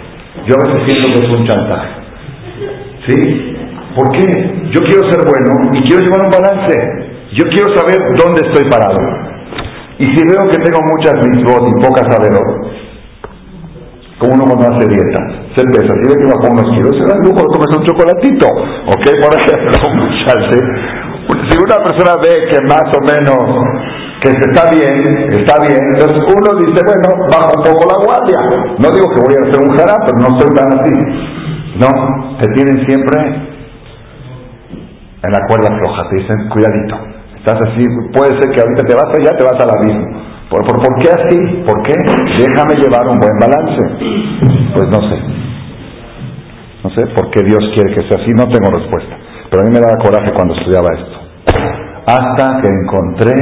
Yo 0.47 0.55
a 0.55 0.69
veces 0.69 0.83
siento 0.87 1.21
que 1.21 1.27
es 1.27 1.41
un 1.41 1.47
chantaje. 1.47 1.89
¿Sí? 3.07 3.57
¿Por 3.97 4.13
qué? 4.13 4.27
Yo 4.71 4.81
quiero 4.87 5.11
ser 5.11 5.25
bueno 5.27 5.75
y 5.75 5.83
quiero 5.85 6.03
llevar 6.03 6.21
un 6.25 6.31
balance. 6.31 6.75
Yo 7.33 7.45
quiero 7.51 7.75
saber 7.75 7.99
dónde 8.19 8.47
estoy 8.47 8.69
parado. 8.71 8.99
Y 9.99 10.05
si 10.05 10.23
veo 10.27 10.49
que 10.49 10.59
tengo 10.63 10.81
muchas 10.95 11.15
mitzvot 11.27 11.63
y 11.69 11.83
pocas 11.83 12.07
saberos, 12.11 12.41
como 14.19 14.35
uno 14.35 14.45
cuando 14.45 14.77
hace 14.77 14.89
dieta, 14.89 15.21
se 15.57 15.65
pesa, 15.65 15.93
si 15.97 16.05
ve 16.09 16.15
que 16.17 16.33
bajó 16.33 16.53
unos 16.53 16.69
kilos, 16.75 16.93
se 16.93 17.09
da 17.09 17.17
lujo 17.25 17.41
de 17.41 17.77
un 17.77 17.85
chocolatito, 17.85 18.47
¿ok? 18.47 19.05
Por 19.21 19.33
ejemplo, 19.33 19.77
Si 21.51 21.59
una 21.59 21.83
persona 21.83 22.15
ve 22.23 22.47
que 22.47 22.63
más 22.63 22.87
o 22.95 23.01
menos 23.03 23.37
que 24.23 24.31
se 24.31 24.45
está 24.51 24.71
bien, 24.71 25.03
está 25.35 25.59
bien, 25.67 25.83
entonces 25.95 26.21
uno 26.31 26.49
dice, 26.63 26.79
bueno, 26.87 27.09
baja 27.33 27.51
un 27.57 27.65
poco 27.65 27.83
la 27.91 27.99
guardia. 28.05 28.39
No 28.79 28.89
digo 28.95 29.09
que 29.11 29.21
voy 29.27 29.35
a 29.35 29.49
hacer 29.49 29.59
un 29.59 29.73
jarabe, 29.75 30.01
pero 30.07 30.19
no 30.19 30.29
estoy 30.39 30.51
tan 30.55 30.69
así. 30.79 30.95
No, 31.81 32.39
te 32.39 32.47
tienen 32.55 32.87
siempre 32.87 33.19
en 35.23 35.33
la 35.33 35.41
cuerda 35.49 35.69
floja, 35.77 36.09
te 36.09 36.17
dicen, 36.17 36.49
cuidadito, 36.51 36.97
estás 37.37 37.59
así, 37.67 37.85
puede 38.15 38.41
ser 38.41 38.51
que 38.53 38.61
ahorita 38.61 38.87
te 38.87 38.95
vas 38.95 39.11
allá, 39.19 39.37
te 39.37 39.45
vas 39.45 39.59
al 39.59 39.71
abismo. 39.75 40.23
¿Por, 40.51 40.67
por, 40.67 40.81
¿Por 40.83 40.99
qué 40.99 41.09
así? 41.11 41.39
¿Por 41.67 41.83
qué? 41.83 41.95
Déjame 42.39 42.75
llevar 42.75 43.07
un 43.09 43.19
buen 43.19 43.39
balance. 43.39 43.83
Pues 44.75 44.87
no 44.89 45.01
sé. 45.09 45.17
No 46.83 46.91
sé 46.91 47.07
por 47.15 47.31
qué 47.31 47.43
Dios 47.43 47.61
quiere 47.75 47.95
que 47.95 48.09
sea 48.09 48.23
así, 48.23 48.33
no 48.35 48.49
tengo 48.49 48.71
respuesta. 48.71 49.17
Pero 49.51 49.63
a 49.63 49.65
mí 49.65 49.71
me 49.73 49.81
daba 49.81 49.97
coraje 50.03 50.33
cuando 50.33 50.55
estudiaba 50.55 50.89
esto. 50.99 51.20
Hasta 52.07 52.61
que 52.61 52.69
encontré 52.69 53.35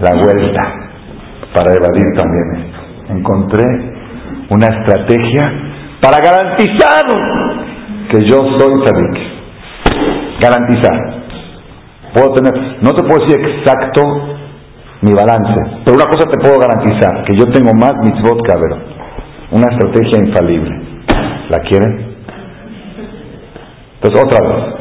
la 0.00 0.10
vuelta 0.14 0.62
para 1.54 1.72
evadir 1.72 2.06
también 2.16 2.64
esto. 2.64 3.12
Encontré 3.12 3.64
una 4.50 4.66
estrategia 4.66 5.52
para 6.00 6.16
garantizar 6.22 7.04
que 8.10 8.20
yo 8.28 8.36
soy 8.58 8.82
tzadik 8.82 9.40
garantizar. 10.40 11.20
Puedo 12.14 12.32
tener, 12.32 12.82
no 12.82 12.90
te 12.90 13.02
puedo 13.04 13.24
decir 13.24 13.38
exacto 13.46 14.02
mi 15.02 15.12
balance, 15.12 15.54
pero 15.84 15.96
una 15.96 16.06
cosa 16.06 16.28
te 16.28 16.40
puedo 16.40 16.58
garantizar, 16.58 17.24
que 17.24 17.36
yo 17.36 17.44
tengo 17.52 17.72
más 17.74 17.92
mitzvot 18.02 18.42
que 18.44 18.52
Avero. 18.52 18.78
Una 19.52 19.66
estrategia 19.70 20.26
infalible. 20.26 20.80
¿La 21.48 21.58
quieren? 21.68 22.16
Entonces, 23.94 24.24
otra 24.24 24.48
vez. 24.48 24.79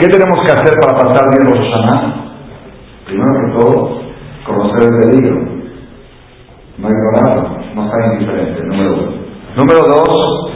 ¿Qué 0.00 0.08
tenemos 0.08 0.38
que 0.44 0.52
hacer 0.52 0.72
para 0.80 1.04
pasar 1.04 1.22
bien 1.30 1.44
los 1.50 1.68
Shana? 1.68 2.24
Primero 3.06 3.32
que 3.34 3.52
todo, 3.60 4.00
conocer 4.46 4.88
el 4.88 5.00
peligro. 5.00 5.36
No 6.78 6.88
ignorarlo, 6.88 7.58
no 7.74 7.84
estar 7.84 8.14
indiferente, 8.14 8.62
número 8.64 8.94
uno. 8.94 9.12
Número 9.56 9.80
dos, 9.82 10.50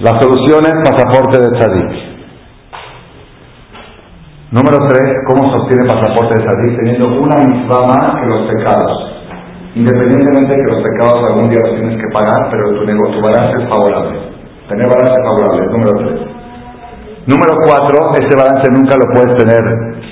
la 0.00 0.10
solución 0.20 0.66
es 0.66 0.90
pasaporte 0.90 1.38
de 1.40 1.58
tzadik. 1.58 2.04
Número 4.50 4.78
tres, 4.86 5.14
¿cómo 5.26 5.52
se 5.52 5.60
obtiene 5.60 5.88
pasaporte 5.88 6.34
de 6.38 6.46
salir 6.46 6.76
teniendo 6.76 7.22
una 7.22 7.36
misma 7.36 7.80
más 7.86 8.20
que 8.20 8.26
los 8.26 8.46
pecados? 8.46 9.12
Independientemente 9.74 10.54
de 10.54 10.62
que 10.62 10.74
los 10.74 10.82
pecados 10.82 11.24
algún 11.26 11.48
día 11.48 11.58
los 11.64 11.74
tienes 11.74 11.96
que 11.96 12.12
pagar, 12.12 12.50
pero 12.50 12.74
tu, 12.74 12.84
tu 12.84 13.20
balance 13.22 13.62
es 13.62 13.68
favorable. 13.68 14.18
Tener 14.68 14.86
balance 14.86 15.18
favorable, 15.24 15.66
número 15.72 15.92
tres. 15.98 16.33
Número 17.26 17.56
cuatro, 17.64 18.12
ese 18.20 18.36
balance 18.36 18.70
nunca 18.70 18.96
lo 19.00 19.06
puedes 19.12 19.36
tener 19.40 19.62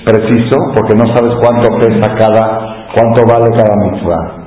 preciso 0.03 0.57
porque 0.73 0.95
no 0.97 1.13
sabes 1.13 1.33
cuánto 1.39 1.77
pesa 1.77 2.15
cada, 2.17 2.89
cuánto 2.95 3.21
vale 3.29 3.55
cada 3.55 3.75
mitzvah. 3.85 4.43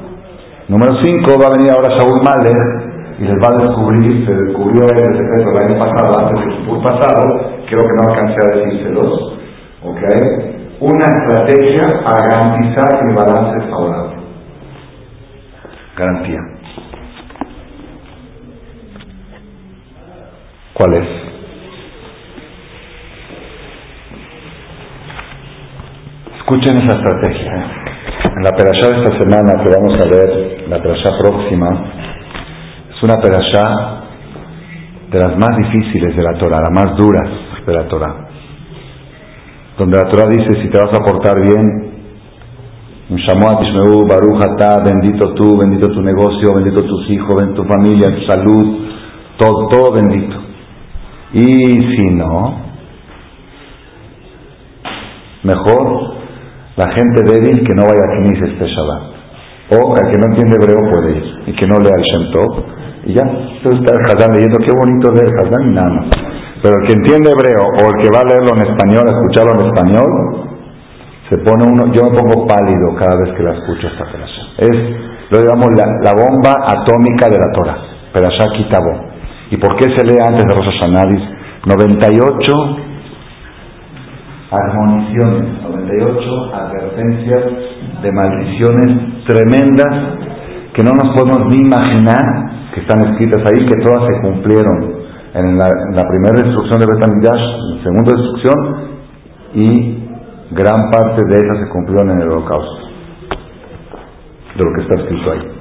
Número 0.69 0.93
cinco, 1.05 1.39
va 1.41 1.47
a 1.47 1.57
venir 1.57 1.71
ahora 1.71 1.97
Saúl 1.97 2.21
Mahler 2.25 2.87
y 3.19 3.23
les 3.23 3.39
va 3.39 3.55
a 3.55 3.63
descubrir, 3.63 4.27
se 4.27 4.35
descubrió 4.35 4.83
el 4.83 4.99
secreto 4.99 5.51
el 5.51 5.65
año 5.65 5.79
pasado, 5.79 6.13
antes 6.19 6.45
del 6.45 6.83
pasado, 6.83 7.23
creo 7.67 7.83
que 7.87 7.95
no 7.97 8.11
alcancé 8.11 8.37
a 8.43 8.57
decírselos, 8.57 9.37
¿Ok? 9.85 10.03
Una 10.81 11.07
estrategia 11.07 12.05
para 12.05 12.29
garantizar 12.29 13.01
que 13.01 13.09
el 13.09 13.15
balance 13.15 13.65
es 13.65 13.71
favorable. 13.71 14.17
Garantía. 15.97 16.41
¿Cuál 20.75 20.95
es? 20.95 21.26
Escuchen 26.47 26.77
esa 26.77 26.97
estrategia. 26.97 27.55
En 28.37 28.45
la 28.45 28.53
perashá 28.53 28.87
de 28.87 29.03
esta 29.03 29.19
semana 29.19 29.65
que 29.65 29.69
vamos 29.69 29.95
a 29.99 30.09
ver, 30.09 30.69
la 30.69 30.81
perashá 30.81 31.11
próxima, 31.19 31.67
es 32.89 33.03
una 33.03 33.17
perashá 33.17 33.65
de 35.11 35.19
las 35.19 35.37
más 35.37 35.57
difíciles 35.59 36.15
de 36.15 36.23
la 36.23 36.39
Torah, 36.39 36.61
las 36.61 36.71
más 36.71 36.97
duras 36.97 37.29
de 37.67 37.75
la 37.75 37.89
Torah 37.89 38.27
donde 39.77 39.99
la 39.99 40.09
Torah 40.09 40.27
dice, 40.31 40.63
si 40.63 40.69
te 40.69 40.81
vas 40.81 40.97
a 40.97 41.05
portar 41.05 41.35
bien, 41.43 41.91
bendito 44.85 45.35
tú, 45.35 45.59
bendito 45.59 45.89
tu 45.89 46.01
negocio, 46.01 46.55
bendito 46.55 46.85
tus 46.85 47.11
hijos, 47.11 47.35
bendito 47.35 47.63
tu 47.63 47.69
familia, 47.69 48.15
tu 48.15 48.23
salud, 48.23 48.79
todo, 49.37 49.67
todo 49.67 49.93
bendito. 49.93 50.37
Y 51.33 51.45
si 51.45 52.15
no, 52.15 52.55
mejor 55.43 56.16
la 56.77 56.89
gente 56.93 57.25
débil 57.25 57.65
que 57.67 57.75
no 57.75 57.89
vaya 57.89 58.05
a 58.05 58.13
Knis 58.21 58.41
este 58.53 58.67
Shabbat. 58.69 59.03
O 59.73 59.97
el 59.97 60.07
que 60.13 60.19
no 60.21 60.27
entiende 60.31 60.57
hebreo 60.61 60.79
puede 60.93 61.17
ir 61.17 61.25
y 61.47 61.53
que 61.57 61.67
no 61.67 61.81
lea 61.81 61.97
el 61.97 62.05
Shem 62.05 62.33
Tov. 62.33 62.51
Y 63.07 63.15
ya, 63.15 63.25
entonces 63.25 63.81
está 63.81 63.97
el 63.97 64.05
Hazán 64.05 64.33
leyendo, 64.35 64.59
qué 64.61 64.73
bonito 64.77 65.11
leer 65.11 65.33
Hazán 65.41 65.63
y 65.71 65.75
nada 65.75 65.91
más. 65.91 66.07
Pero 66.63 66.75
el 66.77 66.87
que 66.87 66.95
entiende 66.95 67.31
hebreo 67.33 67.65
o 67.65 67.83
el 67.89 67.97
que 68.03 68.09
va 68.13 68.21
a 68.21 68.29
leerlo 68.29 68.53
en 68.55 68.63
español, 68.69 69.05
escucharlo 69.09 69.53
en 69.57 69.63
español, 69.73 70.11
se 71.29 71.39
pone 71.39 71.65
uno, 71.65 71.93
yo 71.93 72.05
me 72.05 72.13
pongo 72.15 72.47
pálido 72.47 72.95
cada 72.95 73.17
vez 73.19 73.35
que 73.37 73.43
la 73.43 73.53
escucho 73.59 73.89
esta 73.89 74.05
perasha. 74.05 74.43
Es, 74.59 74.77
lo 75.31 75.39
digamos, 75.39 75.67
la, 75.75 76.13
bomba 76.13 76.55
atómica 76.63 77.27
de 77.27 77.39
la 77.39 77.51
Torah, 77.53 77.79
perasha 78.13 78.47
Kitabo. 78.57 79.17
¿Y 79.51 79.57
por 79.57 79.77
qué 79.77 79.91
se 79.97 80.07
lee 80.07 80.19
antes 80.21 80.45
de 80.45 80.55
Rosh 80.55 80.71
Hashanah? 80.79 81.37
98 81.67 82.53
admoniciones, 84.51 85.66
98 85.87 86.55
advertencias 86.55 87.45
de 88.03 88.13
maldiciones 88.13 89.25
tremendas 89.27 90.27
que 90.75 90.83
no 90.83 90.93
nos 90.93 91.15
podemos 91.15 91.49
ni 91.49 91.63
imaginar 91.63 92.71
que 92.75 92.81
están 92.81 93.13
escritas 93.13 93.41
ahí, 93.47 93.67
que 93.67 93.83
todas 93.85 94.03
se 94.07 94.21
cumplieron 94.21 95.07
en 95.35 95.57
la, 95.57 96.03
primera 96.09 96.45
destrucción 96.45 96.81
de 96.81 96.87
Betamidash, 96.87 97.45
en 97.57 97.77
la 97.77 97.83
segunda 97.83 98.13
destrucción, 98.13 98.59
y 99.55 99.65
gran 100.51 100.91
parte 100.91 101.23
de 101.29 101.35
ella 101.35 101.65
se 101.65 101.69
cumplió 101.71 102.03
en 102.03 102.21
el 102.21 102.29
holocausto, 102.29 102.89
de 104.57 104.65
lo 104.65 104.73
que 104.75 104.83
está 104.83 105.03
escrito 105.03 105.33
ahí. 105.33 105.53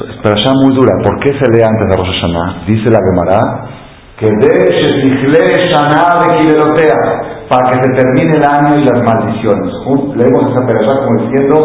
Es 0.00 0.16
para 0.22 0.34
allá 0.34 0.52
muy 0.62 0.74
dura. 0.74 0.92
¿Por 1.04 1.20
qué 1.20 1.28
se 1.28 1.44
lee 1.52 1.62
antes 1.62 1.88
de 1.88 1.96
Rosh 1.96 2.20
Hashanah? 2.20 2.64
Dice 2.66 2.88
la 2.90 3.00
Gemara 3.04 3.80
que 4.20 4.26
de 4.26 5.68
Shana 5.70 6.02
de 6.20 7.29
para 7.50 7.66
que 7.74 7.82
se 7.82 7.90
termine 7.98 8.38
el 8.38 8.44
año 8.46 8.78
y 8.78 8.84
las 8.86 9.02
maldiciones. 9.02 9.74
Leemos 10.14 10.54
esa 10.54 10.66
perashá 10.66 10.94
como 11.02 11.26
diciendo, 11.26 11.58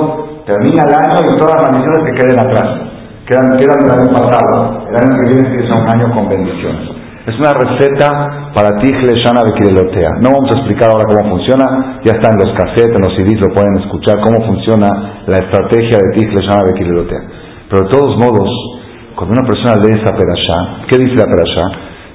termina 0.46 0.84
el 0.84 0.94
año 0.98 1.18
y 1.22 1.40
todas 1.40 1.62
las 1.62 1.72
maldiciones 1.72 2.02
que 2.04 2.20
queden 2.20 2.40
atrás 2.40 2.96
quedan, 3.26 3.50
quedan 3.58 3.80
del 3.82 3.94
año 4.00 4.10
pasado. 4.14 4.86
El 4.90 4.96
año 4.96 5.12
que 5.18 5.34
viene 5.34 5.66
es 5.66 5.70
un 5.70 5.86
año 5.90 6.14
con 6.14 6.30
bendiciones. 6.30 7.06
Es 7.26 7.36
una 7.42 7.54
receta 7.58 8.54
para 8.54 8.78
Tijle 8.80 9.18
Shana 9.18 9.42
Bekirelotea. 9.50 10.22
No 10.22 10.30
vamos 10.30 10.50
a 10.54 10.60
explicar 10.60 10.92
ahora 10.92 11.10
cómo 11.10 11.38
funciona, 11.38 12.00
ya 12.06 12.14
está 12.14 12.30
en 12.30 12.38
los 12.38 12.54
cassettes, 12.54 12.94
en 12.94 13.02
los 13.02 13.18
CDs, 13.18 13.42
lo 13.42 13.50
pueden 13.50 13.82
escuchar 13.82 14.22
cómo 14.22 14.46
funciona 14.46 15.26
la 15.26 15.38
estrategia 15.42 15.98
de 15.98 16.08
Tijle 16.14 16.42
Shana 16.42 16.62
Bekirelotea. 16.70 17.22
Pero 17.70 17.82
de 17.82 17.90
todos 17.90 18.14
modos, 18.22 18.50
cuando 19.18 19.42
una 19.42 19.48
persona 19.48 19.74
lee 19.82 19.98
esa 19.98 20.14
perashá, 20.14 20.86
¿qué 20.86 20.98
dice 21.02 21.18
la 21.18 21.26
perashá? 21.26 21.66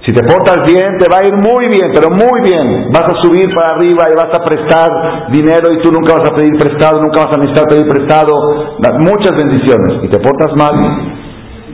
Si 0.04 0.12
te 0.12 0.22
portas 0.24 0.64
bien, 0.66 0.96
te 0.96 1.06
va 1.12 1.20
a 1.20 1.26
ir 1.28 1.36
muy 1.36 1.68
bien, 1.68 1.92
pero 1.92 2.08
muy 2.08 2.40
bien. 2.40 2.88
Vas 2.88 3.04
a 3.04 3.20
subir 3.20 3.52
para 3.54 3.76
arriba 3.76 4.08
y 4.08 4.16
vas 4.16 4.32
a 4.32 4.42
prestar 4.42 5.30
dinero 5.30 5.68
y 5.76 5.82
tú 5.82 5.92
nunca 5.92 6.16
vas 6.16 6.30
a 6.30 6.34
pedir 6.34 6.56
prestado, 6.56 7.02
nunca 7.02 7.26
vas 7.26 7.36
a 7.36 7.38
necesitar 7.38 7.68
pedir 7.68 7.86
prestado. 7.86 8.32
Muchas 8.98 9.36
bendiciones. 9.36 10.04
Y 10.04 10.08
te 10.08 10.18
portas 10.18 10.56
mal. 10.56 10.72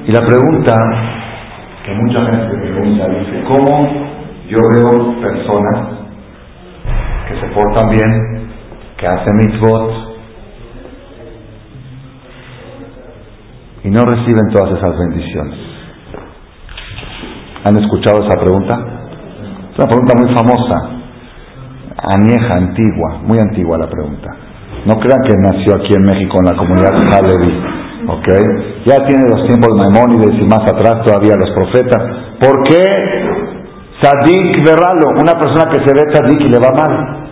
Y 0.06 0.12
la 0.12 0.20
pregunta 0.26 0.74
que 1.86 1.94
mucha 1.94 2.18
gente 2.18 2.56
pregunta, 2.58 3.06
dice, 3.08 3.44
¿cómo 3.46 3.82
yo 4.48 4.58
veo 4.74 5.20
personas 5.20 5.88
que 7.28 7.40
se 7.40 7.46
portan 7.54 7.88
bien, 7.90 8.50
que 8.96 9.06
hacen 9.06 9.36
mitzvot 9.36 9.92
y 13.84 13.90
no 13.90 14.00
reciben 14.00 14.48
todas 14.52 14.76
esas 14.76 14.98
bendiciones? 14.98 15.75
¿Han 17.66 17.76
escuchado 17.82 18.24
esa 18.24 18.38
pregunta? 18.38 18.78
Es 19.72 19.78
una 19.78 19.88
pregunta 19.88 20.14
muy 20.14 20.32
famosa, 20.36 20.88
añeja, 22.14 22.54
antigua, 22.54 23.18
muy 23.26 23.40
antigua 23.40 23.76
la 23.76 23.90
pregunta. 23.90 24.30
No 24.84 24.94
crean 25.00 25.18
que 25.26 25.34
nació 25.34 25.74
aquí 25.74 25.94
en 25.94 26.04
México 26.04 26.38
en 26.38 26.46
la 26.46 26.56
comunidad 26.56 26.94
Halevi, 27.12 27.58
¿ok? 28.06 28.28
Ya 28.86 29.04
tiene 29.08 29.24
los 29.34 29.48
tiempos 29.48 29.70
de 29.74 29.82
Maimónides 29.82 30.40
y 30.40 30.46
más 30.46 30.62
atrás 30.62 31.02
todavía 31.04 31.34
los 31.34 31.50
profetas. 31.50 31.98
¿Por 32.38 32.62
qué 32.68 32.84
Sadik 34.00 34.64
Berralo, 34.64 35.18
una 35.20 35.32
persona 35.32 35.64
que 35.68 35.84
se 35.84 35.92
ve 35.92 36.14
Sadik 36.14 36.40
y 36.46 36.52
le 36.52 36.60
va 36.60 36.70
mal? 36.70 37.26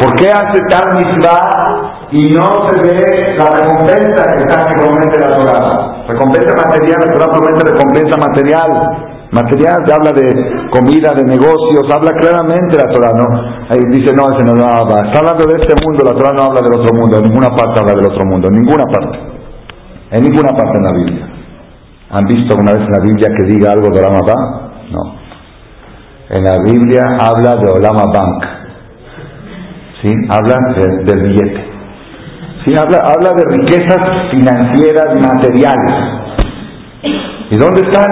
¿Por 0.00 0.12
qué 0.16 0.26
hace 0.26 0.58
tal 0.68 0.98
mitzvah 0.98 2.01
y 2.12 2.28
no 2.28 2.44
se 2.68 2.76
ve 2.82 3.36
la 3.38 3.48
recompensa 3.48 4.22
que 4.32 4.44
está 4.44 4.68
que 4.68 4.74
promete 4.76 5.18
la 5.18 5.32
Torah? 5.32 6.04
Recompensa 6.06 6.52
material, 6.68 6.98
la 7.06 7.12
Torah 7.12 7.30
promete 7.32 7.72
recompensa 7.72 8.16
material. 8.20 8.70
Material 9.32 9.80
habla 9.88 10.12
de 10.12 10.28
comida, 10.68 11.08
de 11.16 11.24
negocios, 11.24 11.88
habla 11.88 12.12
claramente 12.20 12.76
la 12.76 12.92
Torah, 12.92 13.12
¿no? 13.16 13.24
Ahí 13.70 13.80
dice, 13.90 14.12
no, 14.12 14.28
ese 14.28 14.44
no, 14.44 14.60
habla. 14.60 15.08
Está 15.08 15.20
hablando 15.20 15.46
de 15.46 15.56
este 15.56 15.72
mundo, 15.80 16.04
la 16.04 16.12
Torah 16.12 16.36
no 16.36 16.42
habla 16.52 16.60
del 16.60 16.80
otro 16.80 16.92
mundo, 16.92 17.16
en 17.16 17.24
ninguna 17.24 17.48
parte 17.48 17.80
habla 17.80 17.94
del 17.94 18.12
otro 18.12 18.26
mundo, 18.26 18.48
en 18.52 18.60
ninguna 18.60 18.84
parte. 18.92 19.18
En 20.10 20.20
ninguna 20.20 20.50
parte 20.52 20.76
en 20.76 20.84
la 20.84 20.92
Biblia. 20.92 21.26
¿Han 22.10 22.24
visto 22.26 22.52
alguna 22.52 22.72
vez 22.76 22.82
en 22.84 22.92
la 22.92 23.02
Biblia 23.02 23.28
que 23.34 23.42
diga 23.54 23.72
algo 23.72 23.88
de 23.88 24.00
Olama 24.00 24.20
No. 24.92 25.16
En 26.28 26.44
la 26.44 26.56
Biblia 26.62 27.02
habla 27.18 27.56
de 27.56 27.72
Olama 27.72 28.04
Bank 28.12 28.62
¿sí? 30.02 30.08
habla 30.28 30.56
del 30.76 31.22
billete. 31.22 31.71
¿Sí? 32.64 32.74
Habla, 32.76 32.98
habla 33.04 33.30
de 33.36 33.44
riquezas 33.56 34.30
financieras 34.30 35.14
materiales. 35.14 36.22
¿Y 37.50 37.56
dónde 37.56 37.82
están? 37.82 38.08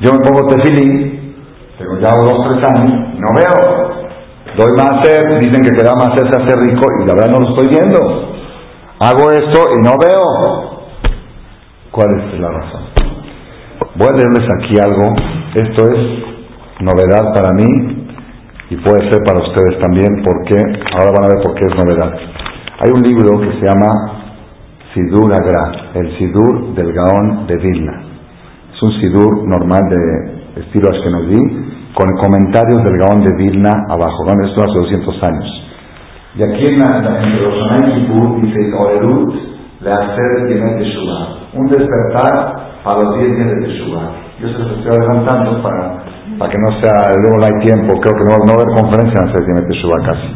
Yo 0.00 0.10
me 0.12 0.18
pongo 0.18 0.48
tefilín, 0.48 1.34
tengo 1.78 1.98
ya 2.00 2.10
dos, 2.10 2.38
tres 2.48 2.70
años, 2.74 3.14
no 3.18 3.28
veo. 3.34 3.96
Doy 4.56 4.70
más 4.78 5.04
ser, 5.04 5.38
dicen 5.40 5.62
que 5.62 5.76
queda 5.76 5.92
más 5.94 6.18
ser 6.18 6.30
se 6.32 6.42
hace 6.42 6.60
rico 6.60 6.86
y 7.02 7.06
la 7.06 7.14
verdad 7.14 7.30
no 7.32 7.40
lo 7.40 7.50
estoy 7.50 7.68
viendo. 7.68 7.98
Hago 8.98 9.30
esto 9.30 9.58
y 9.78 9.82
no 9.82 9.92
veo. 10.00 10.86
¿Cuál 11.90 12.08
es 12.18 12.40
la 12.40 12.48
razón? 12.50 12.82
Voy 13.96 14.08
a 14.08 14.12
leerles 14.12 14.48
aquí 14.58 14.78
algo. 14.78 15.14
Esto 15.54 15.84
es 15.84 16.26
novedad 16.80 17.34
para 17.34 17.52
mí 17.52 18.06
y 18.70 18.76
puede 18.76 19.10
ser 19.10 19.22
para 19.24 19.40
ustedes 19.40 19.80
también 19.80 20.22
porque 20.24 20.56
ahora 20.92 21.12
van 21.16 21.24
a 21.24 21.34
ver 21.34 21.44
por 21.44 21.54
qué 21.54 21.66
es 21.66 21.76
novedad. 21.76 22.35
Hay 22.78 22.90
un 22.90 23.00
libro 23.00 23.40
que 23.40 23.58
se 23.58 23.64
llama 23.64 23.88
Sidur 24.92 25.32
Agra, 25.32 25.92
el 25.94 26.18
Sidur 26.18 26.74
del 26.74 26.92
Gaón 26.92 27.46
de 27.46 27.56
Vilna. 27.56 28.02
Es 28.74 28.82
un 28.82 28.92
Sidur 29.00 29.48
normal 29.48 29.80
de 29.88 30.60
estilo 30.60 30.90
Ashkenazí 30.90 31.40
con 31.94 32.06
comentarios 32.20 32.84
del 32.84 32.98
Gaón 32.98 33.24
de 33.24 33.34
Vilna 33.34 33.72
abajo. 33.88 34.24
¿no? 34.26 34.46
Esto 34.46 34.60
hace 34.60 34.78
200 34.78 35.22
años. 35.22 35.62
Y 36.36 36.42
aquí 36.42 36.66
en, 36.66 36.76
la, 36.76 37.76
en 37.76 37.88
y 37.88 38.06
Kippur 38.06 38.42
dice 38.42 38.74
Orerut 38.74 39.34
le 39.80 39.88
hacer 39.88 40.46
de 40.46 40.78
Teshuvah. 40.78 41.36
Un 41.54 41.66
despertar 41.68 42.82
para 42.84 43.02
los 43.02 43.18
10 43.20 43.36
días 43.36 43.48
de 43.48 43.66
Teshuvah. 43.66 44.10
Yo 44.38 44.48
se 44.48 44.58
los 44.58 44.78
estoy 44.78 44.98
adelantando 44.98 45.62
para 45.62 46.04
para 46.38 46.50
que 46.50 46.58
no 46.58 46.70
sea, 46.80 47.08
luego 47.22 47.38
no 47.38 47.46
hay 47.46 47.66
tiempo, 47.66 48.00
creo 48.00 48.14
que 48.18 48.24
no, 48.28 48.36
no 48.44 48.52
va 48.52 48.60
a 48.60 48.66
haber 48.66 48.72
conferencia 48.76 49.24
en 49.24 49.32
Séptima 49.32 49.62
Teshuvah 49.66 50.02
casi, 50.04 50.28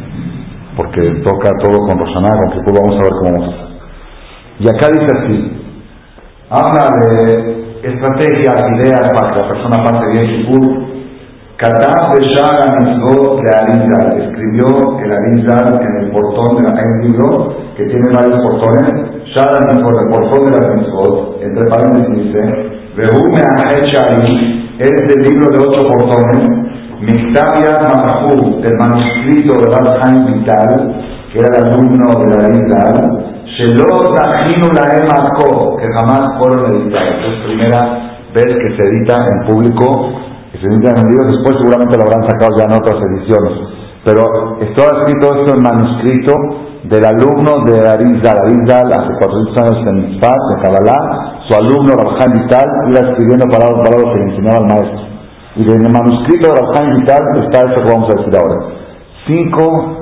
porque 0.75 1.01
toca 1.23 1.49
todo 1.61 1.77
con 1.87 1.99
Rosaná, 1.99 2.29
con 2.37 2.51
Kipur, 2.51 2.73
vamos 2.75 2.95
a 2.95 3.03
ver 3.03 3.11
cómo 3.19 3.31
vamos 3.31 3.47
a 3.47 3.57
hacer. 3.57 3.71
Y 4.59 4.69
acá 4.69 4.87
dice 4.93 5.11
así, 5.17 5.37
habla 6.49 6.89
de 6.99 7.61
estrategias, 7.83 8.55
ideas 8.77 9.11
para 9.13 9.33
que 9.33 9.41
la 9.41 9.47
persona 9.47 9.83
pase 9.83 10.05
bien 10.11 10.27
Kipur. 10.27 10.91
Katab 11.61 12.17
de 12.17 12.25
de 12.25 13.49
Arizal, 13.53 14.19
escribió 14.19 14.97
el 14.97 15.11
Arizal 15.11 15.79
en 15.79 16.03
el 16.03 16.11
portón 16.11 16.57
de 16.57 16.63
la, 16.63 16.73
libro 17.03 17.55
que 17.77 17.83
tiene 17.85 18.09
varios 18.11 18.41
portones, 18.41 19.11
Mitzvot, 19.75 20.01
el 20.01 20.09
portón 20.09 20.45
de 20.45 20.51
la 20.59 20.73
entre 21.39 21.69
paréntesis 21.69 22.15
dice, 22.17 22.71
Reúne 22.95 23.41
a 23.41 23.71
Hechari, 23.77 24.75
es 24.79 24.89
el 24.89 25.21
libro 25.21 25.47
de 25.51 25.59
ocho 25.59 25.87
portones, 25.87 26.70
Mictavia 27.01 27.73
Mahú, 27.81 28.61
del 28.61 28.77
manuscrito 28.77 29.57
de 29.57 29.67
Bar 29.73 29.89
Vital, 30.21 30.71
que 31.33 31.39
era 31.39 31.49
el 31.57 31.73
alumno 31.73 32.07
de 32.19 32.25
la 32.29 32.47
Vital, 32.47 33.31
Shelot 33.57 34.13
Tajinu 34.15 34.69
Laem 34.69 35.09
que 35.09 35.87
jamás 35.97 36.37
fueron 36.37 36.61
editados. 36.71 37.15
Es 37.25 37.37
primera 37.45 37.81
vez 38.33 38.45
que 38.45 38.77
se 38.77 38.87
edita 38.87 39.15
en 39.17 39.47
público, 39.47 40.13
que 40.51 40.59
se 40.59 40.67
edita 40.67 40.93
en 40.95 41.09
libro, 41.09 41.25
después 41.25 41.57
seguramente 41.57 41.97
lo 41.97 42.03
habrán 42.05 42.29
sacado 42.29 42.51
ya 42.57 42.65
en 42.65 42.73
otras 42.73 42.97
ediciones. 43.01 43.53
Pero 44.05 44.21
está 44.61 44.83
escrito 44.97 45.41
esto 45.41 45.55
en 45.57 45.63
manuscrito 45.63 46.33
del 46.83 47.05
alumno 47.05 47.65
de 47.65 47.81
Arizal. 47.81 48.37
Arizal 48.45 48.93
hace 48.93 49.13
400 49.19 49.57
años 49.57 49.87
en 49.87 49.95
Mitzvah, 50.05 50.37
en 50.53 50.61
Kabbalah, 50.61 51.43
su 51.49 51.55
alumno 51.55 51.93
Rabjan 51.97 52.33
Vital 52.33 52.67
iba 52.89 53.09
escribiendo 53.09 53.45
palabras 53.49 53.89
palabras 53.89 54.13
que 54.13 54.19
le 54.19 54.25
enseñaba 54.31 54.57
al 54.57 54.67
maestro. 54.67 55.10
Y 55.55 55.63
en 55.63 55.85
el 55.85 55.91
manuscrito 55.91 56.47
de 56.47 56.55
Rabjan 56.55 56.95
Vital 56.99 57.21
está 57.43 57.67
esto 57.67 57.83
que 57.83 57.91
vamos 57.91 58.09
a 58.09 58.17
decir 58.19 58.33
ahora. 58.37 58.57
Cinco 59.27 59.99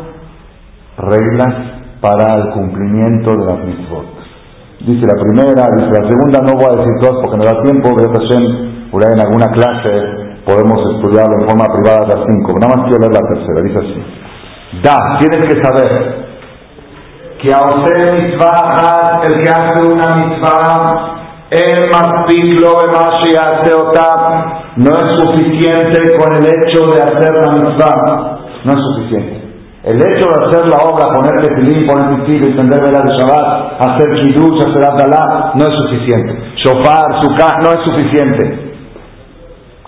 reglas 0.97 1.56
para 2.02 2.36
el 2.36 2.50
cumplimiento 2.54 3.32
de 3.32 3.45
las 3.45 3.66
mitzvot. 3.66 4.06
Dice 4.80 5.06
la 5.06 5.22
primera, 5.22 5.64
dice 5.76 6.02
la 6.02 6.08
segunda, 6.08 6.39
no 6.39 6.54
voy 6.54 6.72
a 6.72 6.80
decir 6.80 6.93
todas 7.02 7.20
porque 7.22 7.38
no 7.38 7.43
da 7.43 7.62
tiempo, 7.64 7.89
pero 7.97 8.14
por 8.91 9.04
en 9.04 9.20
alguna 9.20 9.47
clase 9.52 9.91
podemos 10.45 10.80
estudiarlo 10.95 11.36
en 11.41 11.50
forma 11.50 11.66
privada 11.66 12.08
las 12.08 12.26
cinco. 12.26 12.58
Nada 12.60 12.76
más 12.76 12.88
quiero 12.88 13.04
leer 13.04 13.14
la 13.14 13.26
tercera, 13.28 13.62
dice 13.62 13.80
así. 13.80 14.00
Da, 14.82 15.20
tienes 15.20 15.45
que 15.45 15.62
saber 15.62 16.30
que 17.41 17.54
a 17.54 17.60
usted 17.60 18.14
mitzvah, 18.14 19.22
el 19.24 19.43
que 19.43 19.93
una 19.93 20.10
mitzvah, 20.16 21.18
el 21.52 21.89
no 24.78 24.91
es 24.91 25.08
suficiente 25.18 26.00
con 26.18 26.36
el 26.36 26.45
hecho 26.45 26.86
de 26.86 27.02
hacer 27.02 27.36
la 27.36 27.52
mitzvah, 27.52 28.39
no 28.66 28.72
es 28.74 28.80
suficiente. 28.80 29.39
El 29.84 29.97
hecho 29.97 30.28
de 30.28 30.45
hacer 30.45 30.70
la 30.70 30.78
obra, 30.86 31.12
poner 31.12 31.41
tefilín, 31.41 31.88
poner 31.88 32.20
tefilín, 32.20 32.43
extender 32.43 32.80
vela 32.82 33.02
de 33.04 33.18
Shabbat, 33.18 33.82
hacer 33.82 34.20
kiddush, 34.22 34.60
hacer 34.68 34.84
abdalá, 34.84 35.54
no 35.56 35.66
es 35.66 35.74
suficiente. 35.82 36.38
Shofar, 36.64 37.24
sukkah, 37.24 37.58
no 37.64 37.70
es 37.72 37.80
suficiente. 37.88 38.76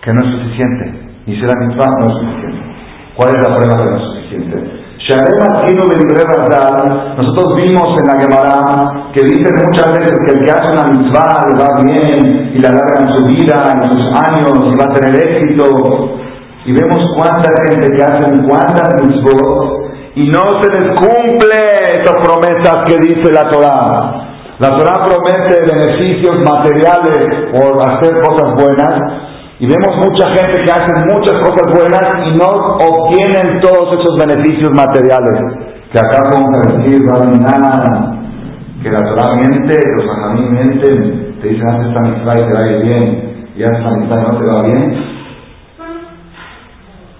Que 0.01 0.13
no 0.13 0.21
es 0.21 0.31
suficiente. 0.31 1.13
Y 1.27 1.35
si 1.35 1.41
la 1.41 1.53
mitzvah 1.59 1.91
no 2.01 2.07
es 2.07 2.13
suficiente. 2.21 2.61
¿Cuál 3.15 3.29
es 3.29 3.47
la 3.47 3.55
prueba 3.55 3.77
que 3.77 3.85
no 3.85 3.97
es 3.97 4.03
suficiente? 4.03 4.80
Nosotros 7.17 7.55
vimos 7.57 7.87
en 7.99 8.05
la 8.07 8.19
Gemara 8.19 9.11
que 9.13 9.21
dicen 9.23 9.53
muchas 9.65 9.91
veces 9.91 10.15
que 10.25 10.31
el 10.33 10.43
que 10.43 10.51
hace 10.51 10.71
una 10.71 10.89
mitzvah 10.89 11.41
le 11.47 11.53
va 11.59 11.69
bien 11.83 12.51
y 12.53 12.59
la 12.59 12.69
larga 12.69 13.01
en 13.01 13.09
su 13.15 13.23
vida, 13.25 13.57
en 13.73 13.81
sus 13.89 14.05
años 14.15 14.53
y 14.67 14.75
va 14.75 14.85
a 14.85 14.93
tener 14.93 15.15
éxito. 15.27 15.65
Y 16.65 16.73
vemos 16.73 17.01
cuánta 17.17 17.49
gente 17.69 17.95
que 17.95 18.03
hace 18.03 18.21
cuántas 18.47 19.03
mitzvot 19.03 19.91
y 20.15 20.29
no 20.29 20.41
se 20.61 20.69
les 20.77 20.87
cumple 20.99 21.57
esas 21.95 22.19
promesas 22.21 22.85
que 22.85 22.97
dice 22.99 23.31
la 23.31 23.49
Torah. 23.49 24.27
La 24.59 24.69
Torah 24.69 25.07
promete 25.07 25.63
beneficios 25.65 26.35
materiales 26.45 27.25
por 27.51 27.81
hacer 27.81 28.13
cosas 28.21 28.53
buenas 28.55 29.30
y 29.61 29.67
vemos 29.67 29.95
mucha 29.97 30.25
gente 30.29 30.57
que 30.65 30.71
hace 30.71 30.91
muchas 31.13 31.35
cosas 31.37 31.69
buenas 31.69 32.01
y 32.25 32.33
no 32.33 32.47
obtienen 32.81 33.61
todos 33.61 33.95
esos 33.95 34.17
beneficios 34.17 34.71
materiales. 34.73 35.37
Que 35.93 35.99
acá 35.99 36.17
podemos 36.31 36.49
decir, 36.65 36.99
nada, 37.05 38.17
que 38.81 38.89
la 38.89 38.97
Torah 38.97 39.35
miente, 39.35 39.77
los 39.97 40.09
ajamí 40.17 40.49
mienten, 40.49 41.37
te 41.39 41.47
dicen, 41.47 41.69
haz 41.69 41.85
esta 41.85 42.01
mitzvah 42.01 42.41
y 42.41 42.51
te 42.51 42.59
va 42.59 42.65
a 42.65 42.71
ir 42.71 42.81
bien, 42.85 43.51
y 43.55 43.63
haz 43.63 43.71
esta 43.73 43.91
mitzvah 43.91 44.15
y 44.15 44.23
no 44.23 44.37
te 44.39 44.45
va 44.45 44.61
bien. 44.63 45.05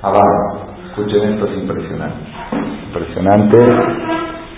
Abajo, 0.02 0.66
escuchen 0.89 1.34
esto, 1.34 1.46
es 1.46 1.58
impresionante. 1.60 2.18
Impresionante. 2.88 3.58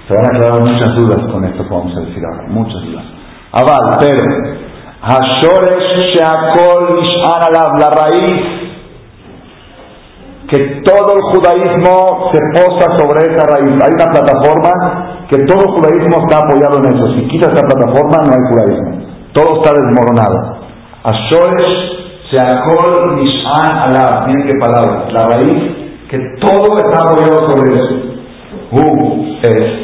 Se 0.07 0.15
van 0.15 0.23
a 0.23 0.29
aclarar 0.29 0.61
muchas 0.61 0.95
dudas 0.95 1.19
con 1.29 1.43
esto 1.43 1.67
que 1.67 1.73
vamos 1.73 1.97
a 1.97 1.99
decir 1.99 2.23
ahora, 2.31 2.47
muchas 2.47 2.81
dudas. 2.81 3.03
Aval, 3.51 3.97
pero, 3.99 4.72
Hashoresh 5.03 6.15
Sheakol 6.15 7.03
la 7.77 7.89
raíz 7.91 8.63
que 10.47 10.81
todo 10.85 11.15
el 11.15 11.21
judaísmo 11.33 12.31
se 12.31 12.39
posa 12.53 12.97
sobre 12.97 13.21
esa 13.23 13.43
raíz. 13.51 13.73
Hay 13.83 13.91
una 13.99 14.11
plataforma 14.13 15.25
que 15.29 15.37
todo 15.45 15.73
judaísmo 15.73 16.23
está 16.23 16.45
apoyado 16.45 16.77
en 16.79 16.95
eso. 16.95 17.13
Si 17.15 17.27
quitas 17.27 17.49
esa 17.49 17.67
plataforma, 17.67 18.23
no 18.23 18.31
hay 18.31 18.43
judaísmo. 18.51 18.91
Todo 19.33 19.61
está 19.61 19.71
desmoronado. 19.73 20.63
Ashoresh 21.03 22.31
Sheakol 22.31 23.17
Mish'an 23.17 23.77
Alab. 23.89 24.27
Miren 24.27 24.47
qué 24.47 24.57
palabra. 24.57 25.07
La 25.11 25.23
raíz 25.35 25.83
que 26.09 26.17
todo 26.39 26.77
está 26.77 26.99
apoyado 26.99 27.49
sobre 27.49 27.73
eso. 27.73 27.95
Uh, 28.71 29.37
es. 29.41 29.83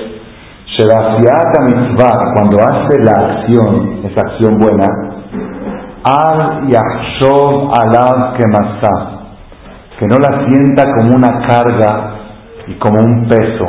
Mitzvah, 0.80 2.34
cuando 2.36 2.58
hace 2.60 3.04
la 3.04 3.12
acción, 3.12 4.00
esa 4.06 4.22
acción 4.22 4.58
buena, 4.60 5.09
Al 6.04 6.70
Yahshov 6.70 7.72
Alav 7.74 8.38
Kemasah 8.38 9.20
que 10.00 10.08
no 10.08 10.16
la 10.16 10.48
sienta 10.48 10.84
como 10.96 11.18
una 11.18 11.46
carga 11.46 12.16
y 12.68 12.74
como 12.76 13.00
un 13.00 13.28
peso, 13.28 13.66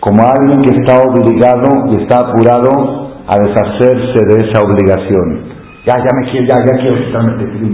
como 0.00 0.22
alguien 0.26 0.60
que 0.60 0.80
está 0.80 1.00
obligado 1.00 1.86
y 1.92 2.02
está 2.02 2.18
apurado 2.18 3.14
a 3.28 3.36
deshacerse 3.38 4.26
de 4.26 4.48
esa 4.48 4.60
obligación. 4.60 5.54
Ya, 5.86 5.94
ya 5.98 6.10
me 6.18 6.30
quiero, 6.32 6.46
ya, 6.48 6.56
ya 6.66 6.82
quiero 6.82 6.96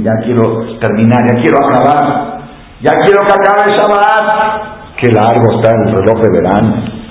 ya 0.02 0.12
quiero 0.22 0.78
terminar, 0.80 1.20
ya 1.26 1.40
quiero 1.40 1.56
acabar, 1.64 2.40
ya 2.82 2.92
quiero 3.04 3.20
que 3.24 3.32
acabe 3.32 3.74
Shabbat. 3.74 4.72
Qué 5.00 5.10
largo 5.10 5.56
está 5.56 5.74
el 5.74 5.92
reloj 5.94 6.22
de 6.22 6.30
verano. 6.30 7.01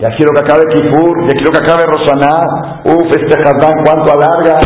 Ya 0.00 0.08
quiero 0.16 0.30
que 0.32 0.40
acabe 0.40 0.64
Kipur, 0.72 1.26
ya 1.26 1.34
quiero 1.34 1.50
que 1.50 1.58
acabe 1.58 1.82
Rosaná. 1.90 2.38
Uf, 2.84 3.10
este 3.10 3.34
Hazán, 3.34 3.82
¿cuánto 3.82 4.12
alarga? 4.14 4.60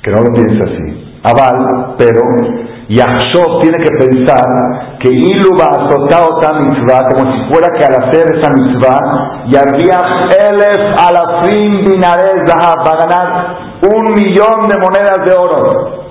Que 0.00 0.10
no 0.12 0.18
lo 0.22 0.32
piense 0.32 0.60
así. 0.62 1.18
Aval, 1.24 1.96
pero 1.98 2.20
Yahshov 2.88 3.62
tiene 3.62 3.78
que 3.82 3.90
pensar 3.98 4.98
que 5.00 5.10
Ilu 5.10 5.56
va 5.58 5.66
a 5.74 6.24
otra 6.24 6.60
mitzvah 6.60 7.08
como 7.08 7.32
si 7.32 7.50
fuera 7.50 7.66
que 7.76 7.84
al 7.84 7.94
hacer 8.04 8.26
esa 8.36 8.50
mitzvah, 8.52 9.42
Yarviach 9.48 10.30
Elef 10.38 10.94
Alafim 11.00 11.84
Binares 11.86 12.44
va 12.46 12.74
a 12.74 13.06
ganar 13.06 13.56
un 13.82 14.14
millón 14.14 14.68
de 14.68 14.76
monedas 14.78 15.18
de 15.24 15.32
oro. 15.32 16.04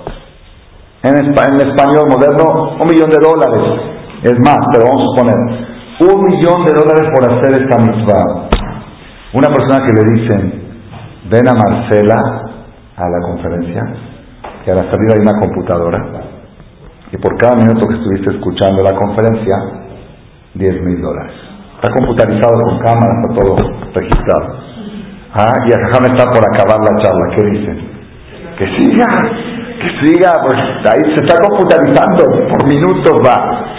En, 1.02 1.16
en 1.16 1.68
español 1.68 2.08
moderno, 2.10 2.76
un 2.78 2.86
millón 2.88 3.08
de 3.08 3.18
dólares. 3.18 3.80
Es 4.22 4.34
más, 4.40 4.58
pero 4.72 4.84
vamos 4.86 5.12
a 5.12 5.20
poner 5.20 5.73
un 6.04 6.24
millón 6.24 6.64
de 6.64 6.72
dólares 6.72 7.08
por 7.14 7.32
hacer 7.32 7.62
esta 7.62 7.80
mitzvah. 7.80 8.48
Una 9.32 9.48
persona 9.48 9.84
que 9.86 9.92
le 9.92 10.20
dicen, 10.20 10.62
ven 11.30 11.48
a 11.48 11.54
Marcela 11.54 12.14
a 12.96 13.08
la 13.08 13.20
conferencia, 13.26 13.82
que 14.64 14.70
a 14.70 14.74
la 14.74 14.90
salida 14.90 15.14
hay 15.16 15.22
una 15.22 15.40
computadora 15.40 16.24
y 17.14 17.16
por 17.18 17.36
cada 17.38 17.54
minuto 17.56 17.86
que 17.86 17.94
estuviste 17.94 18.30
escuchando 18.34 18.82
la 18.82 18.90
conferencia, 18.98 19.54
10 20.54 20.82
mil 20.82 21.00
dólares. 21.00 21.34
Está 21.76 21.92
computarizado 21.94 22.58
con 22.58 22.78
cámaras, 22.78 23.16
está 23.22 23.34
todo 23.38 23.54
registrado. 23.94 24.58
Ah, 25.34 25.52
y 25.62 25.70
me 25.70 26.08
está 26.10 26.24
por 26.26 26.42
acabar 26.42 26.78
la 26.82 27.02
charla, 27.02 27.36
¿qué 27.36 27.42
dicen? 27.44 27.76
Que 28.58 28.66
siga, 28.78 29.04
que 29.78 29.88
siga, 30.00 30.30
pues 30.42 30.58
ahí 30.90 31.14
se 31.14 31.24
está 31.24 31.36
computarizando, 31.46 32.24
por 32.50 32.66
minutos 32.66 33.14
va. 33.24 33.74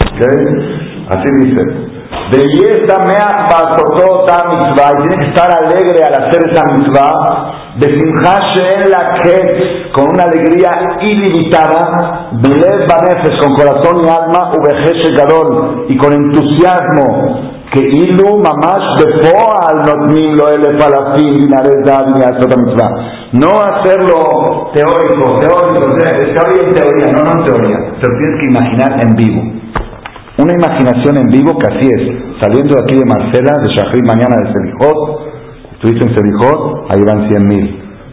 Así 1.08 1.28
dice. 1.44 1.95
Belleza 2.30 2.96
mea 3.06 3.44
ta 3.48 4.38
mitzvah, 4.50 4.90
y 4.92 5.08
tiene 5.08 5.24
que 5.24 5.28
estar 5.30 5.48
alegre 5.62 6.00
al 6.04 6.14
hacer 6.24 6.42
esa 6.50 6.62
mitzvah 6.74 7.66
de 7.76 7.86
en 7.88 8.90
la 8.90 9.12
que 9.22 9.92
con 9.92 10.06
una 10.12 10.24
alegría 10.24 10.70
ilimitada, 11.00 12.30
Blev 12.32 12.86
Banefes, 12.88 13.38
con 13.40 13.54
corazón 13.54 14.02
y 14.02 14.08
alma, 14.08 14.52
Ubejeshe 14.58 15.14
Gadol, 15.14 15.84
y 15.88 15.96
con 15.98 16.12
entusiasmo, 16.12 17.56
que 17.72 17.84
Ilu 17.84 18.38
Mamash 18.38 19.04
Bepoal 19.04 19.84
Notmilo 19.84 20.48
Ele 20.48 20.78
Falafim 20.78 21.34
Dinarezad 21.34 22.06
Mitzvah. 22.56 22.90
No 23.32 23.60
hacerlo 23.60 24.70
teórico, 24.72 25.34
teórico, 25.40 25.94
teoría 25.98 26.68
en 26.68 26.74
teoría, 26.74 27.12
no, 27.12 27.24
no 27.24 27.30
en 27.38 27.44
teoría, 27.44 27.76
pero 28.00 28.12
tienes 28.18 28.40
que 28.40 28.46
imaginar 28.46 29.04
en 29.04 29.14
vivo. 29.16 29.42
Una 30.38 30.52
imaginación 30.52 31.16
en 31.16 31.28
vivo 31.28 31.56
que 31.58 31.66
así 31.66 31.88
es, 31.88 32.40
saliendo 32.40 32.74
de 32.74 32.82
aquí 32.82 32.94
de 32.96 33.06
Marcela, 33.06 33.52
de 33.62 33.68
Shahri 33.74 34.02
mañana 34.02 34.36
de 34.36 34.52
Selijot, 34.52 35.26
Estuviste 35.76 36.08
en 36.08 36.16
Selijot, 36.16 36.88
ahí 36.88 37.02
van 37.04 37.28
100 37.28 37.48
mil 37.48 37.64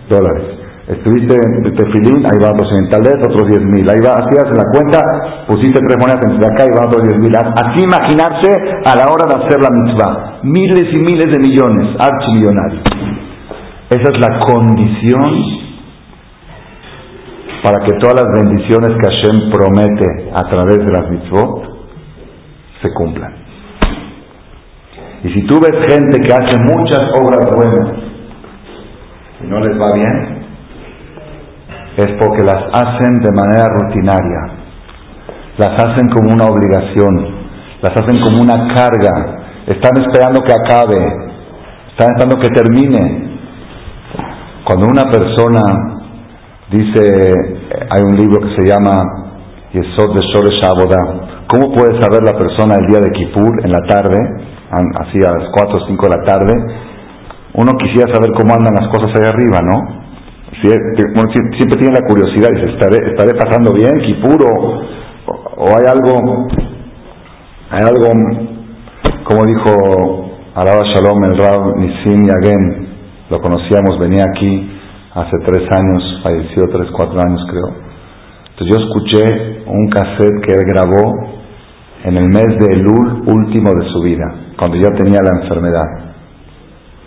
dólares. 0.09 0.43
Estuviste 0.88 1.34
en 1.34 1.76
Tefilín, 1.76 2.19
ahí 2.28 2.38
van 2.43 2.57
200. 2.59 2.91
Tal 2.91 3.01
vez 3.01 3.15
otros 3.24 3.47
10 3.47 3.61
mil. 3.71 3.89
Ahí 3.89 4.03
va, 4.03 4.19
así 4.19 4.36
en 4.36 4.57
la 4.57 4.67
cuenta, 4.67 4.99
pusiste 5.47 5.80
tres 5.80 5.97
monedas 5.97 6.19
en 6.28 6.43
acá 6.43 6.67
y 6.67 6.76
van 6.76 6.88
otros 6.88 7.03
10 7.07 7.24
mil. 7.24 7.32
Así 7.34 7.84
imaginarse 7.88 8.51
a 8.84 8.95
la 8.99 9.07
hora 9.07 9.26
de 9.32 9.36
hacer 9.45 9.63
la 9.63 9.71
mitzvah. 9.71 10.39
Miles 10.43 10.91
y 10.91 10.99
miles 10.99 11.32
de 11.32 11.39
millones, 11.39 11.95
archimillonarios. 11.97 12.84
Esa 13.89 14.11
es 14.11 14.19
la 14.19 14.39
condición 14.41 15.63
para 17.63 17.80
que 17.86 17.93
todas 18.01 18.21
las 18.21 18.43
bendiciones 18.43 18.91
que 18.99 19.07
Hashem 19.07 19.49
promete 19.49 20.32
a 20.36 20.43
través 20.49 20.78
de 20.78 20.91
las 20.91 21.09
mitzvot 21.09 21.72
se 22.84 22.93
cumplan. 22.93 23.34
Y 25.23 25.29
si 25.34 25.47
tú 25.47 25.55
ves 25.55 25.71
gente 25.88 26.19
que 26.19 26.34
hace 26.34 26.57
muchas 26.59 27.01
obras 27.15 27.49
buenas 27.55 27.97
y 29.41 29.47
no 29.47 29.59
les 29.61 29.77
va 29.79 29.91
bien, 29.95 30.43
es 31.95 32.11
porque 32.19 32.43
las 32.43 32.61
hacen 32.73 33.21
de 33.21 33.31
manera 33.31 33.65
rutinaria, 33.79 34.41
las 35.57 35.69
hacen 35.69 36.09
como 36.09 36.34
una 36.34 36.45
obligación, 36.45 37.43
las 37.81 37.91
hacen 37.91 38.21
como 38.21 38.41
una 38.41 38.73
carga, 38.73 39.43
están 39.67 40.01
esperando 40.01 40.41
que 40.41 40.51
acabe, 40.51 40.99
están 41.91 42.09
esperando 42.11 42.38
que 42.41 42.49
termine. 42.49 43.34
Cuando 44.65 44.88
una 44.88 45.03
persona 45.03 45.61
dice, 46.69 47.34
hay 47.89 48.01
un 48.01 48.15
libro 48.17 48.41
que 48.41 48.61
se 48.61 48.67
llama 48.67 49.03
Yesod 49.71 50.15
de 50.15 50.21
Shore 50.34 50.59
Shabodah, 50.61 51.22
¿cómo 51.54 51.72
puede 51.72 52.01
saber 52.01 52.26
la 52.26 52.34
persona 52.34 52.82
el 52.82 52.88
día 52.88 52.97
de 52.99 53.12
Kippur 53.12 53.62
en 53.64 53.72
la 53.72 53.86
tarde? 53.88 54.18
así 54.74 55.20
a 55.22 55.38
las 55.38 55.49
4 55.54 55.78
o 55.78 55.88
5 55.88 56.10
de 56.10 56.18
la 56.18 56.24
tarde, 56.26 56.54
uno 57.54 57.72
quisiera 57.78 58.12
saber 58.12 58.32
cómo 58.34 58.56
andan 58.56 58.74
las 58.74 58.89
cosas 58.89 59.14
ahí 59.14 59.30
arriba, 59.30 59.62
¿no? 59.62 60.01
siempre 60.64 61.78
tiene 61.80 61.93
la 61.99 62.08
curiosidad, 62.08 62.49
dice, 62.56 62.74
¿estaré, 62.74 63.12
estaré 63.12 63.38
pasando 63.38 63.74
bien, 63.74 63.99
Kipuro? 63.99 64.47
O, 65.58 65.68
hay 65.68 65.86
algo, 65.91 66.47
hay 67.70 67.84
algo, 67.84 68.08
como 69.26 69.45
dijo 69.45 70.32
Alaba 70.56 70.82
Shalom, 70.93 71.24
el 71.26 71.38
Rab 71.38 71.78
Nisim 71.78 72.24
Yagen, 72.26 72.88
lo 73.30 73.39
conocíamos, 73.39 73.99
venía 73.99 74.24
aquí 74.24 74.72
hace 75.14 75.38
tres 75.45 75.68
años, 75.76 76.22
falleció 76.24 76.64
tres, 76.70 76.89
cuatro 76.95 77.20
años 77.20 77.45
creo. 77.49 77.76
Entonces 78.51 78.78
yo 78.78 78.84
escuché 78.86 79.64
un 79.68 79.89
cassette 79.89 80.45
que 80.45 80.54
él 80.54 80.62
grabó 80.72 81.42
en 82.04 82.18
el 82.18 82.28
mes 82.28 82.60
de 82.60 82.74
Elul 82.74 83.24
último 83.26 83.72
de 83.74 83.89
su 83.89 84.01
vida, 84.01 84.26
cuando 84.58 84.78
ya 84.78 84.89
tenía 84.89 85.20
la 85.24 85.41
enfermedad. 85.41 86.14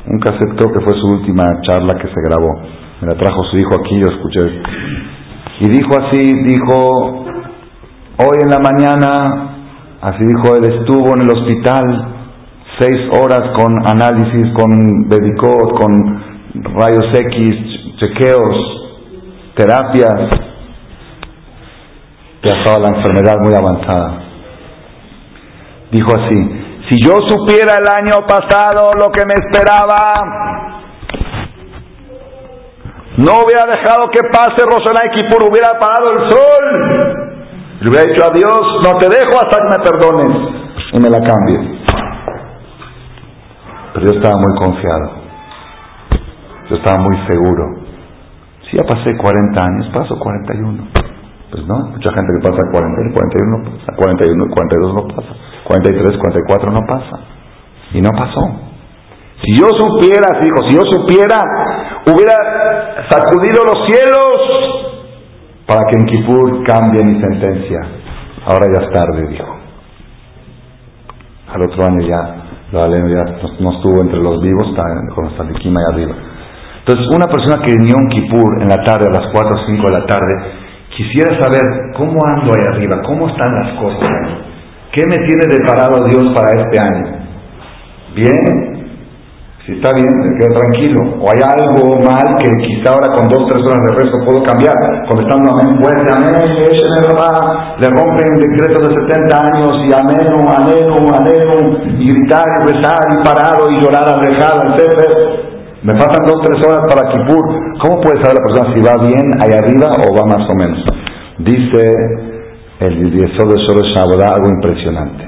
Un 0.09 0.19
cassette 0.21 0.57
creo 0.57 0.73
que 0.73 0.81
fue 0.81 0.95
su 0.95 1.07
última 1.07 1.45
charla 1.63 1.95
que 2.01 2.09
se 2.09 2.21
grabó. 2.25 2.63
Me 3.01 3.09
la 3.09 3.19
trajo 3.19 3.45
su 3.45 3.59
hijo 3.59 3.75
aquí, 3.75 4.01
yo 4.01 4.07
escuché. 4.07 4.41
Y 5.61 5.71
dijo 5.71 5.91
así, 5.97 6.19
dijo, 6.45 7.25
hoy 8.19 8.37
en 8.43 8.51
la 8.51 8.59
mañana, 8.59 9.51
así 10.01 10.25
dijo 10.25 10.55
él, 10.57 10.79
estuvo 10.81 11.15
en 11.15 11.23
el 11.23 11.37
hospital 11.37 12.15
seis 12.79 13.09
horas 13.21 13.53
con 13.55 13.73
análisis, 13.87 14.53
con 14.55 15.09
Bedicot, 15.09 15.79
con 15.81 16.23
rayos 16.75 17.09
X, 17.13 17.57
chequeos, 17.99 18.57
terapias. 19.57 20.31
Ya 22.45 22.53
estaba 22.53 22.89
la 22.89 22.97
enfermedad 22.97 23.37
muy 23.43 23.55
avanzada. 23.55 24.26
Dijo 25.91 26.12
así, 26.16 26.66
si 26.89 26.99
yo 27.05 27.16
supiera 27.28 27.74
el 27.78 27.87
año 27.87 28.26
pasado 28.26 28.93
lo 28.95 29.11
que 29.11 29.24
me 29.24 29.34
esperaba, 29.34 30.14
no 33.18 33.32
hubiera 33.45 33.64
dejado 33.64 34.09
que 34.12 34.20
pase 34.30 34.62
Rosana 34.64 35.07
y 35.07 35.16
Kipur, 35.16 35.49
hubiera 35.51 35.78
parado 35.78 36.12
el 36.12 36.30
sol. 36.30 37.26
Le 37.80 37.91
hubiera 37.91 38.05
dicho 38.05 38.24
a 38.24 38.34
Dios, 38.34 38.61
no 38.82 38.99
te 38.99 39.09
dejo 39.09 39.37
hasta 39.41 39.59
que 39.59 39.68
me 39.68 39.84
perdones 39.84 40.30
y 40.93 40.99
me 40.99 41.11
la 41.11 41.18
cambie. 41.18 41.80
Pero 43.95 44.07
yo 44.07 44.16
estaba 44.18 44.34
muy 44.39 44.55
confiado. 44.59 45.11
Yo 46.68 46.76
estaba 46.76 46.99
muy 47.01 47.16
seguro. 47.28 47.87
Si 48.68 48.76
ya 48.76 48.84
pasé 48.84 49.16
40 49.16 49.61
años, 49.64 49.89
paso 49.95 50.18
41. 50.18 50.89
Pues 51.51 51.66
no, 51.66 51.78
mucha 51.91 52.12
gente 52.12 52.32
que 52.34 52.49
pasa 52.49 52.70
40, 52.70 53.14
41 53.14 53.59
no 53.59 53.64
pasa, 53.64 53.93
41, 53.97 54.45
42 54.55 54.95
no 54.95 55.09
pasa. 55.14 55.46
43, 55.67 56.19
44 56.19 56.73
no 56.73 56.81
pasa. 56.87 57.21
Y 57.93 58.01
no 58.01 58.11
pasó. 58.11 58.41
Si 59.45 59.61
yo 59.61 59.69
supiera, 59.77 60.41
dijo, 60.41 60.57
si 60.69 60.77
yo 60.77 60.83
supiera, 60.91 61.37
hubiera 62.07 63.07
sacudido 63.11 63.64
los 63.64 63.87
cielos 63.87 64.87
para 65.67 65.81
que 65.91 65.99
en 65.99 66.07
Kipur 66.07 66.64
cambie 66.64 67.05
mi 67.05 67.21
sentencia. 67.21 67.81
Ahora 68.47 68.67
ya 68.75 68.87
es 68.87 68.93
tarde, 68.93 69.29
dijo. 69.29 69.57
Al 71.53 71.62
otro 71.62 71.85
año 71.85 72.07
ya, 72.07 72.35
lo 72.73 73.09
ya 73.09 73.25
no, 73.61 73.73
estuvo 73.73 74.01
entre 74.01 74.21
los 74.21 74.41
vivos, 74.41 74.69
está 74.69 74.83
con 75.14 75.25
los 75.25 75.37
ahí 75.37 75.85
arriba. 75.93 76.14
Entonces, 76.79 77.07
una 77.14 77.27
persona 77.27 77.62
que 77.67 77.73
en 77.73 78.09
Kipur 78.09 78.62
en 78.62 78.69
la 78.69 78.85
tarde, 78.85 79.07
a 79.09 79.21
las 79.21 79.33
4 79.33 79.55
o 79.55 79.67
5 79.67 79.87
de 79.87 80.01
la 80.01 80.07
tarde, 80.07 80.35
quisiera 80.97 81.35
saber 81.43 81.93
cómo 81.97 82.19
ando 82.25 82.53
ahí 82.53 82.75
arriba, 82.75 83.03
cómo 83.05 83.29
están 83.29 83.53
las 83.55 83.79
cosas 83.81 84.46
¿Qué 84.97 85.03
me 85.13 85.27
tiene 85.29 85.45
deparado 85.61 86.09
Dios 86.09 86.25
para 86.33 86.49
este 86.57 86.81
año? 86.81 87.05
¿Bien? 88.17 88.81
Si 89.67 89.73
está 89.73 89.93
bien, 89.93 90.09
me 90.09 90.41
quedo 90.41 90.57
tranquilo. 90.57 91.21
O 91.21 91.27
hay 91.29 91.41
algo 91.45 92.01
mal 92.01 92.25
que 92.41 92.49
quizá 92.65 92.97
ahora 92.97 93.13
con 93.13 93.29
dos, 93.29 93.45
tres 93.45 93.61
horas 93.61 93.85
de 93.85 93.93
rezo 93.93 94.25
puedo 94.25 94.41
cambiar. 94.49 94.73
Contestando 95.05 95.53
amén 95.53 95.77
fuerte, 95.77 96.09
amén, 96.09 96.33
le 97.77 97.89
rompen 97.93 98.41
decretos 98.41 98.89
de 98.89 98.91
70 99.05 99.37
años 99.37 99.73
y 99.85 99.93
amén, 99.93 100.33
amén, 100.33 100.89
amén, 101.13 102.01
y 102.01 102.09
gritar 102.09 102.47
y 102.57 102.73
rezar 102.73 102.97
y 103.13 103.23
parado 103.23 103.69
y 103.69 103.77
llorar 103.77 104.09
alejado, 104.17 104.65
etc. 104.73 104.81
Me 105.83 105.93
faltan 106.01 106.25
dos, 106.25 106.41
tres 106.41 106.67
horas 106.67 106.81
para 106.89 107.13
Kipur. 107.13 107.45
¿Cómo 107.85 108.01
puede 108.01 108.25
saber 108.25 108.41
la 108.41 108.45
persona 108.49 108.73
si 108.73 108.81
va 108.81 108.97
bien 109.05 109.29
ahí 109.45 109.53
arriba 109.53 109.93
o 109.93 110.17
va 110.17 110.39
más 110.39 110.49
o 110.49 110.55
menos? 110.55 110.81
Dice 111.37 112.36
el 112.81 113.11
Yesod 113.11 113.49
de 113.49 113.62
Shorosh 113.62 113.97
algo 113.99 114.49
impresionante. 114.49 115.24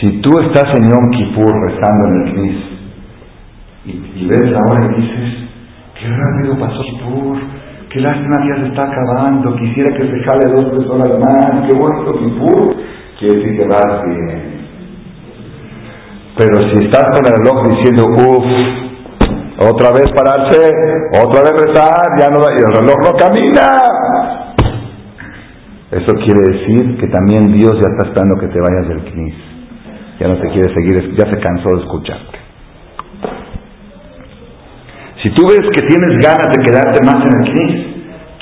Si 0.00 0.20
tú 0.20 0.30
estás 0.40 0.78
en 0.78 0.90
Yom 0.90 1.10
Kippur 1.10 1.52
rezando 1.68 2.08
en 2.08 2.26
el 2.26 2.34
Knis 2.34 2.56
y, 3.86 4.26
ves 4.26 4.50
la 4.50 4.60
hora 4.68 4.84
y 4.84 5.00
dices, 5.00 5.48
qué 5.98 6.08
rápido 6.08 6.58
pasó 6.58 6.82
Kippur, 6.82 7.38
qué 7.90 8.00
lástima 8.00 8.36
ya 8.48 8.62
se 8.62 8.68
está 8.68 8.82
acabando, 8.82 9.56
quisiera 9.56 9.96
que 9.96 10.10
se 10.10 10.24
jale 10.24 10.52
dos 10.54 10.70
tres 10.70 11.20
más, 11.20 11.68
qué 11.68 11.78
bonito 11.78 12.18
Kippur, 12.18 12.76
quiere 13.18 13.36
decir 13.36 13.56
que 13.56 13.68
vas 13.68 14.02
bien. 14.06 14.56
Pero 16.36 16.58
si 16.58 16.84
estás 16.84 17.06
con 17.14 17.24
el 17.24 17.32
reloj 17.32 17.62
diciendo, 17.68 18.04
uff, 18.10 18.86
otra 19.70 19.90
vez 19.92 20.04
pararse, 20.14 20.70
otra 21.24 21.40
vez 21.40 21.52
rezar, 21.64 22.18
ya 22.18 22.28
no, 22.28 22.40
y 22.44 22.60
el 22.60 22.74
reloj 22.74 22.96
no 23.00 23.16
camina. 23.16 24.15
Eso 25.96 26.12
quiere 26.24 26.40
decir 26.52 26.96
que 26.98 27.08
también 27.08 27.52
Dios 27.52 27.72
ya 27.72 27.88
está 27.88 28.08
esperando 28.08 28.38
que 28.40 28.48
te 28.48 28.60
vayas 28.60 28.88
del 28.88 29.12
Knis 29.12 29.56
ya 30.18 30.28
no 30.28 30.36
te 30.40 30.48
quiere 30.48 30.72
seguir, 30.72 30.96
ya 31.16 31.30
se 31.30 31.40
cansó 31.40 31.68
de 31.76 31.82
escucharte. 31.82 32.38
Si 35.22 35.30
tú 35.34 35.42
ves 35.48 35.64
que 35.74 35.86
tienes 35.86 36.22
ganas 36.22 36.48
de 36.56 36.64
quedarte 36.64 37.04
más 37.04 37.16
en 37.16 37.32
el 37.40 37.52
CNIS, 37.52 37.86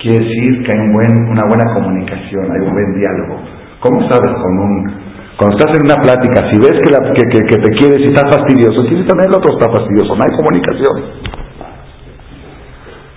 quiere 0.01 0.25
decir 0.25 0.65
que 0.65 0.73
hay 0.73 0.79
un 0.79 0.93
buen, 0.93 1.13
una 1.31 1.47
buena 1.49 1.75
comunicación, 1.75 2.45
hay 2.53 2.61
un 2.61 2.73
buen 2.73 2.95
diálogo. 2.95 3.41
¿Cómo 3.81 4.01
sabes 4.11 4.33
con 4.35 4.59
un... 4.59 5.05
Cuando 5.37 5.59
estás 5.59 5.75
en 5.75 5.87
una 5.87 6.01
plática, 6.01 6.47
si 6.51 6.59
ves 6.61 6.79
que, 6.85 6.91
la, 6.93 7.01
que, 7.13 7.59
te 7.59 7.71
quieres 7.75 7.99
y 7.99 8.05
estás 8.05 8.31
fastidioso, 8.31 8.87
si 8.87 8.95
también 9.07 9.31
el 9.31 9.35
otro 9.35 9.59
está 9.59 9.67
fastidioso, 9.67 10.15
no 10.15 10.23
hay 10.23 10.37
comunicación. 10.37 10.97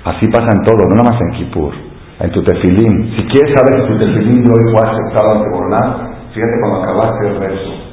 Así 0.06 0.26
pasa 0.32 0.56
en 0.56 0.64
todo, 0.64 0.82
no 0.90 0.96
nada 0.96 1.12
más 1.12 1.22
en 1.22 1.32
Kippur, 1.38 1.74
en 2.20 2.32
tu 2.32 2.44
tefilín. 2.44 3.14
Si 3.16 3.24
quieres 3.28 3.54
saber 3.56 3.82
si 3.82 3.94
tu 3.94 4.00
tefilín 4.00 4.44
no 4.44 4.54
fue 4.72 4.90
aceptado 4.90 5.30
ante 5.36 5.50
Borlán, 5.50 6.16
fíjate 6.34 6.54
cuando 6.62 6.84
acabaste 6.84 7.28
el 7.28 7.40
rezo 7.40 7.88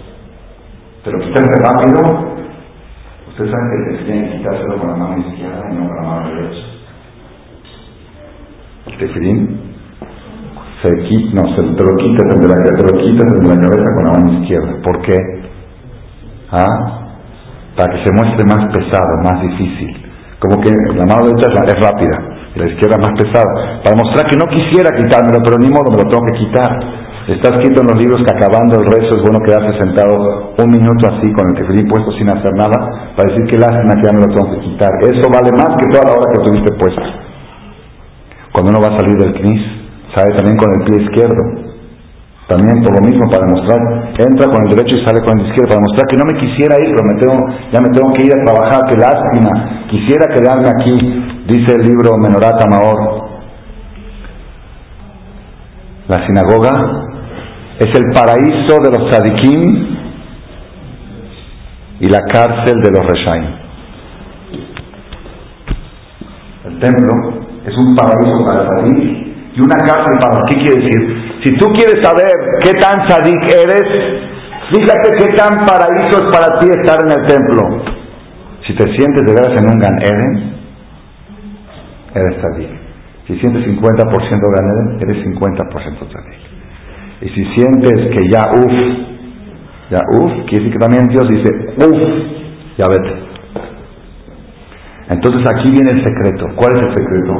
te 1.04 1.12
lo 1.12 1.18
quitas 1.18 1.44
rápido, 1.60 2.00
ustedes 3.28 3.50
saben 3.50 3.68
que 3.68 3.96
te 3.98 4.04
que 4.06 4.38
quitárselo 4.38 4.78
con 4.78 4.88
la 4.88 4.96
mano 4.96 5.18
izquierda 5.18 5.62
y 5.70 5.74
no 5.74 5.86
con 5.86 5.96
la 5.96 6.02
mano 6.02 6.28
derecha. 6.30 6.64
El 8.86 8.98
tefilín 8.98 9.60
se 10.82 11.04
quita, 11.04 11.34
no, 11.34 11.54
se, 11.54 11.62
te 11.62 11.84
lo 11.84 11.96
quitas 11.96 12.26
desde 12.32 12.48
la, 12.48 12.54
te 12.64 12.94
lo 12.94 13.02
quitas 13.02 13.32
desde 13.32 13.48
la 13.48 13.54
cabeza 13.54 13.94
con 13.94 14.04
la 14.04 14.12
mano 14.12 14.40
izquierda. 14.40 14.82
¿Por 14.82 15.02
qué? 15.02 15.16
¿Ah? 16.52 17.00
Para 17.76 17.92
que 17.92 18.04
se 18.06 18.12
muestre 18.14 18.46
más 18.46 18.72
pesado, 18.72 19.22
más 19.24 19.42
difícil. 19.42 20.10
Como 20.38 20.62
que 20.62 20.70
la 20.70 21.04
mano 21.04 21.26
derecha 21.26 21.50
es 21.66 21.84
rápida 21.84 22.33
la 22.54 22.66
izquierda 22.70 22.96
más 22.98 23.12
pesada. 23.18 23.82
Para 23.82 23.96
mostrar 23.98 24.30
que 24.30 24.38
no 24.38 24.46
quisiera 24.46 24.90
quitármelo, 24.94 25.42
pero 25.42 25.58
ni 25.58 25.68
modo 25.70 25.90
me 25.90 25.98
lo 26.02 26.06
tengo 26.06 26.22
que 26.30 26.38
quitar. 26.38 26.70
Está 27.24 27.56
escrito 27.56 27.80
en 27.80 27.88
los 27.88 27.98
libros 27.98 28.20
que 28.20 28.36
acabando 28.36 28.76
el 28.76 28.84
rezo 28.84 29.16
es 29.16 29.22
bueno 29.24 29.40
quedarse 29.40 29.80
sentado 29.80 30.52
un 30.60 30.68
minuto 30.68 31.08
así 31.08 31.24
con 31.32 31.48
el 31.48 31.56
tefilín 31.56 31.88
puesto 31.88 32.12
sin 32.20 32.28
hacer 32.28 32.52
nada 32.52 32.76
para 33.16 33.32
decir 33.32 33.48
que 33.48 33.56
lástima 33.56 33.96
que 33.96 34.04
ya 34.04 34.12
me 34.12 34.20
lo 34.20 34.28
tengo 34.28 34.48
que 34.52 34.60
quitar. 34.60 34.92
Eso 35.00 35.24
vale 35.32 35.48
más 35.56 35.72
que 35.80 35.88
toda 35.88 36.04
la 36.04 36.12
hora 36.20 36.28
que 36.36 36.40
tuviste 36.44 36.70
puesto. 36.76 37.06
Cuando 38.52 38.76
uno 38.76 38.80
va 38.84 38.92
a 38.92 38.98
salir 39.00 39.16
del 39.16 39.32
knis, 39.40 39.62
sale 40.12 40.36
también 40.36 40.56
con 40.60 40.68
el 40.76 40.80
pie 40.84 41.00
izquierdo. 41.00 41.42
También 42.44 42.76
por 42.84 42.92
lo 42.92 43.00
mismo 43.08 43.24
para 43.32 43.48
demostrar, 43.48 43.80
entra 44.20 44.44
con 44.52 44.60
el 44.68 44.76
derecho 44.76 45.00
y 45.00 45.04
sale 45.08 45.24
con 45.24 45.32
el 45.40 45.48
izquierdo, 45.48 45.64
para 45.72 45.80
demostrar 45.80 46.06
que 46.12 46.18
no 46.20 46.28
me 46.28 46.36
quisiera 46.44 46.76
ir, 46.76 46.92
pero 46.92 47.32
ya 47.72 47.80
me 47.80 47.88
tengo 47.88 48.12
que 48.12 48.20
ir 48.20 48.32
a 48.36 48.44
trabajar, 48.44 48.80
que 48.84 49.00
lástima, 49.00 49.88
quisiera 49.88 50.28
quedarme 50.28 50.68
aquí, 50.68 50.92
dice 51.46 51.74
el 51.74 51.82
libro 51.82 52.16
Menorata 52.18 52.66
Maor. 52.68 53.24
La 56.08 56.26
sinagoga 56.26 57.04
es 57.78 57.98
el 57.98 58.12
paraíso 58.12 58.78
de 58.82 58.98
los 58.98 59.10
tzadikim 59.10 59.96
y 62.00 62.08
la 62.08 62.20
cárcel 62.32 62.80
de 62.82 62.90
los 62.90 63.06
reshaim. 63.06 63.64
El 66.66 66.80
templo 66.80 67.44
es 67.66 67.74
un 67.76 67.94
paraíso 67.94 68.44
para 68.46 68.68
tzadik 68.68 69.24
y 69.54 69.60
una 69.60 69.76
cárcel 69.76 70.16
para 70.20 70.44
¿Qué 70.50 70.62
quiere 70.62 70.80
decir? 70.82 71.40
Si 71.44 71.56
tú 71.56 71.66
quieres 71.72 72.02
saber 72.02 72.26
qué 72.62 72.72
tan 72.80 73.06
tzadik 73.06 73.42
eres, 73.50 73.88
fíjate 74.72 75.10
qué 75.18 75.34
tan 75.36 75.64
paraíso 75.66 76.24
es 76.24 76.32
para 76.32 76.58
ti 76.58 76.68
estar 76.70 76.98
en 77.04 77.10
el 77.12 77.26
templo. 77.26 77.94
Si 78.66 78.74
te 78.74 78.84
sientes 78.96 79.22
de 79.26 79.34
veras 79.34 79.60
en 79.60 79.70
un 79.70 79.78
Gan 79.78 79.98
Eden, 80.02 80.53
eres 82.14 82.38
tzadik. 82.38 82.70
Si 83.26 83.38
sientes 83.38 83.64
50% 83.66 84.42
Gan 84.54 84.66
Eden, 84.72 85.08
eres 85.08 85.24
50% 85.24 86.08
tzadik. 86.08 86.42
Y 87.22 87.28
si 87.28 87.44
sientes 87.54 88.10
que 88.10 88.28
ya 88.30 88.44
uff, 88.52 88.76
ya 89.90 90.00
uff, 90.18 90.32
quiere 90.46 90.64
decir 90.64 90.72
que 90.72 90.78
también 90.78 91.08
Dios 91.08 91.26
dice 91.28 91.50
uff, 91.78 92.78
ya 92.78 92.86
vete. 92.86 93.24
Entonces 95.10 95.42
aquí 95.52 95.70
viene 95.70 95.90
el 95.92 96.04
secreto. 96.04 96.46
¿Cuál 96.56 96.78
es 96.78 96.86
el 96.86 96.96
secreto? 96.96 97.34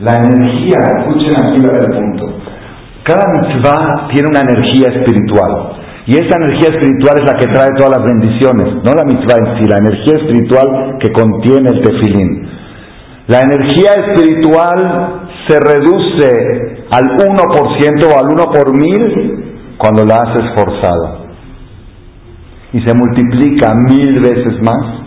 La 0.00 0.16
energía, 0.16 0.78
escuchen 0.98 1.36
aquí 1.38 1.62
el 1.62 1.90
punto. 1.96 2.40
Cada 3.04 3.24
mitzvah 3.32 4.08
tiene 4.12 4.28
una 4.28 4.40
energía 4.40 4.88
espiritual. 4.88 5.84
Y 6.06 6.16
esa 6.16 6.36
energía 6.36 6.68
espiritual 6.72 7.16
es 7.20 7.32
la 7.32 7.38
que 7.38 7.46
trae 7.52 7.68
todas 7.78 7.96
las 7.96 8.04
bendiciones, 8.04 8.84
no 8.84 8.92
la 8.92 9.04
mitzvah 9.04 9.40
en 9.40 9.56
sí, 9.56 9.64
la 9.68 9.78
energía 9.80 10.16
espiritual 10.20 10.98
que 11.00 11.10
contiene 11.12 11.68
el 11.72 11.80
tefilín. 11.80 12.48
La 13.26 13.40
energía 13.40 13.90
espiritual 14.06 15.28
se 15.48 15.58
reduce 15.58 16.84
al 16.90 17.04
1% 17.04 18.12
o 18.12 18.18
al 18.18 18.28
1 18.28 18.44
por 18.52 18.72
mil 18.74 19.76
cuando 19.78 20.04
la 20.04 20.16
haces 20.16 20.50
forzada. 20.54 21.20
Y 22.72 22.80
se 22.82 22.92
multiplica 22.92 23.72
mil 23.74 24.20
veces 24.20 24.60
más 24.62 25.04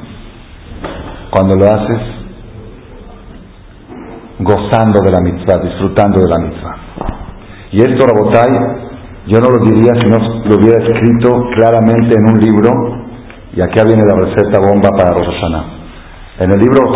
cuando 1.29 1.55
lo 1.55 1.65
haces 1.65 2.17
gozando 4.39 4.99
de 5.03 5.11
la 5.11 5.19
mitzvah, 5.19 5.57
disfrutando 5.57 6.19
de 6.21 6.27
la 6.27 6.37
mitzvah. 6.39 6.75
Y 7.71 7.81
esto, 7.81 8.05
Rabotai, 8.07 8.51
yo 9.27 9.39
no 9.39 9.49
lo 9.49 9.63
diría 9.65 9.91
si 10.01 10.09
no 10.09 10.17
lo 10.17 10.55
hubiera 10.55 10.83
escrito 10.83 11.49
claramente 11.55 12.15
en 12.17 12.29
un 12.29 12.39
libro, 12.39 12.71
y 13.53 13.61
acá 13.61 13.83
viene 13.83 14.03
la 14.07 14.15
receta 14.15 14.59
bomba 14.59 14.89
para 14.97 15.11
Rosh 15.11 15.27
En 16.39 16.51
el 16.51 16.59
libro 16.59 16.95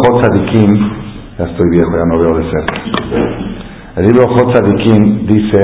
Kim 0.51 1.01
ya 1.41 1.47
estoy 1.47 1.69
viejo, 1.71 1.89
ya 1.97 2.05
no 2.05 2.19
veo 2.19 2.37
de 2.37 2.51
cerca. 2.51 2.73
El 3.95 4.05
libro 4.05 4.23
Hotzadikim 4.29 5.25
dice 5.25 5.61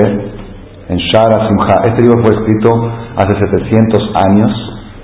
en 0.89 0.97
Shara 0.97 1.47
Simcha, 1.47 1.75
este 1.85 2.01
libro 2.01 2.23
fue 2.23 2.33
escrito 2.33 2.91
hace 3.15 3.33
700 3.39 4.11
años 4.27 4.51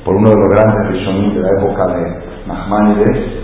por 0.04 0.16
uno 0.16 0.30
de 0.30 0.36
los 0.36 0.50
grandes 0.50 0.92
Rishonim 0.92 1.36
de 1.36 1.42
la 1.42 1.50
época 1.60 1.88
de 1.94 2.04
Nachmanides 2.48 3.44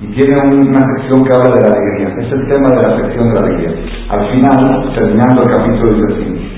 y 0.00 0.06
tiene 0.14 0.34
una 0.68 0.80
sección 0.96 1.24
que 1.24 1.32
habla 1.34 1.54
de 1.56 1.60
la 1.60 1.76
alegría. 1.76 2.08
Es 2.24 2.32
el 2.32 2.48
tema 2.48 2.70
de 2.70 2.86
la 2.86 2.96
sección 3.02 3.28
de 3.28 3.34
la 3.34 3.46
alegría. 3.46 3.70
Al 4.08 4.30
final, 4.30 4.94
terminando 4.94 5.42
el 5.42 5.50
capítulo, 5.50 5.94
dice 5.94 6.14
así, 6.14 6.50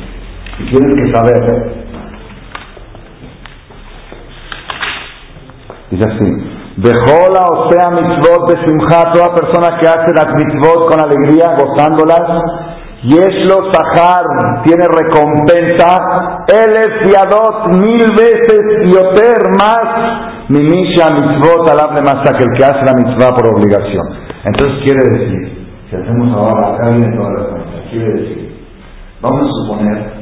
y 0.58 0.70
tienes 0.70 1.00
que 1.00 1.12
saber, 1.12 1.72
dice 5.90 6.04
así, 6.04 6.51
Bejola 6.76 7.44
o 7.52 7.70
sea 7.70 7.90
mitzvot 7.90 8.48
de 8.48 8.66
simcha, 8.66 9.12
toda 9.12 9.34
persona 9.34 9.78
que 9.78 9.86
hace 9.86 10.14
las 10.14 10.32
mitzvot 10.36 10.88
con 10.88 11.02
alegría, 11.02 11.54
gozándolas, 11.58 12.24
Yeshlo 13.02 13.70
Sahar 13.72 14.62
tiene 14.64 14.86
recompensa, 14.86 16.44
Elef 16.48 17.12
Yadot 17.12 17.72
mil 17.72 18.06
veces 18.16 18.88
y 18.88 18.96
Oter 18.96 19.50
más, 19.58 20.48
Mimisha 20.48 21.10
mitzvot 21.12 21.68
alab 21.68 22.00
masa 22.02 22.32
que 22.38 22.44
el 22.44 22.52
que 22.56 22.64
hace 22.64 22.84
la 22.86 22.94
mitzvah 22.94 23.36
por 23.36 23.54
obligación. 23.54 24.08
Entonces 24.44 24.82
quiere 24.82 25.04
decir, 25.18 25.68
si 25.90 25.96
hacemos 25.96 26.34
ahora, 26.34 26.74
acá 26.74 26.90
viene 26.90 27.14
toda 27.16 27.30
la 27.32 27.90
quiere 27.90 28.12
decir, 28.14 28.64
vamos 29.20 29.42
a 29.42 29.52
suponer 29.62 30.21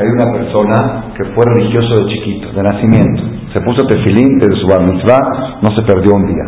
hay 0.00 0.08
una 0.08 0.32
persona 0.32 1.12
que 1.16 1.24
fue 1.34 1.44
religioso 1.54 2.02
de 2.02 2.12
chiquito, 2.12 2.52
de 2.52 2.62
nacimiento, 2.62 3.22
se 3.52 3.60
puso 3.60 3.86
tefilín 3.86 4.38
desde 4.38 4.56
su 4.60 4.66
bar 4.66 4.86
mitzvah, 4.86 5.60
no 5.60 5.68
se 5.76 5.84
perdió 5.84 6.14
un 6.14 6.26
día. 6.26 6.44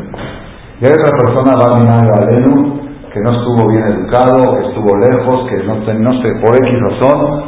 Y 0.80 0.84
hay 0.86 0.92
otra 0.92 1.12
persona, 1.20 1.52
Barminan 1.60 2.84
que 3.12 3.20
no 3.20 3.30
estuvo 3.30 3.68
bien 3.70 3.84
educado, 3.84 4.58
que 4.58 4.66
estuvo 4.68 4.96
lejos, 4.96 5.48
que 5.48 5.62
no, 5.62 5.76
no 5.76 6.22
sé, 6.22 6.28
por 6.42 6.56
X 6.56 6.74
razón, 6.80 7.44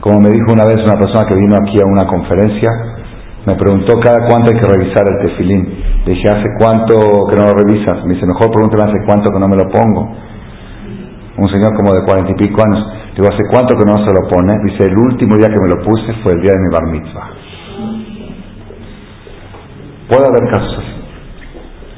como 0.00 0.18
me 0.20 0.30
dijo 0.30 0.52
una 0.52 0.64
vez 0.64 0.82
una 0.82 0.98
persona 0.98 1.26
que 1.28 1.36
vino 1.36 1.54
aquí 1.54 1.78
a 1.80 1.86
una 1.86 2.06
conferencia, 2.06 2.68
me 3.46 3.54
preguntó 3.54 3.98
cada 4.00 4.26
cuánto 4.28 4.50
hay 4.50 4.60
que 4.60 4.68
revisar 4.68 5.04
el 5.06 5.26
tefilín. 5.26 5.84
Le 6.04 6.12
dije, 6.12 6.28
¿hace 6.28 6.44
cuánto 6.58 6.94
que 7.30 7.36
no 7.36 7.46
lo 7.46 7.54
revisas? 7.62 8.04
Me 8.04 8.14
dice, 8.14 8.26
mejor 8.26 8.50
pregúntale 8.50 8.90
hace 8.90 9.06
cuánto 9.06 9.30
que 9.30 9.38
no 9.38 9.48
me 9.48 9.56
lo 9.56 9.70
pongo. 9.70 10.27
Un 11.38 11.48
señor 11.54 11.74
como 11.76 11.94
de 11.94 12.02
cuarenta 12.04 12.32
y 12.32 12.34
pico 12.34 12.60
años. 12.66 12.84
Digo, 13.14 13.28
¿hace 13.30 13.42
cuánto 13.50 13.78
que 13.78 13.86
no 13.86 14.04
se 14.04 14.10
lo 14.10 14.28
pone? 14.28 14.58
Dice, 14.64 14.90
el 14.90 14.96
último 14.98 15.36
día 15.36 15.48
que 15.48 15.60
me 15.60 15.68
lo 15.68 15.82
puse 15.84 16.12
fue 16.22 16.32
el 16.34 16.42
día 16.42 16.52
de 16.52 16.60
mi 16.60 16.68
bar 16.70 16.86
mitzvah. 16.90 17.30
Puede 20.08 20.24
haber 20.26 20.50
casos 20.50 20.78
así. 20.78 20.98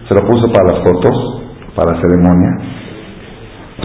Se 0.08 0.14
lo 0.14 0.28
puso 0.28 0.52
para 0.52 0.72
las 0.72 0.84
fotos, 0.84 1.42
para 1.74 1.94
la 1.94 2.02
ceremonia. 2.02 2.50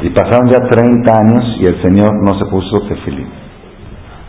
Y 0.02 0.10
pasaron 0.10 0.50
ya 0.50 0.60
30 0.68 1.12
años 1.12 1.44
y 1.62 1.66
el 1.66 1.82
Señor 1.84 2.12
no 2.22 2.38
se 2.38 2.46
puso 2.46 2.88
tefilín. 2.90 3.28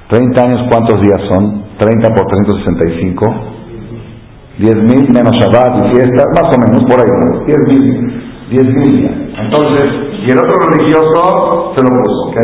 30 0.09 0.43
años, 0.43 0.69
¿cuántos 0.71 1.01
días 1.03 1.19
son? 1.29 1.65
30 1.79 2.15
por 2.15 2.27
365. 2.27 3.57
10 4.59 4.77
mil 4.77 5.13
menos 5.13 5.37
Shabbat 5.37 5.85
y 5.85 5.95
fiestas, 5.97 6.27
más 6.35 6.55
o 6.55 6.59
menos 6.65 6.85
por 6.89 7.01
ahí. 7.01 7.11
10 7.47 7.59
mil. 7.69 8.36
10 8.51 8.65
mil 8.65 9.01
días. 9.01 9.13
Entonces, 9.39 9.85
y 10.27 10.31
el 10.31 10.39
otro 10.39 10.55
religioso 10.71 11.73
se 11.77 11.83
lo 11.83 11.89
puso, 11.89 12.31
¿ok? 12.31 12.39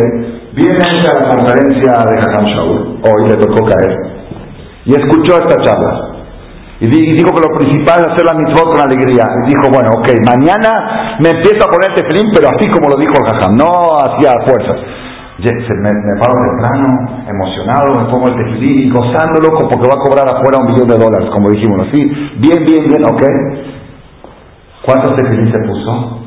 Viene 0.55 0.78
a 0.78 1.14
la 1.14 1.34
conferencia 1.34 1.92
de 2.05 2.14
Hakam 2.18 2.44
Shaul, 2.44 3.00
hoy 3.03 3.28
le 3.28 3.36
tocó 3.36 3.64
caer, 3.64 3.96
y 4.84 4.92
escuchó 4.92 5.38
esta 5.38 5.57
charla. 5.62 6.09
Y 6.80 6.86
dijo 6.88 7.30
que 7.30 7.46
lo 7.46 7.55
principal 7.57 8.00
es 8.03 8.11
hacer 8.11 8.26
la 8.26 8.34
mitzvot 8.34 8.74
con 8.74 8.80
alegría. 8.80 9.22
Y 9.22 9.55
dijo, 9.55 9.70
bueno, 9.70 9.88
ok, 10.03 10.09
mañana 10.26 11.16
me 11.22 11.30
empiezo 11.30 11.62
a 11.62 11.70
poner 11.70 11.94
tefilín, 11.94 12.26
pero 12.34 12.50
así 12.50 12.66
como 12.74 12.90
lo 12.90 12.96
dijo 12.98 13.14
el 13.22 13.30
Hakam, 13.30 13.55
no 13.55 13.70
hacía 14.03 14.34
fuerzas. 14.42 14.82
Me, 15.38 15.90
me 15.90 16.14
paro 16.20 16.34
temprano, 16.38 17.22
emocionado, 17.26 17.98
me 17.98 18.11
pongo 18.11 18.28
el 18.28 18.36
tefilín, 18.36 18.92
gozándolo 18.92 19.50
porque 19.55 19.88
va 19.88 19.94
a 19.94 20.03
cobrar 20.05 20.26
afuera 20.26 20.59
un 20.59 20.72
millón 20.74 20.88
de 20.88 20.98
dólares, 20.98 21.30
como 21.34 21.50
dijimos, 21.50 21.86
así, 21.88 22.03
bien, 22.38 22.64
bien, 22.66 22.84
bien, 22.84 23.05
ok. 23.07 23.22
¿Cuántos 24.85 25.14
tefilín 25.16 25.53
se 25.53 25.59
puso? 25.61 26.18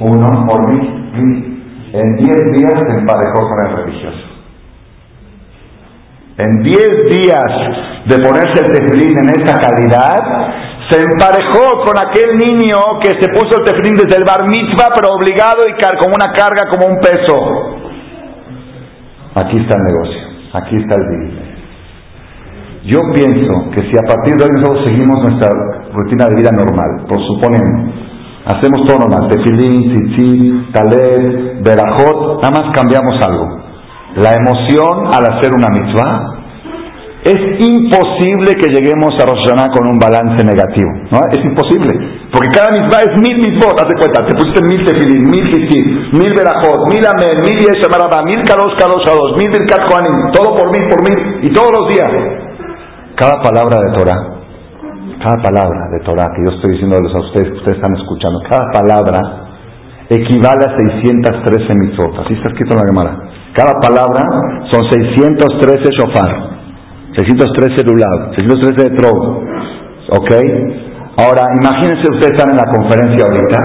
Uno 0.00 0.46
por 0.46 0.68
mí, 0.68 1.52
en 1.92 2.16
10 2.16 2.36
días 2.52 2.72
se 2.74 2.98
emparejó 2.98 3.48
con 3.48 3.64
el 3.64 3.76
religioso. 3.76 4.26
En 6.38 6.62
10 6.62 6.78
días 7.10 7.44
de 8.06 8.16
ponerse 8.16 8.64
el 8.64 8.72
tefilín 8.72 9.16
en 9.18 9.30
esa 9.40 9.54
calidad, 9.54 10.16
se 10.90 10.98
emparejó 11.00 11.84
con 11.84 11.96
aquel 11.96 12.38
niño 12.38 12.76
que 13.00 13.10
se 13.10 13.28
puso 13.32 13.56
el 13.60 13.64
tefilín 13.66 13.94
desde 13.94 14.16
el 14.18 14.24
bar 14.24 14.48
mitzvah, 14.48 14.90
pero 14.96 15.14
obligado 15.14 15.62
y 15.68 15.74
como 16.00 16.16
una 16.16 16.32
carga, 16.32 16.68
como 16.70 16.86
un 16.86 16.98
peso. 16.98 17.36
Aquí 19.36 19.60
está 19.60 19.76
el 19.76 19.84
negocio, 19.84 20.22
aquí 20.54 20.76
está 20.76 20.96
el 20.96 21.06
business. 21.06 21.52
Yo 22.84 22.98
pienso 23.14 23.70
que 23.70 23.82
si 23.88 23.96
a 23.96 24.08
partir 24.08 24.34
de 24.34 24.44
hoy 24.44 24.50
nosotros 24.56 24.84
seguimos 24.86 25.22
nuestra 25.22 25.81
rutina 25.92 26.26
de 26.26 26.36
vida 26.36 26.50
normal, 26.52 27.06
por 27.08 27.18
suponer 27.20 27.62
Hacemos 28.42 28.82
todo 28.88 28.98
normal, 28.98 29.30
tefilín, 29.30 29.86
tzitzit, 29.86 30.74
talet, 30.74 31.62
berajot, 31.62 32.42
nada 32.42 32.50
más 32.50 32.74
cambiamos 32.74 33.14
algo. 33.22 33.46
La 34.18 34.34
emoción 34.34 35.14
al 35.14 35.22
hacer 35.30 35.54
una 35.54 35.70
mitzvah 35.70 36.42
es 37.22 37.38
imposible 37.62 38.58
que 38.58 38.66
lleguemos 38.66 39.14
a 39.14 39.30
Rosh 39.30 39.46
con 39.78 39.86
un 39.86 39.96
balance 39.96 40.42
negativo, 40.42 40.90
¿no? 41.14 41.22
Es 41.30 41.38
imposible, 41.38 41.94
porque 42.34 42.50
cada 42.50 42.74
mitzvah 42.74 43.06
es 43.06 43.14
mil 43.22 43.38
mitzvot, 43.38 43.78
haz 43.78 43.86
de 43.86 43.94
cuenta, 43.94 44.26
te 44.26 44.34
pusiste 44.34 44.58
mil 44.66 44.84
tefilín, 44.90 45.22
mil 45.30 45.46
tzitzit, 45.46 45.86
mil 46.18 46.34
berajot, 46.34 46.90
mil 46.90 47.04
amén, 47.06 47.46
mil 47.46 47.58
yeshamarabah, 47.62 48.26
mil 48.26 48.42
kalos 48.42 48.74
kalos 48.74 49.06
kalos, 49.06 49.38
mil 49.38 49.54
birkat 49.54 49.86
todo 50.34 50.50
por 50.50 50.66
mil, 50.74 50.82
por 50.90 51.00
mil, 51.06 51.46
y 51.46 51.52
todos 51.52 51.70
los 51.70 51.86
días. 51.86 52.10
Cada 53.14 53.40
palabra 53.40 53.78
de 53.86 53.92
Torah 53.94 54.41
cada 55.22 55.40
palabra 55.42 55.88
de 55.92 56.00
Torah 56.04 56.26
que 56.34 56.42
yo 56.44 56.50
estoy 56.50 56.72
diciéndoles 56.72 57.14
a 57.14 57.20
ustedes, 57.20 57.48
que 57.48 57.58
ustedes 57.58 57.78
están 57.78 57.94
escuchando, 57.96 58.42
cada 58.50 58.66
palabra 58.74 59.20
equivale 60.10 60.66
a 60.66 60.76
613 60.76 61.78
mitzvot. 61.78 62.18
Así 62.26 62.34
está 62.34 62.50
escrito 62.50 62.74
en 62.74 62.80
la 62.82 62.86
Gemara. 62.90 63.12
Cada 63.54 63.74
palabra 63.80 64.22
son 64.70 64.82
613 64.90 65.88
shofar, 65.94 66.30
613 67.16 67.84
lulav, 67.86 68.34
613 68.34 68.90
de 68.90 68.96
trog. 68.96 69.18
¿Ok? 70.18 70.30
Ahora, 71.22 71.46
imagínense 71.60 72.02
ustedes 72.10 72.32
están 72.32 72.50
en 72.50 72.56
la 72.56 72.68
conferencia 72.72 73.24
ahorita 73.24 73.58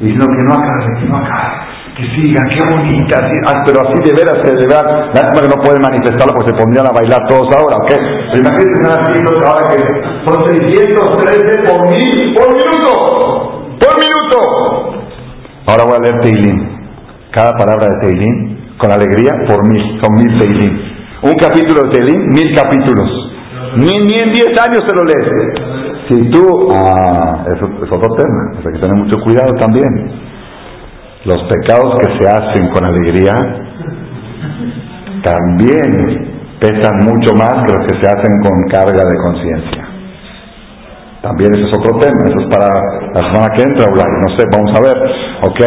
diciendo 0.00 0.26
que 0.26 0.44
no 0.44 0.54
acabe, 0.54 1.00
que 1.00 1.08
no 1.08 1.16
acabe 1.16 1.75
que 1.96 2.04
sigan, 2.12 2.44
qué 2.52 2.60
bonita, 2.68 3.16
ah, 3.48 3.64
pero 3.64 3.80
así 3.80 3.96
de 4.04 4.12
veras, 4.12 4.36
de 4.44 4.52
verdad, 4.52 5.16
lástima 5.16 5.40
que 5.40 5.48
no 5.48 5.62
pueden 5.64 5.80
manifestarlo 5.80 6.36
porque 6.36 6.52
se 6.52 6.58
pondrían 6.60 6.84
a 6.84 6.92
bailar 6.92 7.24
todos 7.24 7.48
ahora, 7.56 7.80
¿ok? 7.80 7.90
Imagínense 8.36 8.76
están 8.76 9.00
haciendo 9.00 9.32
ahora 9.40 9.64
que 9.64 9.80
son 10.28 10.36
613 10.44 10.92
por 11.64 11.80
mil, 11.88 12.34
por 12.36 12.48
minuto, 12.52 12.92
por 13.80 13.94
minuto. 13.96 14.38
Ahora 15.72 15.84
voy 15.88 15.96
a 15.96 16.02
leer 16.04 16.20
Teilín, 16.20 16.58
cada 17.32 17.56
palabra 17.56 17.88
de 17.88 18.08
Teilín, 18.08 18.76
con 18.76 18.92
alegría, 18.92 19.32
por 19.48 19.64
mil, 19.64 19.98
son 20.04 20.12
mil 20.20 20.36
Teilín. 20.36 20.76
Un 21.22 21.34
capítulo 21.40 21.80
de 21.88 21.96
Teilín, 21.96 22.28
mil 22.28 22.54
capítulos. 22.54 23.08
Ni, 23.80 23.92
ni 24.04 24.20
en 24.20 24.32
diez 24.36 24.52
años 24.60 24.84
se 24.84 24.92
lo 24.92 25.00
lees. 25.00 25.32
Si 26.08 26.30
tú, 26.30 26.44
ah, 26.76 27.44
eso 27.48 27.66
es 27.82 27.90
otro 27.90 28.14
tema, 28.14 28.52
hay 28.52 28.72
que 28.74 28.80
tener 28.80 28.96
mucho 28.96 29.16
cuidado 29.24 29.48
también. 29.58 30.25
Los 31.26 31.42
pecados 31.50 31.92
que 31.98 32.06
se 32.22 32.28
hacen 32.30 32.70
con 32.70 32.86
alegría 32.86 33.34
también 35.24 35.90
pesan 36.60 37.02
mucho 37.02 37.34
más 37.34 37.50
que 37.66 37.72
los 37.74 37.82
que 37.82 37.98
se 37.98 38.06
hacen 38.06 38.32
con 38.46 38.62
carga 38.70 39.02
de 39.02 39.16
conciencia. 39.26 39.82
También 41.22 41.52
eso 41.52 41.66
es 41.66 41.74
otro 41.74 41.98
tema, 41.98 42.30
eso 42.30 42.38
es 42.38 42.46
para 42.46 42.70
la 43.10 43.22
semana 43.26 43.50
que 43.56 43.62
entra, 43.66 43.90
no 43.90 44.28
sé, 44.38 44.46
vamos 44.54 44.70
a 44.70 44.80
ver, 44.86 44.96
¿ok? 45.42 45.60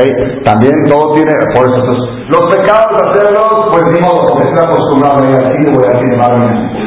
También 0.45 0.71
todo 0.87 1.13
tiene, 1.15 1.35
por 1.51 1.67
eso, 1.67 1.83
los 2.31 2.47
pecados 2.55 2.95
hacerlos, 3.11 3.67
pues 3.67 3.83
ni 3.91 3.99
modo, 3.99 4.31
porque 4.31 4.47
estoy 4.47 4.63
acostumbrado 4.63 5.19
a 5.19 5.27
ir 5.27 5.35
así, 5.43 5.59
voy 5.75 5.83
a 5.83 5.91
decir, 5.91 6.15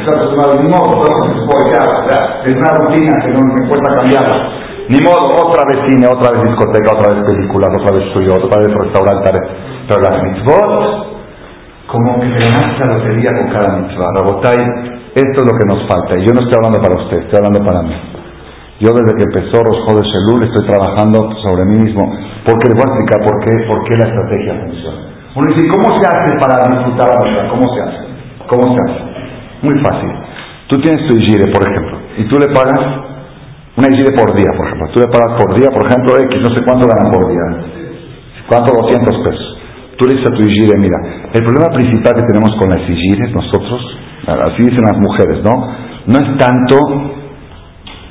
estoy 0.00 0.16
acostumbrado, 0.16 0.56
ni 0.64 0.68
modo, 0.72 0.96
voy 0.96 1.64
ya, 1.76 1.84
o 1.84 2.08
sea, 2.08 2.40
es 2.48 2.56
una 2.56 2.72
rutina 2.80 3.12
que 3.20 3.36
no 3.36 3.40
me 3.44 3.68
cuesta 3.68 4.00
cambiar. 4.00 4.61
Ni 4.88 4.98
modo, 5.00 5.30
otra 5.46 5.62
vez 5.68 5.78
cine, 5.86 6.06
otra 6.06 6.32
vez 6.32 6.42
discoteca, 6.48 6.96
otra 6.96 7.14
vez 7.14 7.24
películas, 7.26 7.70
otra 7.70 7.96
vez 7.96 8.12
suyo, 8.12 8.30
otra 8.34 8.58
vez 8.58 8.70
restaurante. 8.74 9.30
Pero 9.86 10.00
las 10.02 10.22
mitzvot, 10.22 11.12
como 11.86 12.18
que 12.20 12.28
ganaste 12.28 12.82
la 12.86 12.98
lotería 12.98 13.30
con 13.36 13.48
cada 13.54 13.76
mitzvah. 13.78 14.12
Rabotay, 14.16 14.58
esto 15.14 15.36
es 15.38 15.46
lo 15.46 15.54
que 15.58 15.66
nos 15.68 15.80
falta. 15.86 16.18
Y 16.18 16.26
yo 16.26 16.32
no 16.34 16.40
estoy 16.40 16.56
hablando 16.56 16.80
para 16.82 16.96
usted, 17.04 17.18
estoy 17.18 17.36
hablando 17.38 17.60
para 17.62 17.82
mí. 17.82 17.94
Yo 18.80 18.90
desde 18.90 19.14
que 19.14 19.24
empezó 19.30 19.62
Rosjo 19.62 19.94
de 19.94 20.02
Shelul 20.02 20.42
estoy 20.42 20.66
trabajando 20.66 21.30
sobre 21.46 21.64
mí 21.66 21.78
mismo. 21.78 22.02
Porque 22.42 22.66
les 22.66 22.74
voy 22.74 22.82
a 22.82 22.90
explicar 22.90 23.20
por 23.22 23.36
qué, 23.44 23.52
por 23.68 23.78
qué 23.86 23.94
la 23.94 24.08
estrategia 24.10 24.52
funciona. 24.66 24.98
Uno 25.36 25.46
dice, 25.54 25.68
¿cómo 25.70 25.88
se 25.94 26.02
hace 26.02 26.34
para 26.42 26.54
disfrutar 26.66 27.08
la 27.08 27.30
vida? 27.30 27.48
¿Cómo 27.48 27.64
se 27.72 27.80
hace? 27.80 28.00
¿Cómo 28.50 28.64
se 28.74 28.78
hace? 28.82 29.00
Muy 29.62 29.78
fácil. 29.84 30.10
Tú 30.66 30.80
tienes 30.80 31.06
tu 31.06 31.14
Igire, 31.14 31.52
por 31.52 31.62
ejemplo, 31.62 31.98
y 32.18 32.24
tú 32.28 32.38
le 32.40 32.48
pagas 32.52 33.11
una 33.76 33.88
Igire 33.88 34.12
por 34.12 34.36
día, 34.36 34.52
por 34.56 34.66
ejemplo. 34.66 34.86
Tú 34.92 35.00
le 35.00 35.08
pagas 35.08 35.32
por 35.40 35.56
día, 35.56 35.68
por 35.72 35.86
ejemplo, 35.88 36.18
X, 36.18 36.40
no 36.44 36.50
sé 36.54 36.60
cuánto 36.64 36.84
ganan 36.84 37.08
por 37.08 37.24
día. 37.28 37.46
¿Cuánto? 38.48 38.68
200 38.84 39.16
pesos. 39.24 39.48
Tú 39.96 40.04
le 40.04 40.16
dices 40.16 40.28
a 40.28 40.34
tu 40.36 40.42
Igire, 40.44 40.76
mira, 40.76 40.98
el 41.32 41.42
problema 41.44 41.72
principal 41.72 42.12
que 42.14 42.26
tenemos 42.28 42.52
con 42.60 42.68
las 42.68 42.84
Igires, 42.84 43.32
nosotros, 43.32 43.80
así 44.28 44.60
dicen 44.60 44.84
las 44.84 44.98
mujeres, 45.00 45.40
¿no? 45.40 45.54
No 46.04 46.16
es 46.20 46.28
tanto 46.36 46.76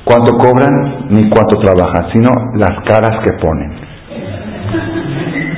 cuánto 0.04 0.34
cobran 0.38 1.06
ni 1.10 1.28
cuánto 1.30 1.58
trabajan, 1.62 2.10
sino 2.12 2.30
las 2.58 2.82
caras 2.88 3.22
que 3.22 3.32
ponen. 3.38 3.70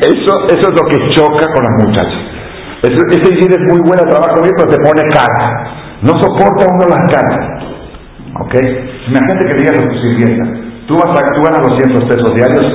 Eso, 0.05 0.33
eso 0.53 0.65
es 0.69 0.75
lo 0.75 0.85
que 0.91 0.99
choca 1.15 1.47
con 1.49 1.65
las 1.65 1.75
muchachas. 1.87 2.21
Ese, 2.83 3.01
ese 3.09 3.57
es 3.57 3.73
muy 3.73 3.81
buena, 3.81 4.05
trabaja 4.05 4.37
bien, 4.43 4.53
pero 4.59 4.69
te 4.69 4.79
pone 4.85 5.01
cara. 5.09 5.45
No 6.03 6.13
soporta 6.21 6.67
uno 6.69 6.85
las 6.93 7.05
caras. 7.09 7.65
¿Ok? 8.41 8.55
Imagínate 9.09 9.47
que 9.47 9.59
digas 9.59 9.79
a 9.79 9.89
tu 9.89 9.99
sirvienta, 10.01 10.45
tú, 10.87 10.95
vas 10.95 11.19
a, 11.19 11.35
tú 11.35 11.43
ganas 11.43 11.63
200 11.69 12.05
pesos 12.05 12.35
diarios, 12.35 12.67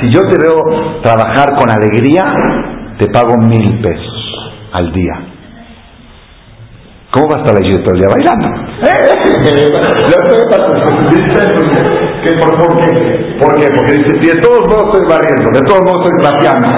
si 0.00 0.10
yo 0.10 0.20
te 0.20 0.38
veo 0.38 1.02
trabajar 1.02 1.54
con 1.58 1.70
alegría, 1.70 2.24
te 2.98 3.06
pago 3.08 3.36
mil 3.38 3.80
pesos 3.80 4.52
al 4.72 4.92
día. 4.92 5.31
¿Cómo 7.12 7.28
va 7.28 7.36
a 7.36 7.40
estar 7.44 7.52
la 7.52 7.60
yeshiva 7.60 7.84
todo 7.84 7.92
el 7.92 8.00
día 8.00 8.08
bailando? 8.08 8.48
¿Qué, 12.24 12.32
por, 12.40 12.56
¿Por 12.56 12.72
qué? 12.80 12.88
¿Por 13.36 13.52
qué? 13.60 13.68
Porque 13.68 13.92
dice, 14.00 14.32
de 14.32 14.40
todos 14.40 14.64
modos 14.64 14.88
estoy 14.88 15.04
barriendo, 15.12 15.52
de 15.52 15.60
todos 15.68 15.82
modos 15.84 16.00
estoy 16.08 16.16
trapeando, 16.24 16.72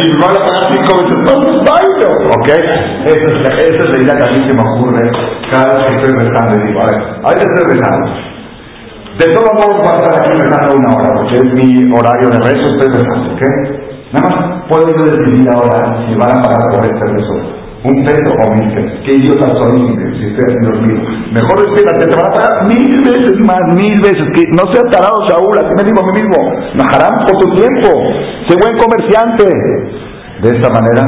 si 0.00 0.16
van 0.16 0.32
a 0.32 0.40
pagar 0.40 0.64
cinco 0.72 0.96
veces, 0.96 1.12
entonces 1.12 1.52
bailo. 1.68 2.08
¿Ok? 2.40 2.48
Esa 3.04 3.28
es, 3.60 3.76
la 3.84 4.00
idea 4.00 4.16
que 4.16 4.24
a 4.24 4.32
mí 4.32 4.40
se 4.48 4.56
me 4.56 4.64
ocurre 4.64 5.04
cada 5.52 5.76
vez 5.76 5.84
que 5.84 5.92
estoy 5.92 6.12
rezando. 6.24 6.52
Y 6.56 6.64
digo, 6.64 6.80
a 6.80 6.86
ver, 6.88 7.00
ahorita 7.20 7.44
estoy 7.44 7.66
rezando. 7.76 8.08
De 9.20 9.26
todos 9.28 9.52
modos 9.60 9.76
voy 9.76 9.92
a 9.92 9.96
estar 10.00 10.14
aquí 10.24 10.32
rezando 10.40 10.72
una 10.72 10.90
hora, 10.96 11.10
porque 11.20 11.36
es 11.36 11.48
mi 11.52 11.68
horario 11.92 12.32
de 12.32 12.38
rezo, 12.48 12.64
estoy 12.64 12.88
rezando, 12.96 13.28
¿ok? 13.36 13.44
Nada 14.16 14.24
más 14.24 14.64
puedo 14.72 14.88
yo 14.88 15.04
decidir 15.04 15.44
ahora 15.52 16.00
si 16.08 16.16
van 16.16 16.32
a 16.32 16.42
pagar 16.48 16.64
por 16.72 16.80
este 16.80 17.04
rezo 17.12 17.59
un 17.82 18.04
peso 18.04 18.30
o 18.44 18.54
mil 18.54 18.68
pesos. 18.74 18.98
Qué 19.06 19.12
idiota 19.16 19.48
soy 19.56 19.80
si 20.18 20.24
estoy 20.28 20.44
haciendo 20.48 20.70
mío. 20.84 21.00
Mejor 21.32 21.56
espérate, 21.64 22.04
te 22.04 22.16
van 22.16 22.28
a 22.28 22.34
pagar 22.36 22.52
mil 22.68 22.92
veces 23.00 23.34
más, 23.40 23.62
mil 23.72 23.96
veces. 24.04 24.24
Que 24.36 24.44
no 24.52 24.68
sea 24.72 24.84
tarado, 24.92 25.16
Saúl, 25.28 25.56
así 25.56 25.72
me 25.76 25.84
digo 25.88 26.00
a 26.00 26.06
mí 26.08 26.12
mismo. 26.20 26.38
Najarán 26.76 27.24
por 27.24 27.36
tu 27.40 27.48
tiempo. 27.56 27.88
Sé 28.48 28.56
buen 28.60 28.76
comerciante. 28.76 29.48
De 30.40 30.48
esta 30.56 30.68
manera, 30.72 31.04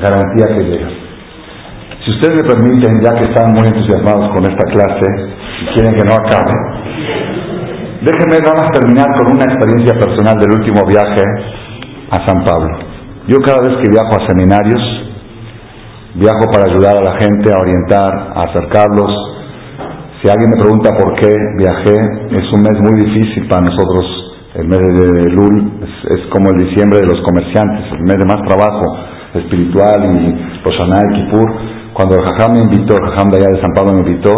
garantía 0.00 0.46
que 0.56 0.62
llega. 0.64 0.88
Si 2.04 2.10
ustedes 2.12 2.42
me 2.42 2.48
permiten, 2.48 3.00
ya 3.02 3.12
que 3.16 3.26
están 3.26 3.52
muy 3.52 3.66
entusiasmados 3.68 4.32
con 4.34 4.44
esta 4.44 4.64
clase 4.72 5.08
y 5.60 5.74
quieren 5.74 5.94
que 5.94 6.04
no 6.04 6.14
acabe, 6.16 6.52
déjenme 8.00 8.40
nada 8.40 8.56
más 8.56 8.72
terminar 8.72 9.06
con 9.16 9.36
una 9.36 9.44
experiencia 9.44 9.94
personal 10.00 10.36
del 10.40 10.52
último 10.52 10.80
viaje 10.88 11.22
a 12.10 12.26
San 12.26 12.44
Pablo. 12.44 12.72
Yo 13.28 13.38
cada 13.40 13.60
vez 13.60 13.76
que 13.82 13.90
viajo 13.92 14.12
a 14.16 14.26
seminarios, 14.28 14.80
Viajo 16.14 16.50
para 16.52 16.70
ayudar 16.70 16.98
a 16.98 17.04
la 17.06 17.20
gente, 17.20 17.52
a 17.52 17.62
orientar, 17.62 18.10
a 18.34 18.42
acercarlos. 18.50 19.12
Si 20.20 20.28
alguien 20.28 20.50
me 20.50 20.60
pregunta 20.60 20.90
por 20.98 21.14
qué 21.14 21.32
viajé, 21.56 21.96
es 22.34 22.46
un 22.52 22.62
mes 22.62 22.76
muy 22.82 22.98
difícil 22.98 23.46
para 23.48 23.62
nosotros. 23.62 24.04
El 24.54 24.66
mes 24.66 24.80
de 24.82 25.30
Lul 25.30 25.86
es, 26.10 26.26
como 26.34 26.50
el 26.50 26.66
diciembre 26.66 26.98
de 26.98 27.06
los 27.06 27.22
comerciantes, 27.22 27.92
el 27.94 28.02
mes 28.02 28.18
de 28.18 28.26
más 28.26 28.42
trabajo 28.42 28.84
espiritual 29.34 30.02
y 30.02 30.62
Roshaná 30.64 30.98
y 30.98 31.14
Kippur. 31.14 31.48
Cuando 31.94 32.16
el 32.16 32.22
Jajam 32.26 32.54
me 32.54 32.62
invitó, 32.64 32.96
el 32.98 33.10
Jajam 33.10 33.30
de 33.30 33.36
allá 33.38 33.54
de 33.54 33.62
San 33.62 33.72
Pablo 33.72 33.94
me 33.94 34.10
invitó, 34.10 34.34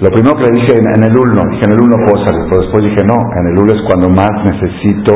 lo 0.00 0.10
primero 0.10 0.36
que 0.36 0.50
le 0.50 0.58
dije 0.58 0.74
en, 0.74 1.04
el 1.04 1.12
Lul 1.14 1.32
no, 1.32 1.42
dije 1.54 1.64
en 1.64 1.70
el 1.70 1.78
Lul 1.78 1.88
no 1.88 2.04
puedo 2.04 2.26
salir, 2.26 2.42
pero 2.50 2.60
después 2.60 2.82
dije 2.84 3.06
no, 3.06 3.16
en 3.16 3.46
el 3.48 3.54
Lul 3.54 3.70
es 3.70 3.82
cuando 3.86 4.10
más 4.10 4.34
necesito 4.44 5.14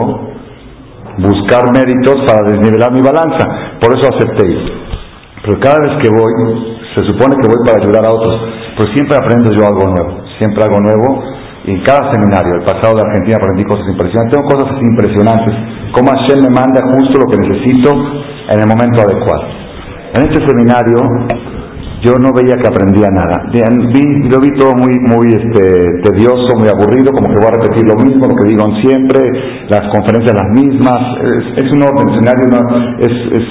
buscar 1.18 1.68
méritos 1.74 2.16
para 2.24 2.46
desnivelar 2.48 2.92
mi 2.92 3.02
balanza. 3.02 3.76
Por 3.82 3.92
eso 3.92 4.08
acepté. 4.08 4.46
Pero 5.42 5.58
cada 5.60 5.76
vez 5.80 6.02
que 6.02 6.08
voy, 6.12 6.32
se 6.94 7.00
supone 7.08 7.36
que 7.40 7.48
voy 7.48 7.60
para 7.64 7.80
ayudar 7.80 8.04
a 8.04 8.12
otros, 8.12 8.36
pero 8.76 8.92
siempre 8.92 9.16
aprendo 9.16 9.52
yo 9.52 9.64
algo 9.64 9.88
nuevo, 9.88 10.24
siempre 10.38 10.64
algo 10.64 10.80
nuevo. 10.80 11.08
Y 11.64 11.72
en 11.76 11.82
cada 11.84 12.10
seminario, 12.12 12.56
el 12.56 12.64
pasado 12.64 12.96
de 12.96 13.02
Argentina 13.04 13.36
aprendí 13.36 13.64
cosas 13.64 13.84
impresionantes, 13.88 14.32
tengo 14.32 14.48
cosas 14.48 14.68
impresionantes, 14.80 15.54
como 15.92 16.08
Hashem 16.08 16.40
me 16.40 16.50
manda 16.50 16.80
justo 16.96 17.20
lo 17.20 17.26
que 17.28 17.36
necesito 17.36 17.90
en 18.48 18.58
el 18.60 18.66
momento 18.66 19.02
adecuado. 19.04 19.44
En 20.16 20.20
este 20.24 20.40
seminario 20.46 20.96
yo 22.00 22.16
no 22.16 22.32
veía 22.32 22.56
que 22.56 22.68
aprendía 22.68 23.08
nada. 23.12 23.44
Vi, 23.52 24.28
lo 24.28 24.40
vi 24.40 24.50
todo 24.56 24.72
muy, 24.72 24.96
muy 25.04 25.28
este, 25.36 26.00
tedioso, 26.00 26.56
muy 26.56 26.68
aburrido, 26.68 27.12
como 27.12 27.28
que 27.28 27.36
voy 27.36 27.52
a 27.52 27.56
repetir 27.60 27.84
lo 27.84 27.96
mismo, 28.00 28.24
lo 28.24 28.36
que 28.36 28.48
digo 28.48 28.64
siempre, 28.80 29.20
las 29.68 29.84
conferencias 29.92 30.32
las 30.32 30.48
mismas, 30.56 30.98
es, 31.60 31.70
un 31.72 31.82
orden, 31.82 32.08
escenario 32.08 32.48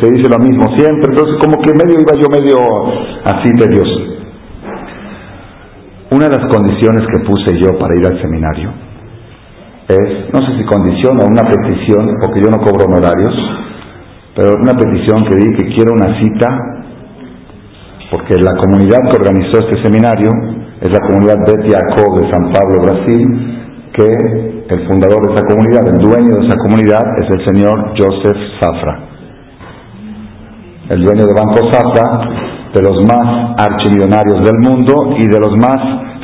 se 0.02 0.12
dice 0.12 0.30
lo 0.30 0.40
mismo 0.40 0.66
siempre, 0.78 1.14
entonces 1.14 1.36
como 1.40 1.62
que 1.62 1.72
medio 1.78 2.02
iba 2.02 2.14
yo 2.18 2.28
medio 2.30 2.58
así 3.26 3.54
tedioso. 3.54 4.18
Una 6.12 6.26
de 6.26 6.38
las 6.38 6.48
condiciones 6.50 7.06
que 7.14 7.20
puse 7.20 7.54
yo 7.60 7.78
para 7.78 7.94
ir 7.96 8.06
al 8.08 8.20
seminario 8.20 8.72
es, 9.90 10.34
no 10.34 10.42
sé 10.42 10.58
si 10.58 10.66
condición 10.66 11.22
o 11.22 11.28
una 11.28 11.44
petición, 11.44 12.18
porque 12.20 12.42
yo 12.42 12.50
no 12.50 12.58
cobro 12.66 12.86
honorarios, 12.90 13.34
pero 14.36 14.54
una 14.60 14.74
petición 14.74 15.24
que 15.26 15.38
di 15.38 15.56
que 15.56 15.76
quiero 15.76 15.94
una 15.94 16.20
cita 16.20 16.79
porque 18.12 18.36
la 18.36 18.56
comunidad 18.58 19.00
que 19.10 19.18
organizó 19.18 19.60
este 19.60 19.84
seminario 19.84 20.30
es 20.82 20.92
la 20.92 21.00
comunidad 21.08 21.36
Bet 21.46 21.62
Yaakov 21.70 22.20
de 22.20 22.32
San 22.32 22.52
Pablo, 22.52 22.82
Brasil, 22.82 23.60
que 23.94 24.06
el 24.70 24.88
fundador 24.88 25.28
de 25.28 25.34
esa 25.34 25.46
comunidad, 25.46 25.88
el 25.88 25.98
dueño 25.98 26.36
de 26.40 26.48
esa 26.48 26.58
comunidad 26.58 27.04
es 27.22 27.28
el 27.30 27.46
señor 27.46 27.94
Joseph 27.98 28.38
Zafra, 28.60 29.00
el 30.90 31.04
dueño 31.04 31.26
de 31.26 31.34
Banco 31.34 31.72
Zafra, 31.72 32.50
de 32.74 32.82
los 32.82 33.02
más 33.04 33.56
archimillonarios 33.58 34.44
del 34.44 34.58
mundo 34.60 35.16
y 35.18 35.28
de 35.28 35.40
los 35.40 35.58
más 35.58 35.78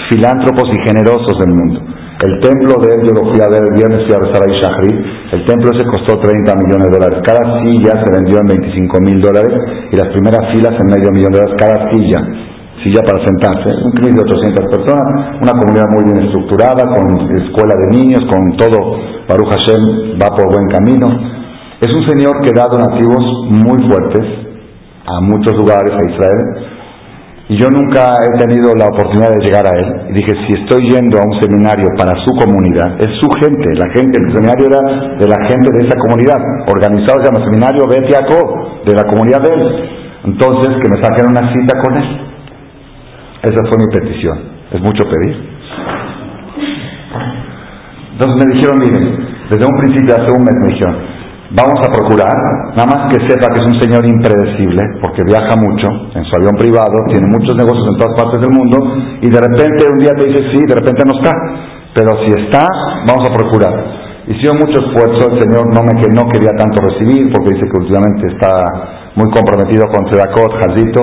filántropos 0.10 0.70
y 0.74 0.88
generosos 0.88 1.38
del 1.40 1.54
mundo. 1.54 1.82
El 2.16 2.39
templo 2.39 2.80
de 2.80 2.95
él, 2.95 3.01
yo 3.03 3.11
lo 3.11 3.28
fui 3.28 3.43
a 3.43 3.51
ver 3.51 3.59
el 3.59 3.76
viernes, 3.76 4.07
fui 4.07 4.16
a 4.16 4.24
rezar 4.24 4.39
ahí 4.39 4.55
Shahri. 4.55 4.93
El 5.36 5.45
templo 5.45 5.68
ese 5.76 5.84
costó 5.84 6.16
30 6.16 6.47
millones 6.63 6.88
de 6.88 6.95
dólares. 6.95 7.20
Cada 7.28 7.43
silla 7.59 7.91
se 7.91 8.07
vendió 8.07 8.39
en 8.39 8.47
25 8.55 9.01
mil 9.03 9.20
dólares 9.20 9.51
y 9.91 9.95
las 9.99 10.07
primeras 10.16 10.47
filas 10.55 10.72
en 10.80 10.88
medio 10.88 11.11
millón 11.11 11.36
de 11.36 11.43
dólares 11.43 11.59
cada 11.59 11.91
silla. 11.91 12.20
Silla 12.88 13.03
para 13.03 13.20
sentarse. 13.20 13.68
Un 13.68 13.91
club 13.99 14.16
de 14.16 14.24
800 14.32 14.63
personas, 14.72 15.07
una 15.43 15.51
comunidad 15.59 15.91
muy 15.91 16.03
bien 16.07 16.24
estructurada, 16.24 16.88
con 16.88 17.03
escuela 17.36 17.76
de 17.84 17.88
niños, 17.91 18.24
con 18.32 18.55
todo. 18.55 18.80
Baruch 19.28 19.51
Hashem 19.51 20.16
va 20.16 20.32
por 20.32 20.47
buen 20.47 20.72
camino. 20.72 21.11
Es 21.84 21.91
un 21.91 22.07
señor 22.07 22.39
que 22.47 22.55
da 22.55 22.72
donativos 22.72 23.24
muy 23.51 23.91
fuertes 23.91 24.24
a 25.03 25.20
muchos 25.20 25.51
lugares, 25.59 25.91
a 25.91 26.03
Israel 26.07 26.76
y 27.48 27.62
yo 27.62 27.70
nunca 27.70 28.18
he 28.26 28.39
tenido 28.41 28.74
la 28.74 28.89
oportunidad 28.89 29.30
de 29.30 29.46
llegar 29.46 29.66
a 29.68 29.74
él. 29.78 30.10
Y 30.10 30.14
dije, 30.14 30.34
si 30.48 30.62
estoy 30.62 30.82
yendo 30.89 31.22
a 31.22 31.26
un 31.30 31.39
seminario 31.39 31.89
para 31.98 32.18
su 32.26 32.34
comunidad, 32.41 32.98
es 32.98 33.14
su 33.22 33.30
gente, 33.38 33.70
la 33.78 33.89
gente, 33.93 34.18
el 34.18 34.34
seminario 34.34 34.66
era 34.66 34.82
de 35.14 35.28
la 35.30 35.38
gente 35.46 35.70
de 35.78 35.86
esa 35.86 35.98
comunidad, 36.00 36.41
organizado 36.66 37.22
se 37.22 37.30
llama 37.30 37.46
Seminario 37.46 37.86
Betiaco, 37.86 38.82
de 38.86 38.93
la 38.93 39.04
comunidad 39.06 39.41
de 39.46 39.54
él. 39.54 39.89
Entonces, 40.26 40.74
que 40.82 40.89
me 40.89 40.98
saquen 40.98 41.30
una 41.30 41.54
cita 41.54 41.78
con 41.86 41.93
él. 41.93 42.08
Esa 43.43 43.62
fue 43.70 43.78
mi 43.78 43.93
petición. 43.93 44.39
Es 44.74 44.82
mucho 44.82 45.06
pedir. 45.06 45.38
Entonces 48.14 48.36
me 48.41 48.54
dijeron, 48.56 48.80
miren, 48.80 49.28
desde 49.52 49.66
un 49.66 49.78
principio, 49.78 50.16
hace 50.16 50.32
un 50.34 50.41
mes 50.41 50.56
me 50.64 50.68
dijeron, 50.74 51.14
Vamos 51.52 51.78
a 51.78 51.93
procurar, 51.93 52.34
nada 52.74 52.89
más 52.89 53.14
que 53.14 53.22
sepa 53.30 53.54
que 53.54 53.62
es 53.62 53.68
un 53.70 53.78
señor 53.80 54.02
impredecible, 54.02 54.82
porque 55.00 55.22
viaja 55.24 55.54
mucho 55.54 55.88
en 56.18 56.26
su 56.26 56.34
avión 56.41 56.58
privado, 56.58 57.06
tiene 57.14 57.30
muchos 57.30 57.54
negocios 57.54 57.86
en 57.86 57.98
todas 58.02 58.18
partes 58.18 58.41
del 58.41 58.50
mundo, 58.50 58.82
y 59.22 59.30
de 59.30 59.39
repente 59.39 59.86
un 59.86 60.00
día 60.02 60.12
te 60.18 60.26
dice 60.26 60.41
sí, 60.50 60.66
de 60.66 60.74
repente 60.74 61.06
no 61.06 61.14
está. 61.22 61.34
Pero 61.93 62.12
si 62.26 62.34
está, 62.34 62.68
vamos 63.08 63.24
a 63.24 63.32
procurar. 63.32 63.72
Hicieron 64.28 64.58
mucho 64.58 64.82
esfuerzo, 64.84 65.32
el 65.32 65.39
Señor 65.39 65.70
no 65.70 65.86
me 65.86 66.02
que 66.02 66.10
no 66.12 66.28
quería 66.28 66.52
tanto 66.58 66.82
recibir, 66.82 67.30
porque 67.32 67.54
dice 67.54 67.70
que 67.70 67.78
últimamente 67.78 68.26
está 68.34 68.52
muy 69.16 69.30
comprometido 69.32 69.86
con 69.88 70.02
Tzedakot, 70.10 70.52
Jazito. 70.60 71.02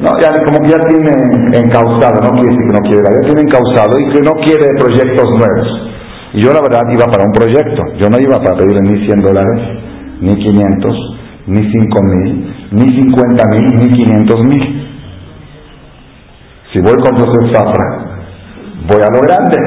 No, 0.00 0.10
ya 0.18 0.32
como 0.42 0.58
que 0.64 0.72
ya 0.72 0.80
tiene 0.88 1.14
encausado, 1.62 2.16
no 2.24 2.32
quiere 2.34 2.48
decir 2.48 2.64
que 2.64 2.74
no 2.74 2.82
quiere, 2.88 3.02
ya 3.06 3.26
tiene 3.28 3.42
encausado 3.44 3.92
y 4.00 4.04
que 4.10 4.20
no 4.24 4.32
quiere 4.40 4.66
proyectos 4.80 5.28
nuevos. 5.36 5.68
Y 6.34 6.40
yo 6.40 6.52
la 6.52 6.60
verdad 6.60 6.80
iba 6.90 7.04
para 7.06 7.24
un 7.24 7.32
proyecto, 7.32 7.82
yo 8.00 8.08
no 8.08 8.18
iba 8.18 8.38
para 8.38 8.56
pedirle 8.56 8.80
ni 8.80 9.06
100 9.06 9.20
dólares, 9.20 9.60
ni 10.20 10.34
500, 10.34 10.96
ni 11.46 11.70
5000, 11.70 12.54
ni 12.72 13.02
50 13.02 13.44
mil, 13.50 13.80
ni 13.80 13.88
500 13.90 14.44
mil. 14.46 14.82
Si 16.72 16.80
voy 16.80 16.96
con 17.04 17.18
José 17.18 17.52
Zafra, 17.52 17.84
voy 18.88 19.02
a 19.02 19.12
lo 19.12 19.20
grande. 19.20 19.58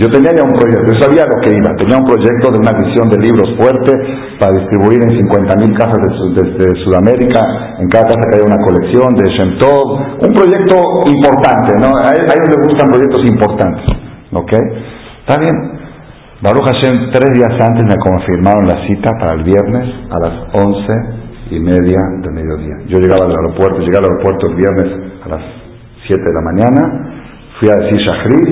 Yo 0.00 0.08
tenía 0.08 0.32
ya 0.32 0.42
un 0.42 0.56
proyecto, 0.56 0.88
yo 0.88 0.96
sabía 0.96 1.28
lo 1.28 1.36
que 1.44 1.52
iba, 1.52 1.76
tenía 1.76 1.98
un 2.00 2.08
proyecto 2.08 2.48
de 2.48 2.56
una 2.56 2.72
visión 2.72 3.04
de 3.10 3.18
libros 3.20 3.52
fuerte 3.60 3.92
para 4.40 4.56
distribuir 4.56 4.96
en 5.04 5.10
50 5.28 5.56
mil 5.56 5.76
casas 5.76 6.00
de, 6.00 6.80
Sudamérica, 6.80 7.76
en 7.76 7.86
cada 7.88 8.08
casa 8.08 8.24
haya 8.32 8.48
una 8.48 8.64
colección 8.64 9.12
de 9.20 9.28
Shemtov, 9.36 10.24
un 10.24 10.32
proyecto 10.32 11.04
importante, 11.04 11.76
¿no? 11.84 11.92
A 12.00 12.16
ellos 12.16 12.48
les 12.48 12.60
gustan 12.64 12.88
proyectos 12.88 13.20
importantes, 13.28 13.84
¿ok? 14.32 14.52
Está 15.20 15.36
bien, 15.36 15.79
Baruch 16.40 16.64
Hashem, 16.72 17.12
tres 17.12 17.28
días 17.36 17.52
antes 17.60 17.84
me 17.84 18.00
confirmaron 18.00 18.64
la 18.64 18.80
cita 18.88 19.12
para 19.20 19.36
el 19.36 19.44
viernes 19.44 19.92
a 20.08 20.16
las 20.24 20.34
once 20.56 20.96
y 21.50 21.60
media 21.60 22.00
del 22.24 22.32
mediodía. 22.32 22.80
Yo 22.88 22.96
llegaba 22.96 23.28
al 23.28 23.36
aeropuerto, 23.36 23.84
llegué 23.84 23.98
al 24.00 24.08
aeropuerto 24.08 24.48
el 24.48 24.56
viernes 24.56 24.88
a 25.20 25.28
las 25.36 25.44
siete 26.08 26.24
de 26.24 26.32
la 26.32 26.40
mañana, 26.40 26.80
fui 27.60 27.68
a 27.68 27.76
decir 27.84 28.00
Shahrit, 28.00 28.48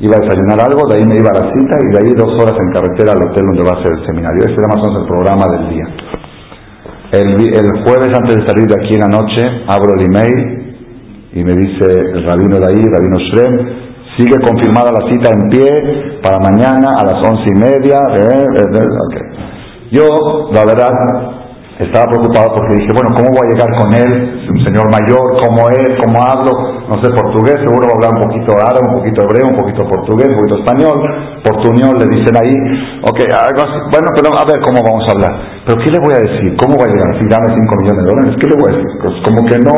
iba 0.00 0.16
a 0.16 0.20
desayunar 0.24 0.56
algo, 0.56 0.88
de 0.88 0.96
ahí 0.96 1.04
me 1.04 1.20
iba 1.20 1.28
a 1.28 1.36
la 1.36 1.52
cita 1.52 1.76
y 1.76 1.88
de 1.92 1.98
ahí 2.00 2.12
dos 2.16 2.32
horas 2.32 2.56
en 2.56 2.72
carretera 2.72 3.12
al 3.12 3.20
hotel 3.20 3.44
donde 3.44 3.60
va 3.68 3.76
a 3.76 3.82
ser 3.84 3.92
el 3.92 4.06
seminario. 4.08 4.40
Ese 4.48 4.56
era 4.56 4.68
más 4.72 4.80
o 4.80 4.88
menos 4.88 4.96
el 5.04 5.08
programa 5.12 5.44
del 5.52 5.64
día. 5.68 5.86
El, 7.12 7.28
el 7.44 7.68
jueves 7.84 8.08
antes 8.08 8.40
de 8.40 8.42
salir 8.48 8.64
de 8.72 8.76
aquí 8.80 8.96
en 8.96 9.04
la 9.04 9.12
noche, 9.12 9.44
abro 9.68 10.00
el 10.00 10.02
email 10.08 10.38
y 11.36 11.44
me 11.44 11.52
dice 11.52 11.92
el 11.92 12.24
rabino 12.24 12.56
de 12.56 12.72
ahí, 12.72 12.80
rabino 12.88 13.20
Shrem, 13.20 13.87
Sigue 14.18 14.34
confirmada 14.42 14.90
la 14.90 15.08
cita 15.08 15.30
en 15.30 15.48
pie 15.48 16.18
para 16.24 16.40
mañana 16.40 16.96
a 16.98 17.04
las 17.04 17.24
once 17.24 17.44
y 17.46 17.54
media. 17.54 18.00
Yo, 19.92 20.50
la 20.52 20.64
verdad, 20.64 21.37
estaba 21.78 22.06
preocupado 22.10 22.54
porque 22.54 22.74
dije, 22.74 22.90
bueno, 22.94 23.10
¿cómo 23.14 23.30
voy 23.30 23.46
a 23.46 23.52
llegar 23.54 23.70
con 23.78 23.90
él? 23.94 24.38
un 24.48 24.64
señor 24.64 24.88
mayor, 24.90 25.36
¿cómo 25.38 25.68
es? 25.70 25.90
¿Cómo 26.00 26.18
hablo? 26.18 26.50
No 26.88 26.96
sé 26.98 27.06
portugués, 27.12 27.60
seguro 27.60 27.84
va 27.84 27.92
a 27.92 27.96
hablar 28.00 28.12
un 28.16 28.22
poquito 28.26 28.50
árabe, 28.56 28.82
un 28.88 28.94
poquito 28.98 29.18
hebreo, 29.22 29.46
un 29.52 29.58
poquito 29.60 29.82
portugués, 29.86 30.28
un 30.32 30.38
poquito 30.40 30.56
español. 30.64 30.96
Portuñol 31.44 31.94
le 32.00 32.06
dicen 32.16 32.34
ahí. 32.34 32.56
Ok, 33.04 33.18
algo 33.28 33.60
así. 33.60 33.78
Bueno, 33.92 34.08
pero 34.16 34.28
a 34.32 34.44
ver 34.48 34.58
cómo 34.64 34.80
vamos 34.80 35.04
a 35.06 35.12
hablar. 35.12 35.32
¿Pero 35.68 35.76
qué 35.84 35.90
le 35.92 36.00
voy 36.00 36.14
a 36.16 36.20
decir? 36.24 36.56
¿Cómo 36.56 36.80
va 36.80 36.88
a 36.88 36.90
llegar? 36.90 37.12
Si 37.20 37.24
dame 37.28 37.46
5 37.52 37.76
millones 37.76 38.02
de 38.02 38.08
dólares, 38.08 38.32
¿qué 38.40 38.46
le 38.48 38.56
voy 38.56 38.68
a 38.68 38.74
decir? 38.74 38.92
Pues 39.04 39.14
como 39.22 39.40
que 39.44 39.56
no. 39.60 39.76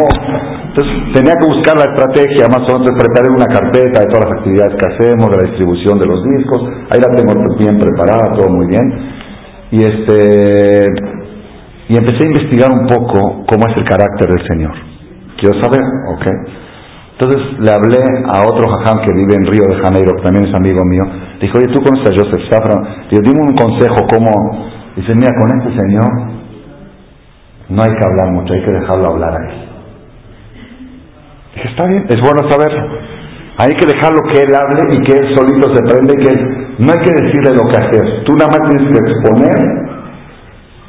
Entonces 0.71 0.95
tenía 1.19 1.35
que 1.35 1.47
buscar 1.51 1.75
la 1.75 1.87
estrategia, 1.91 2.47
más 2.47 2.63
o 2.63 2.79
menos 2.79 2.95
preparé 2.95 3.27
una 3.27 3.49
carpeta 3.51 3.97
de 4.01 4.07
todas 4.07 4.23
las 4.31 4.35
actividades 4.39 4.75
que 4.79 4.87
hacemos, 4.87 5.27
de 5.35 5.37
la 5.37 5.47
distribución 5.51 5.99
de 5.99 6.07
los 6.07 6.21
discos. 6.23 6.61
Ahí 6.95 6.99
la 7.03 7.11
tengo 7.11 7.35
bien 7.59 7.75
preparada, 7.75 8.39
todo 8.39 8.49
muy 8.55 8.71
bien. 8.71 8.87
Y 9.75 9.79
este 9.83 11.20
y 11.91 11.97
empecé 11.99 12.23
a 12.23 12.31
investigar 12.31 12.71
un 12.71 12.87
poco 12.87 13.43
cómo 13.51 13.67
es 13.67 13.77
el 13.77 13.83
carácter 13.83 14.31
del 14.31 14.47
Señor. 14.47 14.71
Quiero 15.43 15.61
saber, 15.61 15.83
¿ok? 16.15 16.27
Entonces 17.19 17.43
le 17.59 17.71
hablé 17.75 17.99
a 18.31 18.47
otro 18.47 18.63
jajam 18.71 19.03
que 19.03 19.13
vive 19.13 19.35
en 19.35 19.45
Río 19.51 19.67
de 19.67 19.83
Janeiro, 19.83 20.15
que 20.15 20.23
también 20.23 20.47
es 20.47 20.55
amigo 20.55 20.87
mío. 20.87 21.03
Le 21.03 21.41
dije, 21.41 21.59
oye, 21.59 21.67
¿tú 21.75 21.83
conoces 21.83 22.07
a 22.07 22.15
Joseph 22.15 22.47
Safra? 22.49 22.79
Le 22.79 23.19
dije, 23.19 23.23
dime 23.27 23.43
un 23.43 23.57
consejo, 23.59 24.07
¿cómo? 24.07 24.31
Dice, 24.95 25.13
mira, 25.17 25.35
con 25.35 25.51
este 25.59 25.83
señor 25.83 26.11
no 27.71 27.83
hay 27.83 27.91
que 27.91 28.07
hablar 28.07 28.35
mucho, 28.39 28.55
hay 28.55 28.63
que 28.63 28.73
dejarlo 28.73 29.11
hablar 29.11 29.35
a 29.35 29.51
él. 29.51 29.71
Está 31.75 31.89
bien, 31.89 32.07
es 32.09 32.21
bueno 32.23 32.49
saberlo. 32.49 32.87
Hay 33.59 33.75
que 33.75 33.87
dejarlo 33.91 34.23
que 34.31 34.39
él 34.39 34.55
hable 34.55 34.95
y 34.95 35.03
que 35.03 35.13
él 35.19 35.35
solito 35.35 35.75
se 35.75 35.83
prende, 35.83 36.15
que 36.23 36.33
no 36.79 36.93
hay 36.93 37.03
que 37.03 37.13
decirle 37.19 37.51
lo 37.51 37.67
que 37.67 37.77
hacer. 37.83 38.25
Tú 38.25 38.33
nada 38.39 38.47
más 38.47 38.71
tienes 38.71 38.95
que 38.95 39.11
exponer 39.11 39.90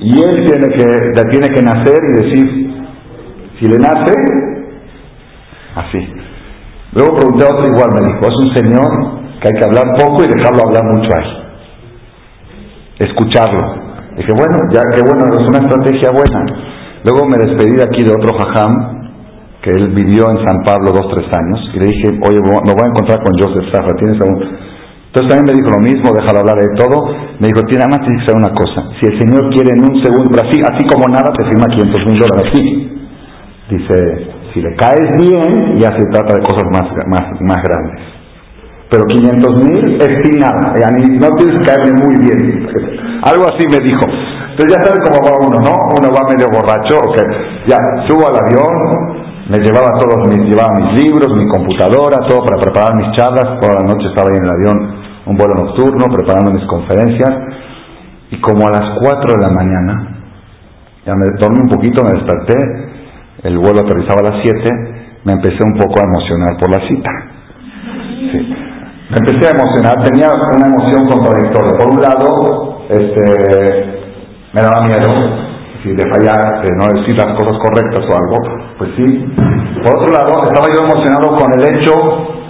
y 0.02 0.20
él 0.20 0.46
tiene 0.46 0.68
que, 0.74 1.30
tiene 1.30 1.48
que 1.54 1.62
nacer 1.62 2.00
y 2.10 2.24
decir, 2.24 2.74
si 3.60 3.68
le 3.68 3.78
nace, 3.78 4.14
así. 5.76 6.00
Luego 6.94 7.16
pregunté 7.16 7.46
a 7.46 7.54
otro 7.54 7.68
igual, 7.68 7.90
me 7.94 8.08
dijo, 8.08 8.26
es 8.26 8.36
un 8.44 8.56
señor 8.56 9.22
que 9.40 9.48
hay 9.48 9.60
que 9.60 9.66
hablar 9.66 9.86
poco 9.98 10.24
y 10.24 10.28
dejarlo 10.28 10.62
hablar 10.66 10.84
mucho 10.92 11.10
a 11.14 11.24
él. 11.24 11.30
Escucharlo. 13.08 13.62
Dije, 14.18 14.34
bueno, 14.34 14.58
ya 14.74 14.82
que 14.94 15.02
bueno, 15.06 15.38
es 15.38 15.46
una 15.48 15.70
estrategia 15.70 16.10
buena. 16.12 16.46
Luego 17.04 17.28
me 17.30 17.38
despedí 17.38 17.78
de 17.78 17.84
aquí 17.84 18.04
de 18.04 18.12
otro 18.12 18.36
jajam, 18.38 19.02
que 19.62 19.70
él 19.70 19.94
vivió 19.94 20.30
en 20.32 20.44
San 20.46 20.64
Pablo 20.66 20.92
dos, 20.92 21.14
tres 21.14 21.30
años, 21.32 21.60
y 21.76 21.80
le 21.80 21.86
dije, 21.86 22.08
oye, 22.28 22.42
me 22.42 22.74
voy 22.74 22.86
a 22.86 22.90
encontrar 22.90 23.22
con 23.24 23.38
Joseph 23.38 23.72
Safra, 23.72 23.96
¿tienes 23.98 24.20
algún...? 24.20 24.71
Entonces 25.12 25.28
también 25.28 25.52
me 25.52 25.60
dijo 25.60 25.76
lo 25.76 25.84
mismo, 25.84 26.08
déjalo 26.16 26.40
hablar 26.40 26.56
de 26.56 26.72
todo. 26.80 26.96
Me 27.44 27.52
dijo, 27.52 27.68
tiene, 27.68 27.84
más 27.92 28.00
tienes 28.00 28.24
que 28.24 28.32
saber 28.32 28.48
una 28.48 28.56
cosa. 28.56 28.80
Si 28.96 29.12
el 29.12 29.20
Señor 29.20 29.52
quiere 29.52 29.76
en 29.76 29.84
un 29.84 30.00
segundo, 30.00 30.32
así, 30.40 30.56
así 30.64 30.88
como 30.88 31.04
nada, 31.12 31.28
te 31.36 31.44
firma 31.52 31.68
500 31.68 32.08
mil 32.08 32.16
dólares. 32.16 32.48
Dice, 33.68 33.96
si 34.56 34.64
le 34.64 34.72
caes 34.80 35.12
bien, 35.20 35.76
ya 35.84 35.92
se 35.92 36.08
trata 36.16 36.32
de 36.32 36.40
cosas 36.48 36.64
más, 36.72 36.88
más, 37.12 37.28
más 37.44 37.60
grandes. 37.60 38.00
Pero 38.88 39.04
500 39.04 39.68
mil 39.68 40.00
es 40.00 40.16
sin 40.24 40.40
nada. 40.40 40.80
No 40.80 41.28
tienes 41.36 41.60
que 41.60 41.66
caerle 41.68 41.92
muy 41.92 42.16
bien. 42.16 42.72
Algo 43.28 43.52
así 43.52 43.68
me 43.68 43.84
dijo. 43.84 44.08
Entonces 44.08 44.72
ya 44.72 44.80
sabes 44.80 45.00
cómo 45.12 45.20
va 45.28 45.44
uno, 45.44 45.60
¿no? 45.60 45.76
Uno 46.00 46.08
va 46.08 46.24
medio 46.32 46.48
borracho, 46.56 46.96
ok. 47.04 47.20
Ya, 47.68 47.76
subo 48.08 48.24
al 48.32 48.40
avión, 48.48 49.28
me 49.52 49.60
llevaba 49.60 49.92
todos 50.00 50.24
mis, 50.32 50.40
llevaba 50.48 50.72
mis 50.80 51.04
libros, 51.04 51.36
mi 51.36 51.48
computadora, 51.52 52.16
todo 52.32 52.48
para 52.48 52.64
preparar 52.64 52.96
mis 52.96 53.12
charlas. 53.12 53.60
Toda 53.60 53.76
la 53.76 53.92
noche 53.92 54.08
estaba 54.08 54.32
ahí 54.32 54.40
en 54.40 54.46
el 54.48 54.56
avión 54.56 55.01
un 55.26 55.36
vuelo 55.36 55.56
nocturno, 55.56 56.06
preparando 56.14 56.52
mis 56.52 56.66
conferencias, 56.66 57.32
y 58.32 58.40
como 58.42 58.68
a 58.68 58.72
las 58.72 59.00
4 59.00 59.36
de 59.36 59.42
la 59.42 59.54
mañana, 59.54 60.08
ya 61.06 61.14
me 61.16 61.26
dormí 61.40 61.60
un 61.60 61.70
poquito, 61.70 62.04
me 62.04 62.12
desperté, 62.12 62.56
el 63.44 63.58
vuelo 63.58 63.82
aterrizaba 63.82 64.22
a 64.22 64.32
las 64.32 64.44
7, 64.44 64.70
me 65.26 65.34
empecé 65.34 65.58
un 65.64 65.78
poco 65.78 66.00
a 66.00 66.06
emocionar 66.06 66.58
por 66.58 66.70
la 66.72 66.88
cita. 66.88 67.10
Me 69.12 69.18
empecé 69.18 69.48
a 69.48 69.60
emocionar, 69.60 70.04
tenía 70.04 70.30
una 70.32 70.68
emoción 70.68 71.06
contradictoria. 71.10 71.74
Por 71.78 71.90
un 71.92 72.02
lado, 72.02 72.86
este, 72.90 74.02
me 74.54 74.62
daba 74.62 74.88
miedo, 74.88 75.10
si 75.84 75.90
de 75.90 76.06
fallar, 76.14 76.64
de 76.64 76.72
no 76.78 76.88
decir 76.96 77.18
las 77.18 77.36
cosas 77.36 77.58
correctas 77.60 78.04
o 78.08 78.14
algo, 78.16 78.38
pues 78.78 78.92
sí. 78.96 79.06
Por 79.84 79.98
otro 79.98 80.14
lado, 80.14 80.32
estaba 80.46 80.68
yo 80.74 80.86
emocionado 80.86 81.36
con 81.36 81.52
el 81.60 81.64
hecho 81.76 82.41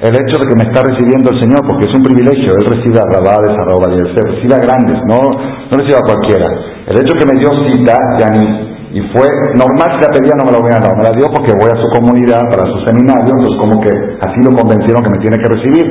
el 0.00 0.14
hecho 0.16 0.40
de 0.40 0.48
que 0.48 0.56
me 0.56 0.64
está 0.64 0.80
recibiendo 0.80 1.28
el 1.28 1.38
Señor, 1.44 1.60
porque 1.68 1.84
es 1.84 1.92
un 1.92 2.00
privilegio, 2.00 2.56
Él 2.56 2.66
recibe 2.72 2.96
a 2.96 3.06
Rabades, 3.12 3.52
a 3.52 3.62
Raúl 3.68 3.84
recibe 4.00 4.54
a 4.56 4.64
grandes, 4.64 4.96
no, 5.04 5.20
no 5.68 5.72
recibe 5.76 6.00
a 6.00 6.08
cualquiera. 6.08 6.48
El 6.88 6.96
hecho 6.96 7.12
que 7.20 7.28
me 7.28 7.36
dio 7.36 7.52
cita, 7.68 7.94
Yani, 8.16 8.70
y 8.96 9.00
fue 9.12 9.28
normal 9.54 9.88
si 9.94 10.00
la 10.02 10.10
pedía 10.10 10.34
no 10.40 10.48
me 10.48 10.52
la 10.56 10.58
hubiera 10.58 10.80
dado, 10.80 10.96
me 10.96 11.04
la 11.04 11.14
dio 11.14 11.28
porque 11.30 11.52
voy 11.52 11.68
a 11.68 11.76
su 11.78 11.88
comunidad, 11.94 12.42
para 12.48 12.64
su 12.64 12.80
seminario, 12.88 13.28
entonces 13.28 13.54
como 13.60 13.76
que 13.84 13.92
así 14.24 14.40
lo 14.40 14.56
convencieron 14.56 15.04
que 15.04 15.12
me 15.14 15.20
tiene 15.22 15.36
que 15.36 15.48
recibir. 15.52 15.84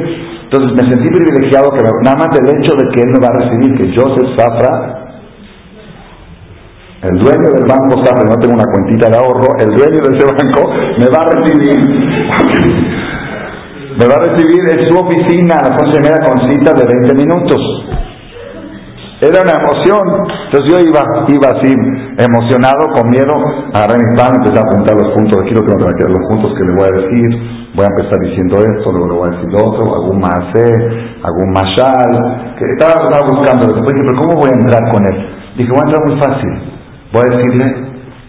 Entonces 0.49 0.69
me 0.73 0.83
sentí 0.89 1.07
privilegiado 1.07 1.69
que 1.71 1.85
nada 1.85 2.17
más 2.17 2.33
del 2.33 2.49
hecho 2.49 2.73
de 2.75 2.85
que 2.89 2.99
él 3.05 3.09
me 3.13 3.21
va 3.21 3.29
a 3.29 3.37
recibir, 3.45 3.69
que 3.77 3.93
Joseph 3.93 4.33
Zafra, 4.35 4.73
el 7.05 7.15
dueño 7.21 7.47
del 7.55 7.65
banco 7.69 8.03
Zafra, 8.03 8.25
no 8.25 8.35
tengo 8.41 8.57
una 8.57 8.67
cuentita 8.67 9.07
de 9.07 9.15
ahorro, 9.15 9.47
el 9.61 9.69
dueño 9.77 10.01
de 10.01 10.17
ese 10.17 10.25
banco 10.25 10.65
me 10.97 11.07
va 11.07 11.21
a 11.21 11.29
recibir. 11.29 11.77
Me 13.97 14.05
va 14.05 14.21
a 14.21 14.25
recibir 14.29 14.61
en 14.69 14.85
su 14.85 14.93
oficina 14.93 15.57
a 15.57 15.69
las 15.69 15.81
once 15.81 15.97
con 15.97 16.37
cita 16.45 16.73
de 16.77 16.85
20 16.85 17.25
minutos. 17.25 17.57
Era 19.19 19.41
una 19.41 19.51
emoción. 19.51 20.05
Entonces 20.47 20.63
yo 20.69 20.77
iba, 20.79 21.03
iba 21.27 21.47
así, 21.51 21.73
emocionado, 22.21 22.87
con 22.95 23.09
miedo, 23.11 23.35
agarré 23.73 23.99
mi 23.99 24.15
pan, 24.15 24.31
empecé 24.37 24.61
a 24.61 24.63
apuntar 24.63 24.95
los 24.95 25.11
puntos, 25.11 25.41
aquí 25.43 25.53
lo 25.53 25.65
que 25.65 25.75
los 25.75 26.25
puntos 26.31 26.53
que 26.55 26.63
le 26.63 26.73
voy 26.77 26.87
a 26.87 26.95
decir, 27.03 27.27
voy 27.75 27.83
a 27.83 27.91
empezar 27.91 28.17
diciendo 28.23 28.63
esto, 28.63 28.91
luego 28.93 29.07
le 29.07 29.15
voy 29.19 29.27
a 29.27 29.35
decir 29.35 29.51
otro, 29.59 29.83
algún 29.91 30.19
más 30.21 30.39
algún 31.19 31.49
mashal, 31.51 32.11
que 32.57 32.65
estaba, 32.79 32.95
buscando. 33.27 33.67
Después 33.67 33.91
dije, 33.91 34.07
pero 34.07 34.17
¿cómo 34.23 34.39
voy 34.39 34.49
a 34.49 34.59
entrar 34.61 34.83
con 34.87 35.03
él? 35.03 35.17
Dije, 35.57 35.67
voy 35.67 35.81
a 35.81 35.87
entrar 35.89 36.01
muy 36.07 36.15
fácil. 36.15 36.51
Voy 37.11 37.23
a 37.25 37.35
decirle, 37.35 37.65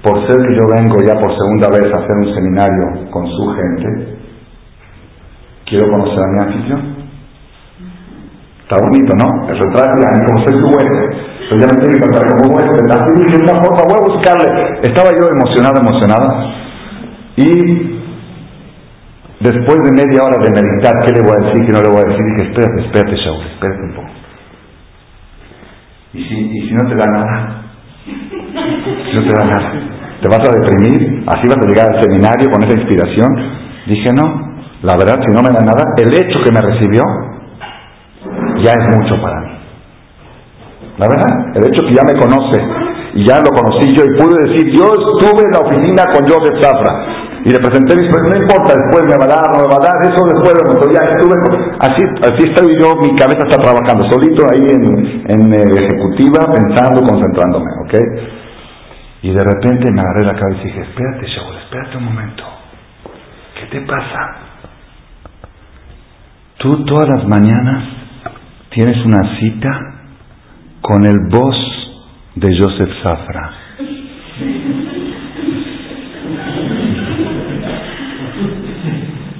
por 0.03 0.17
ser 0.27 0.43
que 0.43 0.55
yo 0.59 0.65
vengo 0.75 0.97
ya 1.07 1.15
por 1.15 1.31
segunda 1.39 1.69
vez 1.71 1.87
a 1.87 2.03
hacer 2.03 2.17
un 2.19 2.35
seminario 2.35 3.11
con 3.13 3.27
su 3.31 3.45
gente, 3.55 4.20
quiero 5.71 5.89
conocer 5.89 6.19
a 6.19 6.27
mi 6.27 6.39
anfitrión. 6.43 6.83
Está 8.63 8.77
bonito, 8.83 9.13
¿no? 9.15 9.49
El 9.49 9.59
retrato, 9.59 9.93
como 10.27 10.47
soy 10.47 10.61
su 10.61 10.67
huésped. 10.67 11.11
Pero 11.49 11.61
ya 11.63 11.67
me 11.67 11.79
tiene 11.81 11.95
que 11.95 12.03
contar 12.03 12.23
como 12.27 12.55
huésped. 12.55 12.91
Así 12.91 13.11
dije, 13.23 13.37
una 13.43 13.55
forma, 13.63 13.83
voy 13.87 13.99
a 13.99 14.07
buscarle. 14.11 14.47
Estaba 14.83 15.11
yo 15.15 15.25
emocionado, 15.31 15.77
emocionada. 15.79 16.29
Y 17.37 17.51
después 19.41 19.79
de 19.87 19.91
media 19.95 20.23
hora 20.27 20.39
de 20.43 20.51
meditar, 20.51 20.95
¿qué 21.07 21.11
le 21.15 21.23
voy 21.23 21.35
a 21.35 21.47
decir? 21.47 21.67
¿Qué 21.67 21.73
no 21.73 21.81
le 21.81 21.91
voy 21.91 22.03
a 22.03 22.09
decir? 22.11 22.25
Dije, 22.31 22.43
espérate, 22.51 22.79
espérate, 22.87 23.17
Shaul, 23.17 23.47
espérate 23.47 23.83
un 23.83 23.95
poco. 23.95 24.11
¿Y 26.13 26.25
si, 26.27 26.35
¿Y 26.35 26.69
si 26.69 26.75
no 26.75 26.89
te 26.91 26.95
da 26.95 27.09
nada? 27.11 27.63
Si 28.05 29.15
no 29.15 29.23
te 29.23 29.35
da 29.39 29.45
nada. 29.47 29.71
¿Te 30.21 30.29
vas 30.29 30.43
a 30.47 30.53
deprimir? 30.53 31.25
¿Así 31.27 31.47
vas 31.49 31.59
a 31.59 31.67
llegar 31.67 31.87
al 31.91 32.03
seminario 32.03 32.51
con 32.51 32.63
esa 32.63 32.79
inspiración? 32.79 33.31
Dije, 33.87 34.13
no, 34.13 34.50
la 34.83 34.97
verdad, 34.97 35.17
si 35.21 35.35
no 35.35 35.43
me 35.43 35.53
da 35.53 35.61
nada, 35.61 35.85
el 35.99 36.09
hecho 36.15 36.41
que 36.43 36.53
me 36.53 36.61
recibió 36.61 37.03
ya 38.65 38.73
es 38.73 38.97
mucho 38.97 39.21
para 39.21 39.41
mí. 39.41 39.51
La 40.97 41.09
verdad, 41.09 41.57
el 41.57 41.65
hecho 41.65 41.85
que 41.87 41.95
ya 41.95 42.05
me 42.05 42.19
conoce 42.19 42.61
y 43.15 43.27
ya 43.27 43.41
lo 43.41 43.51
conocí 43.51 43.93
yo 43.97 44.05
y 44.05 44.17
pude 44.17 44.37
decir, 44.49 44.73
yo 44.73 44.89
estuve 44.89 45.43
en 45.43 45.53
la 45.53 45.61
oficina 45.67 46.03
con 46.13 46.23
Joseph 46.29 46.61
Zafra 46.63 47.21
y 47.45 47.49
le 47.51 47.59
presenté 47.59 47.97
mis 47.97 48.09
no 48.09 48.37
importa, 48.37 48.77
después 48.77 49.05
me 49.09 49.17
va 49.17 49.25
a 49.25 49.33
dar, 49.33 49.45
no 49.53 49.65
me 49.65 49.69
va 49.69 49.79
a 49.81 49.85
dar, 49.85 49.97
eso 50.05 50.21
después 50.29 50.53
ya 50.93 51.03
estuve, 51.09 51.35
así, 51.81 52.03
así 52.21 52.43
estoy 52.49 52.77
yo, 52.79 52.95
mi 53.01 53.17
cabeza 53.17 53.41
está 53.49 53.57
trabajando, 53.61 54.05
solito 54.13 54.45
ahí 54.53 54.61
en, 54.61 54.85
en 55.25 55.55
eh, 55.55 55.73
ejecutiva, 55.73 56.53
pensando, 56.53 57.01
concentrándome, 57.01 57.71
¿ok? 57.85 57.95
Y 59.23 59.33
de 59.33 59.43
repente 59.43 59.91
me 59.91 60.01
agarré 60.01 60.25
la 60.25 60.37
cabeza 60.37 60.61
y 60.63 60.67
dije, 60.67 60.81
espérate, 60.83 61.27
Shaul, 61.27 61.57
espérate 61.65 61.97
un 61.97 62.05
momento, 62.05 62.45
¿qué 63.57 63.67
te 63.73 63.87
pasa? 63.87 64.40
Tú 66.61 66.85
todas 66.85 67.09
las 67.09 67.27
mañanas 67.27 67.89
tienes 68.69 69.03
una 69.07 69.39
cita 69.39 69.71
con 70.83 71.07
el 71.07 71.17
voz 71.31 71.57
de 72.35 72.49
Joseph 72.55 72.91
Safra. 73.03 73.51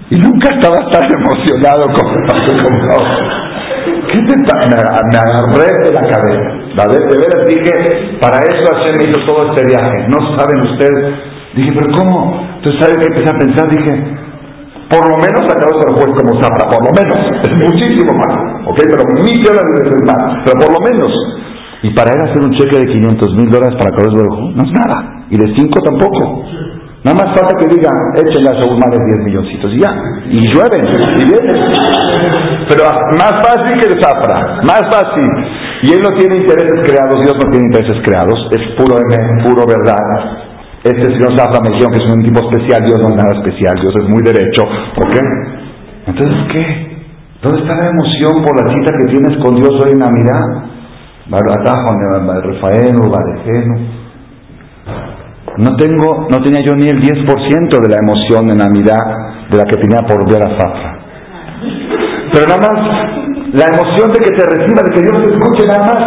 Y 0.09 0.17
nunca 0.17 0.49
estabas 0.49 0.81
tan 0.91 1.05
emocionado 1.13 1.93
como, 1.93 2.17
¿Qué 4.11 4.19
te 4.19 4.37
me, 4.37 4.77
me 5.13 5.19
agarré 5.19 5.69
de 5.85 5.93
la 5.93 6.01
cabeza. 6.01 6.61
¿vale? 6.75 6.95
De 6.95 7.17
veras 7.21 7.47
dije, 7.47 8.19
para 8.19 8.39
eso 8.39 8.65
Hashem 8.73 8.97
hizo 9.07 9.27
todo 9.27 9.55
este 9.55 9.67
viaje. 9.67 10.09
No 10.09 10.19
saben 10.39 10.73
ustedes. 10.73 11.15
Dije, 11.55 11.71
pero 11.75 11.99
¿cómo? 11.99 12.49
Entonces, 12.57 12.81
¿sabes 12.81 12.97
qué 12.97 13.13
empecé 13.13 13.29
a 13.29 13.39
pensar? 13.39 13.69
Dije, 13.69 14.20
por 14.91 15.07
lo 15.07 15.17
menos 15.23 15.47
sacados 15.47 15.79
al 15.87 15.95
juez 15.95 16.11
como 16.19 16.35
Zafra, 16.43 16.67
por 16.67 16.83
lo 16.83 16.91
menos, 16.91 17.19
es 17.47 17.55
muchísimo 17.63 18.11
más, 18.11 18.35
¿ok? 18.67 18.79
Pero 18.91 19.07
millones 19.23 19.65
de 19.71 19.75
veces 19.87 20.03
más, 20.03 20.43
pero 20.45 20.59
por 20.59 20.71
lo 20.75 20.81
menos. 20.83 21.15
Y 21.83 21.95
para 21.95 22.11
él 22.11 22.21
hacer 22.21 22.43
un 22.45 22.53
cheque 22.59 22.77
de 22.77 22.93
500 22.93 23.37
mil 23.37 23.49
dólares 23.49 23.79
para 23.79 23.95
Kadosh 23.97 24.19
Baruj 24.19 24.53
no 24.53 24.63
es 24.67 24.73
nada. 24.75 25.25
Y 25.31 25.39
de 25.39 25.47
5 25.57 25.81
tampoco. 25.81 26.45
Nada 27.03 27.17
más 27.17 27.33
falta 27.33 27.57
que 27.57 27.73
digan, 27.73 27.97
échenle 28.19 28.51
a 28.51 28.61
más 28.61 28.91
de 28.93 29.01
10 29.07 29.25
milloncitos 29.25 29.73
y 29.73 29.81
ya. 29.81 29.89
Y 30.29 30.39
llueven, 30.53 30.85
y 30.85 31.25
vienen. 31.25 31.57
Pero 32.69 32.85
más 33.17 33.33
fácil 33.41 33.73
que 33.79 33.87
el 33.89 34.03
zafra, 34.03 34.61
más 34.67 34.83
fácil. 34.93 35.25
Y 35.83 35.93
él 35.95 36.01
no 36.03 36.13
tiene 36.19 36.37
intereses 36.37 36.83
creados, 36.85 37.23
Dios 37.23 37.33
no 37.41 37.51
tiene 37.51 37.67
intereses 37.73 37.97
creados, 38.05 38.37
es 38.53 38.77
puro 38.77 38.99
M, 39.01 39.45
puro 39.45 39.65
verdad. 39.65 40.50
Este 40.83 41.05
señor 41.13 41.37
Zafra 41.37 41.61
me 41.61 41.77
dijeron 41.77 41.93
que 41.93 42.03
es 42.03 42.13
un 42.13 42.23
tipo 42.25 42.41
especial, 42.49 42.81
Dios 42.87 42.99
no 43.01 43.09
es 43.09 43.17
nada 43.17 43.37
especial, 43.37 43.75
Dios 43.83 43.93
es 44.01 44.09
muy 44.09 44.23
derecho, 44.23 44.63
¿ok? 44.97 45.17
Entonces, 46.07 46.37
¿qué? 46.53 46.91
¿Dónde 47.43 47.61
está 47.61 47.75
la 47.75 47.91
emoción 47.91 48.43
por 48.45 48.57
la 48.57 48.73
cita 48.75 48.93
que 48.99 49.05
tienes 49.13 49.37
con 49.45 49.57
Dios 49.57 49.73
hoy 49.85 49.93
en 49.93 49.99
Navidad? 49.99 50.71
Rafael, 52.43 52.97
no 55.59 55.77
tengo, 55.77 56.29
no 56.31 56.43
tenía 56.43 56.61
yo 56.65 56.75
ni 56.75 56.89
el 56.89 57.01
10% 57.01 57.81
de 57.81 57.89
la 57.89 57.97
emoción 58.03 58.47
de 58.47 58.55
Navidad 58.55 59.49
de 59.51 59.59
la 59.59 59.65
que 59.65 59.77
tenía 59.77 59.99
por 60.09 60.27
ver 60.29 60.43
a 60.43 60.59
Zafra. 60.59 60.99
Pero 62.33 62.47
nada 62.47 62.61
más 62.61 63.30
la 63.53 63.67
emoción 63.67 64.07
de 64.15 64.19
que 64.23 64.31
te 64.39 64.45
reciba, 64.47 64.79
de 64.87 64.91
que 64.95 65.03
Dios 65.03 65.17
te 65.19 65.27
escuche 65.27 65.67
nada 65.67 65.83
más, 65.83 65.99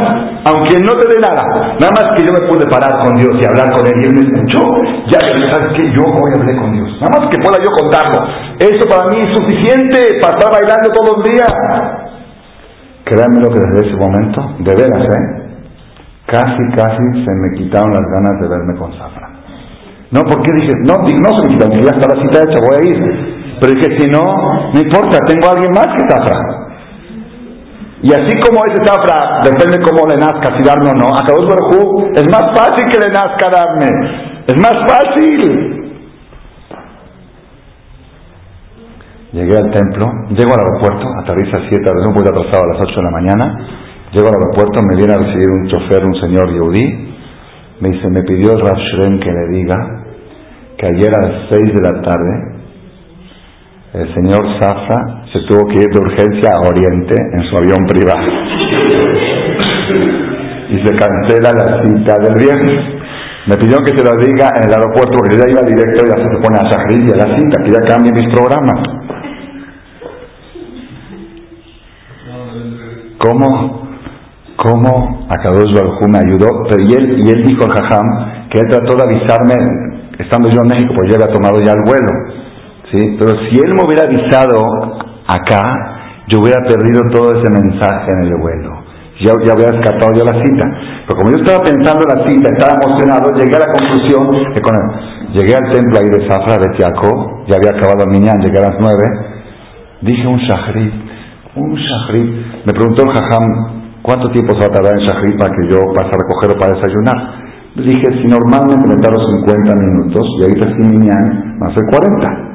aunque 0.48 0.80
no 0.80 0.96
te 0.96 1.12
dé 1.12 1.20
nada, 1.20 1.44
nada 1.76 1.92
más 1.92 2.08
que 2.16 2.24
yo 2.24 2.32
me 2.32 2.48
pude 2.48 2.64
parar 2.72 3.04
con 3.04 3.12
Dios 3.20 3.36
y 3.36 3.44
hablar 3.44 3.68
con 3.76 3.84
Él 3.84 3.98
y 4.00 4.06
Él 4.08 4.16
me 4.16 4.24
escuchó, 4.24 4.64
ya 5.12 5.20
sabes 5.20 5.76
que 5.76 5.92
yo 5.92 6.04
hoy 6.08 6.32
hablé 6.40 6.56
con 6.56 6.72
Dios, 6.72 6.88
nada 7.04 7.20
más 7.20 7.28
que 7.28 7.38
pueda 7.44 7.60
yo 7.60 7.72
contarlo. 7.76 8.20
Eso 8.64 8.84
para 8.88 9.12
mí 9.12 9.20
es 9.20 9.32
suficiente 9.36 10.24
para 10.24 10.40
estar 10.40 10.50
bailando 10.56 10.88
todos 10.96 11.18
los 11.18 11.24
días. 11.28 11.52
Créanme 13.04 13.44
lo 13.44 13.50
que 13.52 13.60
desde 13.60 13.92
ese 13.92 13.98
momento, 13.98 14.40
de 14.64 14.76
veras, 14.80 15.04
¿eh? 15.04 15.24
Casi, 16.26 16.64
casi 16.80 17.04
se 17.28 17.32
me 17.36 17.58
quitaron 17.60 17.92
las 17.92 18.08
ganas 18.08 18.40
de 18.40 18.48
verme 18.48 18.80
con 18.80 18.92
Zafra. 18.96 19.28
No, 20.12 20.22
porque 20.24 20.48
dije, 20.62 20.72
no, 20.88 20.96
no 21.04 21.30
se 21.36 21.44
me 21.44 21.50
quitaron, 21.52 21.82
ya 21.84 21.92
está 21.92 22.08
la 22.08 22.22
cita 22.24 22.40
hecha, 22.40 22.60
voy 22.64 22.76
a 22.80 22.84
ir. 22.88 23.58
Pero 23.60 23.74
dije, 23.74 24.00
si 24.00 24.10
no, 24.10 24.24
no 24.72 24.80
importa, 24.80 25.20
tengo 25.28 25.48
a 25.48 25.52
alguien 25.52 25.72
más 25.76 25.88
que 25.92 26.08
Zafra. 26.08 26.64
Y 28.04 28.12
así 28.12 28.38
como 28.44 28.60
ese 28.68 28.84
zafra, 28.84 29.42
depende 29.46 29.80
cómo 29.80 30.06
le 30.06 30.20
nazca, 30.20 30.58
si 30.58 30.64
darme 30.64 30.90
o 30.92 31.00
no, 31.00 31.08
a 31.16 31.24
Kadosh 31.24 31.48
Baruj 31.48 32.12
es 32.14 32.30
más 32.30 32.52
fácil 32.52 32.86
que 32.92 33.00
le 33.00 33.10
nazca 33.10 33.48
darme. 33.50 33.88
Es 34.46 34.60
más 34.60 34.76
fácil. 34.92 35.84
Llegué 39.32 39.58
al 39.58 39.72
templo, 39.72 40.06
llego 40.36 40.52
al 40.54 40.60
aeropuerto, 40.60 41.08
aterriza 41.18 41.58
a 41.58 41.70
7, 41.70 41.92
un 42.06 42.14
poco 42.14 42.28
atrasado 42.28 42.66
a 42.66 42.74
las 42.74 42.82
8 42.82 42.94
de 42.94 43.04
la 43.04 43.10
mañana. 43.10 43.68
Llego 44.12 44.28
al 44.28 44.36
aeropuerto, 44.36 44.84
me 44.84 44.98
viene 44.98 45.14
a 45.14 45.18
recibir 45.20 45.50
un 45.50 45.68
chofer, 45.70 46.06
un 46.06 46.16
señor 46.20 46.52
Yehudi. 46.52 47.16
Me 47.80 47.90
dice, 47.90 48.10
me 48.10 48.22
pidió 48.24 48.52
el 48.52 48.60
Rav 48.60 48.78
que 49.00 49.32
le 49.32 49.48
diga 49.48 49.78
que 50.78 50.86
ayer 50.88 51.10
a 51.16 51.22
las 51.22 51.50
6 51.50 51.74
de 51.74 51.82
la 51.82 52.02
tarde 52.02 52.53
el 53.94 54.14
señor 54.16 54.42
Zafra 54.60 55.24
se 55.32 55.40
tuvo 55.42 55.68
que 55.68 55.82
ir 55.84 55.90
de 55.94 56.00
urgencia 56.00 56.50
a 56.50 56.68
Oriente 56.68 57.16
en 57.16 57.44
su 57.44 57.58
avión 57.58 57.86
privado. 57.86 58.28
y 60.70 60.78
se 60.84 60.96
cancela 60.96 61.52
la 61.54 61.84
cita 61.84 62.16
del 62.18 62.34
viernes. 62.40 63.04
Me 63.46 63.58
pidió 63.58 63.78
que 63.86 63.96
se 63.96 64.04
lo 64.04 64.18
diga 64.20 64.50
en 64.58 64.64
el 64.68 64.74
aeropuerto 64.74 65.20
porque 65.20 65.38
ya 65.38 65.46
iba 65.48 65.62
directo 65.62 66.06
y 66.06 66.10
ya 66.10 66.16
se 66.16 66.42
pone 66.42 66.58
a 66.58 66.70
Shahrid 66.72 67.08
y 67.08 67.12
a 67.12 67.18
la 67.18 67.38
cita, 67.38 67.64
que 67.64 67.72
ya 67.72 67.82
cambie 67.86 68.12
mis 68.12 68.34
programas. 68.34 68.80
¿Cómo? 73.20 73.84
¿Cómo 74.56 75.28
Akadosh 75.30 75.76
Baruj 75.76 76.08
me 76.08 76.20
ayudó? 76.20 76.64
Pero 76.70 76.82
y 76.84 76.94
él, 76.94 77.18
y 77.20 77.30
él 77.30 77.46
dijo 77.46 77.66
al 77.66 77.72
Jajam 77.72 78.50
que 78.50 78.58
él 78.58 78.68
trató 78.70 78.96
de 78.96 79.04
avisarme, 79.04 79.56
estando 80.18 80.50
yo 80.50 80.62
en 80.64 80.70
México, 80.70 80.94
pues 80.96 81.12
ya 81.12 81.22
había 81.22 81.34
tomado 81.34 81.60
ya 81.62 81.74
el 81.74 81.84
vuelo. 81.86 82.44
¿Sí? 82.94 83.18
Pero 83.18 83.34
si 83.50 83.60
él 83.60 83.74
me 83.74 83.82
hubiera 83.86 84.06
avisado 84.06 84.62
acá, 85.26 85.64
yo 86.30 86.40
hubiera 86.40 86.62
perdido 86.64 87.02
todo 87.12 87.34
ese 87.36 87.50
mensaje 87.52 88.08
en 88.14 88.30
el 88.30 88.38
vuelo. 88.40 88.84
Ya, 89.20 89.32
ya 89.46 89.54
hubiera 89.56 89.72
descartado 89.74 90.14
yo 90.14 90.26
la 90.26 90.38
cita. 90.42 90.66
Pero 91.06 91.16
como 91.18 91.32
yo 91.32 91.38
estaba 91.44 91.64
pensando 91.64 92.06
en 92.06 92.12
la 92.14 92.20
cita, 92.28 92.48
estaba 92.54 92.74
emocionado, 92.82 93.26
llegué 93.38 93.56
a 93.56 93.66
la 93.66 93.72
conclusión 93.72 94.54
que 94.54 94.62
con 94.62 94.76
llegué 95.34 95.54
al 95.56 95.68
templo 95.74 96.00
ahí 96.00 96.10
de 96.10 96.28
Zafra 96.30 96.58
de 96.62 96.70
Tiaco, 96.78 97.46
ya 97.50 97.58
había 97.58 97.74
acabado 97.74 98.06
el 98.06 98.12
miñán, 98.14 98.38
llegué 98.42 98.58
a 98.60 98.70
las 98.70 98.78
nueve, 98.80 99.06
dije 100.02 100.28
un 100.28 100.38
shahrit, 100.38 100.94
un 101.56 101.76
shahrit. 101.76 102.66
Me 102.66 102.74
preguntó 102.74 103.04
el 103.04 103.10
jajam, 103.10 104.02
¿cuánto 104.02 104.30
tiempo 104.32 104.54
se 104.54 104.66
va 104.66 104.70
a 104.70 104.76
tardar 104.78 104.94
en 105.00 105.06
shahrit 105.06 105.38
para 105.38 105.52
que 105.56 105.64
yo 105.74 105.80
pase 105.94 106.12
a 106.14 106.20
recogerlo 106.22 106.56
para 106.60 106.78
desayunar? 106.78 107.18
Dije, 107.74 108.06
si 108.22 108.26
normalmente 108.30 108.86
me 108.86 109.02
tardo 109.02 109.18
50 109.18 109.74
minutos 109.82 110.26
y 110.38 110.44
ahorita 110.46 110.68
sin 110.78 110.88
miñán, 110.94 111.58
va 111.62 111.72
a 111.72 111.74
ser 111.74 111.84
40. 111.90 112.53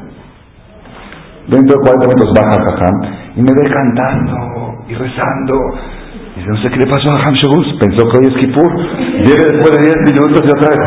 Dentro 1.49 1.81
de 1.81 1.81
40 1.81 2.12
minutos 2.12 2.29
baja 2.37 2.61
el 2.61 2.65
Jajam 2.69 2.97
y 3.37 3.41
me 3.41 3.53
ve 3.57 3.65
cantando 3.73 4.85
y 4.85 4.93
rezando. 4.93 5.57
Y 6.37 6.45
dice, 6.45 6.51
no 6.53 6.61
sé 6.61 6.69
qué 6.69 6.79
le 6.85 6.91
pasó 6.93 7.09
a 7.09 7.25
Ham 7.25 7.35
Pensó 7.81 8.05
que 8.05 8.16
hoy 8.20 8.27
es 8.29 8.37
Kippur. 8.37 8.69
Viene 9.25 9.43
después 9.49 9.73
de 9.73 9.81
10 9.81 10.12
minutos 10.12 10.45
y 10.45 10.51
otra 10.53 10.69
vez. 10.69 10.83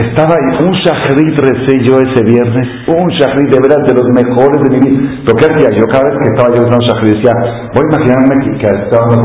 Estaba 0.00 0.32
ahí, 0.32 0.48
un 0.64 0.72
shahrit 0.72 1.36
recé 1.36 1.84
yo 1.84 2.00
ese 2.00 2.22
viernes, 2.24 2.66
un 2.88 3.08
shahrit 3.20 3.50
de 3.52 3.58
veras 3.60 3.84
de 3.84 3.92
los 3.92 4.08
mejores 4.16 4.56
de 4.64 4.68
mi 4.72 4.78
vida. 4.88 5.20
Pero 5.26 5.36
¿qué 5.36 5.44
hacía? 5.52 5.68
Yo 5.76 5.84
cada 5.92 6.08
vez 6.08 6.16
que 6.16 6.28
estaba 6.32 6.48
yo 6.48 6.64
rezando 6.64 6.86
shahrit 6.86 7.20
decía, 7.20 7.34
voy 7.76 7.84
a 7.84 7.88
imaginarme 7.92 8.34
que, 8.40 8.50
que 8.56 8.68
estaba 8.72 9.04
con 9.04 9.20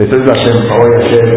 Entonces 0.00 0.24
la 0.24 0.36
gente, 0.40 0.64
voy 0.80 0.92
a 0.96 1.00
hacer, 1.04 1.28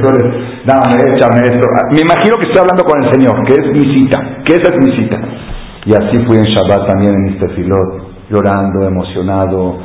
dame, 0.63 0.95
échame 1.11 1.39
esto. 1.51 1.65
Me 1.91 2.01
imagino 2.07 2.39
que 2.39 2.47
estoy 2.47 2.63
hablando 2.63 2.83
con 2.87 2.95
el 3.03 3.07
Señor, 3.11 3.35
que 3.43 3.53
es 3.59 3.67
mi 3.75 3.85
cita, 3.91 4.39
que 4.47 4.53
esa 4.55 4.71
es 4.71 4.77
mi 4.79 4.91
cita. 4.95 5.19
Y 5.83 5.91
así 5.99 6.15
fui 6.23 6.37
en 6.37 6.47
Shabbat 6.47 6.87
también 6.87 7.11
en 7.11 7.33
este 7.35 7.49
filot 7.59 8.12
llorando, 8.33 8.87
emocionado. 8.87 9.77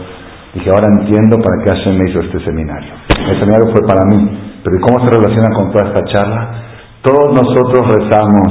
Dije, 0.55 0.71
ahora 0.73 0.89
entiendo 0.89 1.37
para 1.37 1.63
qué 1.63 1.71
Hashem 1.71 1.99
me 1.99 2.11
hizo 2.11 2.21
este 2.21 2.41
seminario. 2.45 2.89
El 3.13 3.39
seminario 3.39 3.69
fue 3.71 3.87
para 3.87 4.01
mí, 4.09 4.17
pero 4.65 4.81
cómo 4.81 5.07
se 5.07 5.13
relaciona 5.13 5.55
con 5.55 5.71
toda 5.71 5.93
esta 5.93 6.03
charla? 6.09 6.41
Todos 7.03 7.37
nosotros 7.37 7.85
rezamos, 7.95 8.49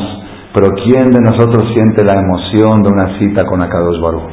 pero 0.53 0.67
¿quién 0.85 1.09
de 1.09 1.21
nosotros 1.21 1.73
siente 1.73 2.05
la 2.05 2.21
emoción 2.21 2.83
de 2.83 2.89
una 2.89 3.17
cita 3.17 3.43
con 3.45 3.59
Akadosh 3.65 3.99
Baruj? 3.99 4.23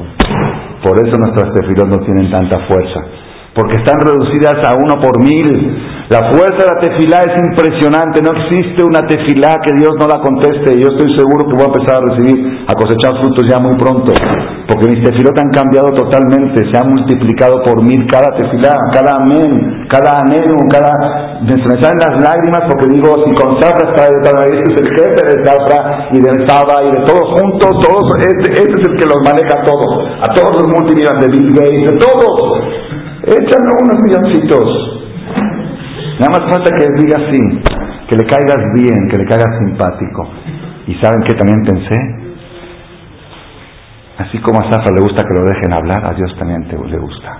Por 0.85 0.97
eso 1.01 1.17
nuestras 1.17 1.51
tefilot 1.53 1.87
no 1.89 2.05
tienen 2.05 2.29
tanta 2.29 2.59
fuerza, 2.69 3.01
porque 3.55 3.77
están 3.77 3.97
reducidas 3.99 4.61
a 4.69 4.77
uno 4.77 5.01
por 5.01 5.17
mil. 5.19 5.49
La 6.09 6.29
fuerza 6.29 6.61
de 6.61 6.69
la 6.69 6.79
tefilá 6.79 7.17
es 7.25 7.33
impresionante, 7.41 8.21
no 8.21 8.31
existe 8.37 8.83
una 8.85 9.01
tefilá 9.07 9.57
que 9.65 9.73
Dios 9.75 9.97
no 9.99 10.05
la 10.05 10.21
conteste. 10.21 10.79
Yo 10.79 10.93
estoy 10.93 11.17
seguro 11.17 11.49
que 11.49 11.57
voy 11.57 11.65
a 11.65 11.73
empezar 11.73 11.97
a 11.97 12.05
recibir, 12.13 12.65
a 12.69 12.73
cosechar 12.77 13.19
frutos 13.19 13.43
ya 13.49 13.57
muy 13.57 13.73
pronto, 13.73 14.13
porque 14.75 14.91
mis 14.91 15.03
tefilot 15.07 15.39
han 15.39 15.51
cambiado 15.55 15.87
totalmente, 15.95 16.59
se 16.67 16.75
han 16.75 16.91
multiplicado 16.91 17.63
por 17.63 17.79
mil 17.79 18.03
cada 18.11 18.27
tefilá, 18.35 18.75
cada 18.91 19.15
amén, 19.23 19.87
cada 19.87 20.19
anenu, 20.19 20.51
cada... 20.67 20.91
Me, 21.47 21.55
salen 21.79 21.95
las 22.03 22.19
lágrimas 22.19 22.59
porque 22.67 22.91
digo, 22.91 23.15
si 23.23 23.31
con 23.39 23.55
Zafra 23.55 23.87
está 23.87 24.03
este 24.11 24.67
es 24.67 24.81
el 24.83 24.89
jefe 24.99 25.21
de 25.31 25.35
Zafra 25.47 26.09
y 26.11 26.19
del 26.19 26.43
Saba 26.43 26.83
y 26.83 26.91
de 26.91 27.01
todos 27.07 27.23
juntos, 27.39 27.71
todos, 27.79 28.03
este, 28.19 28.51
este, 28.51 28.75
es 28.75 28.83
el 28.83 28.99
que 28.99 29.07
los 29.07 29.19
maneja 29.23 29.55
a 29.55 29.63
todos, 29.63 29.91
a 30.19 30.33
todos 30.35 30.51
los 30.59 30.67
multimillonarios 30.75 31.23
de 31.23 31.31
Bill 31.31 31.49
Gates, 31.55 31.91
de 31.91 31.95
todos. 31.95 32.35
Échame 33.31 33.69
unos 33.79 33.97
milloncitos. 34.03 34.67
Nada 36.19 36.31
más 36.35 36.51
falta 36.51 36.69
que 36.75 36.85
digas 36.99 37.21
sí, 37.31 37.41
que 38.09 38.15
le 38.15 38.25
caigas 38.27 38.59
bien, 38.75 39.07
que 39.07 39.23
le 39.23 39.25
caigas 39.25 39.55
simpático. 39.55 40.27
¿Y 40.87 40.95
saben 40.99 41.23
qué 41.23 41.33
también 41.33 41.63
pensé? 41.63 42.24
Así 44.17 44.39
como 44.39 44.61
a 44.61 44.71
Zafra 44.71 44.95
le 44.95 45.03
gusta 45.03 45.27
que 45.27 45.33
lo 45.35 45.43
dejen 45.45 45.73
hablar, 45.73 46.05
a 46.05 46.13
Dios 46.13 46.33
también 46.39 46.63
te, 46.69 46.77
le 46.77 46.97
gusta. 46.97 47.35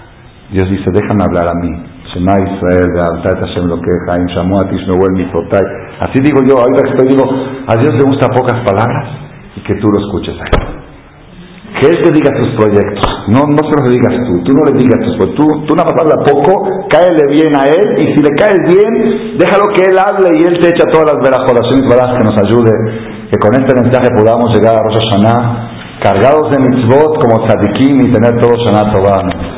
Dios 0.51 0.69
dice, 0.69 0.91
déjame 0.91 1.23
hablar 1.27 1.47
a 1.47 1.55
mí. 1.55 1.71
Shema 2.11 2.35
Israel, 2.35 2.89
lo 3.67 3.81
que 3.81 3.91
Así 5.99 6.19
digo 6.21 6.39
yo, 6.47 6.55
ahorita 6.59 6.81
que 6.83 6.91
estoy, 6.91 7.07
digo, 7.07 7.23
a 7.23 7.75
Dios 7.79 7.93
le 7.95 8.03
gusta 8.03 8.27
pocas 8.27 8.59
palabras 8.63 9.07
y 9.55 9.61
que 9.61 9.75
tú 9.75 9.87
lo 9.87 9.99
escuches 9.99 10.35
a 10.35 10.43
él. 10.43 10.75
Que 11.79 11.87
Él 11.87 11.97
te 12.03 12.11
diga 12.11 12.31
tus 12.39 12.55
proyectos, 12.55 13.03
no, 13.27 13.43
no 13.51 13.61
se 13.67 13.75
los 13.75 13.91
digas 13.91 14.15
tú, 14.27 14.43
tú 14.43 14.55
no 14.55 14.63
le 14.63 14.79
digas 14.79 14.95
tus 14.99 15.17
proyectos, 15.17 15.35
tú, 15.35 15.65
tú 15.67 15.75
nada 15.75 15.91
más 15.91 15.99
habla 15.99 16.23
poco, 16.23 16.87
cáele 16.87 17.23
bien 17.35 17.51
a 17.51 17.67
Él 17.67 17.99
y 17.99 18.15
si 18.15 18.19
le 18.23 18.31
caes 18.39 18.63
bien, 18.63 19.35
déjalo 19.35 19.67
que 19.75 19.83
Él 19.83 19.99
hable 19.99 20.39
y 20.39 20.43
Él 20.43 20.55
te 20.61 20.71
echa 20.71 20.87
todas 20.87 21.11
las 21.11 21.19
verajoraciones 21.19 21.83
que 21.83 22.23
nos 22.23 22.37
ayude, 22.47 22.71
que 23.27 23.37
con 23.43 23.51
este 23.59 23.75
mensaje 23.75 24.07
podamos 24.15 24.55
llegar 24.55 24.71
a 24.71 24.83
Rosh 24.87 25.03
Hashanah 25.03 25.74
cargados 26.05 26.51
de 26.51 26.59
mitzvot 26.59 27.17
como 27.19 27.47
tzadikim 27.47 28.05
y 28.05 28.11
tener 28.11 28.39
todo 28.39 28.53
Shana. 28.63 29.54